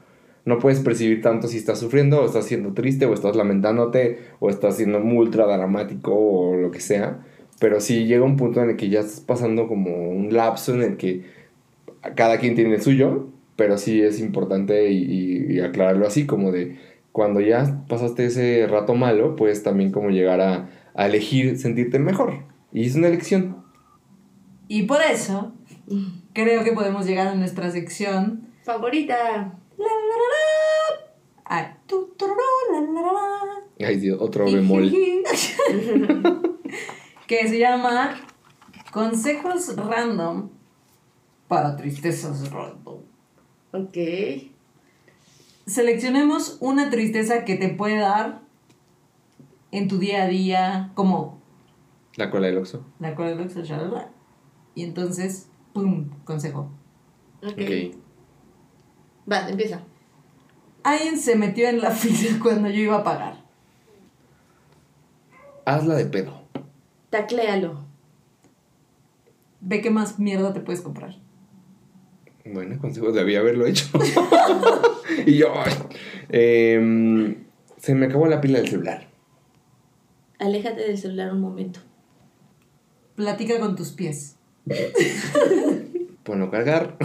No 0.45 0.57
puedes 0.59 0.79
percibir 0.79 1.21
tanto 1.21 1.47
si 1.47 1.57
estás 1.57 1.79
sufriendo 1.79 2.21
o 2.21 2.25
estás 2.25 2.45
siendo 2.45 2.73
triste 2.73 3.05
o 3.05 3.13
estás 3.13 3.35
lamentándote 3.35 4.19
o 4.39 4.49
estás 4.49 4.77
siendo 4.77 4.99
muy 4.99 5.19
ultra 5.27 5.45
dramático 5.45 6.13
o 6.15 6.55
lo 6.55 6.71
que 6.71 6.79
sea. 6.79 7.19
Pero 7.59 7.79
sí 7.79 8.05
llega 8.05 8.25
un 8.25 8.37
punto 8.37 8.61
en 8.63 8.71
el 8.71 8.75
que 8.77 8.89
ya 8.89 9.01
estás 9.01 9.19
pasando 9.19 9.67
como 9.67 10.09
un 10.09 10.33
lapso 10.33 10.73
en 10.73 10.81
el 10.81 10.97
que 10.97 11.25
cada 12.15 12.39
quien 12.39 12.55
tiene 12.55 12.73
el 12.75 12.81
suyo, 12.81 13.27
pero 13.55 13.77
sí 13.77 14.01
es 14.01 14.19
importante 14.19 14.89
y, 14.91 15.03
y- 15.03 15.53
y 15.57 15.59
aclararlo 15.59 16.07
así 16.07 16.25
como 16.25 16.51
de 16.51 16.77
cuando 17.11 17.39
ya 17.41 17.83
pasaste 17.87 18.25
ese 18.25 18.65
rato 18.67 18.95
malo, 18.95 19.35
puedes 19.35 19.61
también 19.61 19.91
como 19.91 20.09
llegar 20.09 20.41
a, 20.41 20.69
a 20.95 21.05
elegir 21.05 21.57
sentirte 21.59 21.99
mejor. 21.99 22.45
Y 22.73 22.85
es 22.87 22.95
una 22.95 23.07
elección. 23.09 23.57
Y 24.67 24.83
por 24.83 25.01
eso 25.01 25.51
creo 26.33 26.63
que 26.63 26.71
podemos 26.71 27.05
llegar 27.05 27.27
a 27.27 27.35
nuestra 27.35 27.69
sección. 27.69 28.47
Favorita. 28.63 29.59
La, 29.82 29.88
la, 29.88 30.15
la, 30.21 30.27
la. 30.32 30.45
Ay, 31.45 31.65
tu, 31.88 32.13
tururú, 32.17 32.39
la, 32.71 32.79
la, 32.82 33.01
la, 33.01 33.11
la. 33.11 33.88
Ay, 33.88 33.97
Dios, 33.97 34.17
otro 34.21 34.45
bemol. 34.45 34.91
que 37.27 37.47
se 37.47 37.57
llama 37.59 38.15
Consejos 38.91 39.75
Random 39.75 40.49
para 41.47 41.75
Tristezas 41.75 42.49
Random. 42.51 42.99
Ok. 43.73 43.97
Seleccionemos 45.65 46.57
una 46.59 46.89
tristeza 46.89 47.45
que 47.45 47.55
te 47.55 47.69
puede 47.69 47.97
dar 47.97 48.41
en 49.71 49.88
tu 49.88 49.97
día 49.99 50.23
a 50.23 50.27
día, 50.27 50.91
como 50.95 51.39
La 52.15 52.29
cola 52.29 52.47
del 52.47 52.57
oxo. 52.57 52.84
la 52.99 53.15
cola 53.15 53.29
del 53.29 53.41
Oxxo, 53.41 53.63
shalala. 53.63 54.11
Y 54.75 54.84
entonces, 54.84 55.49
¡pum! 55.73 56.09
Consejo. 56.25 56.69
Ok. 57.43 57.51
Ok. 57.53 57.95
Va, 59.30 59.49
empieza. 59.49 59.82
Alguien 60.84 61.19
se 61.19 61.36
metió 61.36 61.67
en 61.67 61.82
la 61.82 61.91
fila 61.91 62.39
cuando 62.41 62.69
yo 62.69 62.82
iba 62.82 62.97
a 62.97 63.03
pagar. 63.03 63.41
Hazla 65.65 65.95
de 65.95 66.05
pedo. 66.05 66.41
Tacléalo. 67.09 67.86
Ve 69.59 69.82
qué 69.82 69.91
más 69.91 70.17
mierda 70.17 70.53
te 70.53 70.59
puedes 70.59 70.82
comprar. 70.82 71.15
Bueno, 72.45 72.80
consejo, 72.80 73.11
debía 73.11 73.39
haberlo 73.39 73.67
hecho. 73.67 73.86
y 75.28 75.38
yo, 75.38 75.53
em, 76.30 77.43
se 77.78 77.93
me 77.93 78.07
acabó 78.07 78.28
la 78.28 78.41
pila 78.41 78.57
del 78.59 78.69
celular. 78.69 79.07
Aléjate 80.39 80.82
del 80.82 80.97
celular 80.97 81.32
un 81.32 81.41
momento. 81.41 81.80
Platica 83.15 83.59
con 83.59 83.76
tus 83.76 83.91
pies. 83.91 84.38
Ponlo 86.24 86.45
a 86.45 86.51
cargar. 86.51 86.97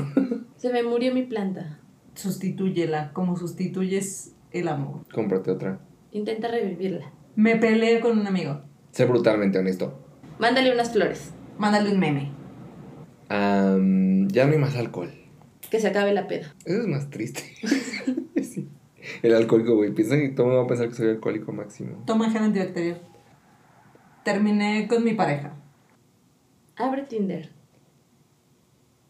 Se 0.56 0.72
me 0.72 0.82
murió 0.82 1.12
mi 1.12 1.22
planta. 1.22 1.78
Sustitúyela 2.16 3.12
como 3.12 3.36
sustituyes 3.36 4.34
el 4.50 4.68
amor. 4.68 5.02
Cómprate 5.12 5.50
otra. 5.50 5.78
Intenta 6.12 6.48
revivirla. 6.48 7.12
Me 7.34 7.56
peleé 7.56 8.00
con 8.00 8.18
un 8.18 8.26
amigo. 8.26 8.62
Sé 8.90 9.04
brutalmente 9.04 9.58
honesto. 9.58 10.02
Mándale 10.38 10.72
unas 10.72 10.92
flores. 10.92 11.32
Mándale 11.58 11.92
un 11.92 11.98
meme. 12.00 12.32
Am, 13.28 14.28
ya 14.28 14.46
no 14.46 14.52
hay 14.52 14.58
más 14.58 14.76
alcohol. 14.76 15.12
Que 15.70 15.78
se 15.78 15.88
acabe 15.88 16.14
la 16.14 16.26
peda. 16.26 16.54
Eso 16.64 16.80
es 16.80 16.86
más 16.86 17.10
triste. 17.10 17.42
Sí. 18.42 18.68
El 19.22 19.34
alcohólico, 19.34 19.74
güey. 19.76 19.92
Piensa 19.92 20.16
que 20.16 20.28
todo 20.30 20.46
el 20.46 20.52
mundo 20.52 20.58
va 20.60 20.64
a 20.64 20.68
pensar 20.68 20.88
que 20.88 20.94
soy 20.94 21.08
alcohólico 21.08 21.52
máximo. 21.52 22.02
Toma 22.06 22.30
gel 22.30 22.42
antibacterial. 22.44 23.00
Terminé 24.24 24.86
con 24.88 25.04
mi 25.04 25.14
pareja. 25.14 25.54
Abre 26.76 27.02
Tinder. 27.02 27.50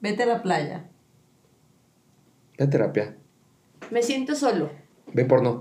Vete 0.01 0.23
a 0.25 0.27
la 0.27 0.43
playa. 0.43 0.89
Ve 2.59 2.65
a 2.65 2.71
terapia. 2.71 3.17
Me 3.91 4.03
siento 4.03 4.35
solo. 4.35 4.71
Ve 5.13 5.25
porno. 5.25 5.61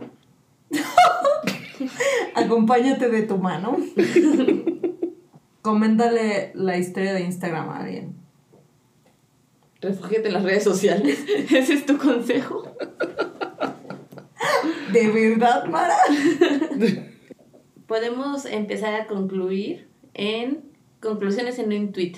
Acompáñate 2.36 3.10
de 3.10 3.24
tu 3.24 3.38
mano. 3.38 3.78
Coméntale 5.62 6.52
la 6.54 6.78
historia 6.78 7.14
de 7.14 7.22
Instagram 7.22 7.70
a 7.70 7.80
alguien. 7.80 8.16
Refúgiate 9.82 10.28
en 10.28 10.34
las 10.34 10.44
redes 10.44 10.64
sociales. 10.64 11.20
Ese 11.52 11.74
es 11.74 11.86
tu 11.86 11.98
consejo. 11.98 12.64
¿De 14.92 15.10
verdad, 15.10 15.66
Mara? 15.66 15.98
Podemos 17.88 18.46
empezar 18.46 18.94
a 19.00 19.08
concluir 19.08 19.88
en 20.14 20.64
conclusiones 21.02 21.60
en 21.60 21.74
un 21.74 21.92
tweet. 21.92 22.14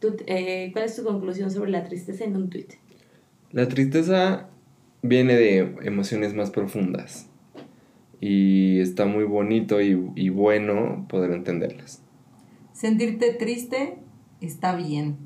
Tú, 0.00 0.16
eh, 0.26 0.70
¿Cuál 0.72 0.84
es 0.84 0.96
tu 0.96 1.04
conclusión 1.04 1.50
sobre 1.50 1.70
la 1.70 1.82
tristeza 1.84 2.24
en 2.24 2.36
un 2.36 2.50
tweet? 2.50 2.68
La 3.56 3.68
tristeza 3.68 4.50
viene 5.00 5.34
de 5.34 5.76
emociones 5.80 6.34
más 6.34 6.50
profundas. 6.50 7.26
Y 8.20 8.80
está 8.80 9.06
muy 9.06 9.24
bonito 9.24 9.80
y, 9.80 10.12
y 10.14 10.28
bueno 10.28 11.06
poder 11.08 11.30
entenderlas. 11.30 12.02
Sentirte 12.74 13.32
triste 13.32 13.96
está 14.42 14.76
bien. 14.76 15.16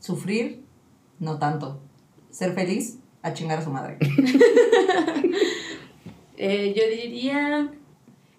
Sufrir, 0.00 0.64
no 1.20 1.38
tanto. 1.38 1.80
Ser 2.30 2.52
feliz, 2.52 2.98
a 3.22 3.32
chingar 3.32 3.60
a 3.60 3.62
su 3.62 3.70
madre. 3.70 3.98
Eh, 6.42 6.72
yo 6.74 6.82
diría, 6.88 7.70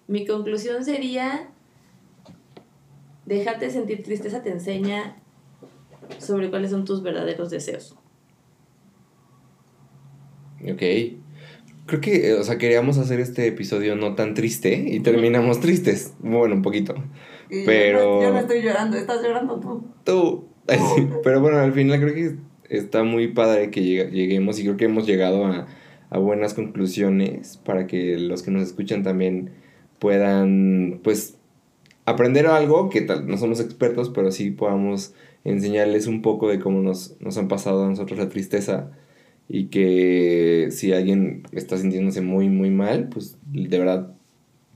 mi 0.08 0.26
conclusión 0.26 0.84
sería, 0.84 1.48
dejarte 3.26 3.70
sentir 3.70 4.02
tristeza 4.02 4.42
te 4.42 4.50
enseña 4.50 5.22
sobre 6.18 6.50
cuáles 6.50 6.72
son 6.72 6.84
tus 6.84 7.00
verdaderos 7.00 7.48
deseos. 7.48 7.96
Ok. 10.70 10.82
Creo 11.86 12.00
que, 12.00 12.28
eh, 12.30 12.34
o 12.34 12.44
sea, 12.44 12.58
queríamos 12.58 12.98
hacer 12.98 13.18
este 13.20 13.46
episodio 13.46 13.96
no 13.96 14.14
tan 14.14 14.34
triste 14.34 14.74
y 14.88 15.00
terminamos 15.00 15.60
tristes. 15.60 16.14
Bueno, 16.20 16.54
un 16.54 16.62
poquito. 16.62 16.94
Y 17.50 17.64
Pero- 17.64 17.98
Yo 17.98 18.06
no, 18.20 18.22
yo 18.22 18.32
no 18.32 18.38
estoy 18.38 18.62
llorando, 18.62 18.96
estás 18.96 19.22
llorando 19.22 19.58
tú. 19.60 19.84
Tú. 20.04 20.44
Ay, 20.68 20.78
sí. 20.94 21.08
Pero 21.24 21.40
bueno, 21.40 21.58
al 21.58 21.72
final 21.72 22.00
creo 22.00 22.14
que 22.14 22.36
está 22.68 23.02
muy 23.02 23.28
padre 23.28 23.70
que 23.70 23.82
lleguemos 23.82 24.58
y 24.58 24.62
creo 24.62 24.76
que 24.76 24.84
hemos 24.84 25.06
llegado 25.06 25.44
a, 25.46 25.66
a 26.08 26.18
buenas 26.18 26.54
conclusiones 26.54 27.56
para 27.58 27.86
que 27.86 28.16
los 28.16 28.42
que 28.42 28.52
nos 28.52 28.62
escuchan 28.62 29.02
también 29.02 29.50
puedan, 29.98 31.00
pues, 31.02 31.36
aprender 32.06 32.46
algo 32.46 32.90
que 32.90 33.00
tal, 33.02 33.26
no 33.28 33.36
somos 33.38 33.60
expertos, 33.60 34.10
pero 34.10 34.30
sí 34.30 34.50
podamos 34.50 35.14
enseñarles 35.44 36.06
un 36.06 36.22
poco 36.22 36.48
de 36.48 36.58
cómo 36.60 36.80
nos, 36.80 37.16
nos 37.20 37.36
han 37.38 37.48
pasado 37.48 37.84
a 37.84 37.88
nosotros 37.88 38.18
la 38.18 38.28
tristeza 38.28 38.90
y 39.48 39.66
que 39.66 40.68
si 40.70 40.92
alguien 40.92 41.42
está 41.52 41.76
sintiéndose 41.76 42.20
muy, 42.20 42.48
muy 42.48 42.70
mal, 42.70 43.08
pues 43.08 43.36
de 43.52 43.78
verdad 43.78 44.14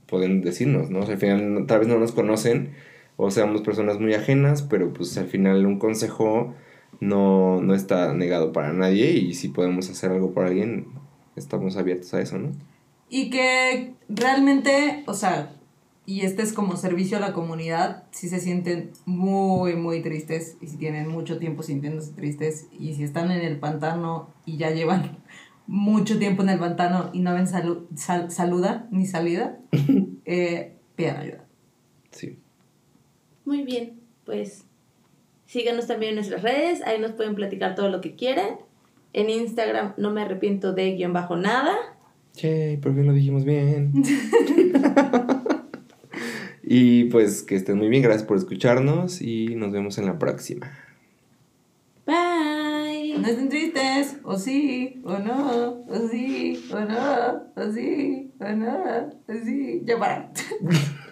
pueden 0.06 0.42
decirnos, 0.42 0.90
¿no? 0.90 1.00
O 1.00 1.06
sea, 1.06 1.14
al 1.14 1.20
final 1.20 1.64
tal 1.66 1.80
vez 1.80 1.88
no 1.88 1.98
nos 1.98 2.12
conocen 2.12 2.70
o 3.16 3.30
seamos 3.30 3.62
personas 3.62 3.98
muy 3.98 4.14
ajenas, 4.14 4.62
pero 4.62 4.92
pues 4.92 5.16
al 5.18 5.26
final 5.26 5.64
un 5.66 5.78
consejo 5.78 6.54
no, 7.00 7.60
no 7.62 7.74
está 7.74 8.12
negado 8.14 8.52
para 8.52 8.72
nadie 8.72 9.12
y 9.12 9.34
si 9.34 9.48
podemos 9.48 9.90
hacer 9.90 10.10
algo 10.10 10.32
por 10.32 10.44
alguien, 10.44 10.86
estamos 11.36 11.76
abiertos 11.76 12.12
a 12.14 12.20
eso, 12.20 12.38
¿no? 12.38 12.52
Y 13.08 13.30
que 13.30 13.94
realmente, 14.08 15.04
o 15.06 15.14
sea, 15.14 15.55
y 16.06 16.20
este 16.22 16.42
es 16.42 16.52
como 16.52 16.76
servicio 16.76 17.16
a 17.16 17.20
la 17.20 17.32
comunidad, 17.32 18.04
si 18.12 18.28
se 18.28 18.38
sienten 18.40 18.92
muy, 19.04 19.74
muy 19.74 20.00
tristes 20.02 20.56
y 20.60 20.68
si 20.68 20.76
tienen 20.76 21.08
mucho 21.08 21.38
tiempo 21.38 21.62
sintiéndose 21.64 22.12
tristes 22.12 22.68
y 22.78 22.94
si 22.94 23.02
están 23.02 23.30
en 23.32 23.40
el 23.40 23.58
pantano 23.58 24.28
y 24.44 24.56
ya 24.56 24.70
llevan 24.70 25.18
mucho 25.66 26.18
tiempo 26.18 26.42
en 26.44 26.50
el 26.50 26.58
pantano 26.60 27.10
y 27.12 27.20
no 27.20 27.34
ven 27.34 27.46
salu- 27.46 27.86
sal- 27.96 28.30
saluda 28.30 28.86
ni 28.92 29.04
salida, 29.06 29.58
eh, 30.24 30.76
pidan 30.94 31.16
ayuda. 31.16 31.44
Sí. 32.12 32.38
Muy 33.44 33.62
bien, 33.64 34.00
pues 34.24 34.64
síganos 35.46 35.86
también 35.88 36.10
en 36.10 36.16
nuestras 36.16 36.42
redes, 36.42 36.82
ahí 36.82 37.00
nos 37.00 37.12
pueden 37.12 37.34
platicar 37.34 37.74
todo 37.74 37.88
lo 37.88 38.00
que 38.00 38.14
quieran. 38.14 38.56
En 39.12 39.30
Instagram 39.30 39.94
no 39.96 40.10
me 40.12 40.22
arrepiento 40.22 40.72
de 40.72 40.92
guion 40.94 41.12
bajo 41.12 41.36
nada. 41.36 41.74
Che, 42.34 42.78
por 42.82 42.94
fin 42.94 43.06
lo 43.06 43.12
dijimos 43.12 43.44
bien. 43.44 43.92
y 46.66 47.04
pues 47.04 47.42
que 47.42 47.54
estén 47.54 47.78
muy 47.78 47.88
bien, 47.88 48.02
gracias 48.02 48.26
por 48.26 48.36
escucharnos 48.36 49.22
y 49.22 49.54
nos 49.54 49.70
vemos 49.70 49.98
en 49.98 50.06
la 50.06 50.18
próxima. 50.18 50.72
Bye. 52.04 53.16
No 53.18 53.28
estén 53.28 53.48
tristes, 53.48 54.16
o 54.24 54.36
sí, 54.36 55.00
o 55.04 55.18
no, 55.18 55.84
o 55.88 56.08
sí, 56.10 56.68
o 56.72 56.80
no, 56.80 57.52
o 57.54 57.72
sí, 57.72 58.32
o 58.40 58.48
no, 58.48 59.10
o 59.28 59.32
sí. 59.44 59.82
Ya 59.84 59.98
para. 59.98 60.32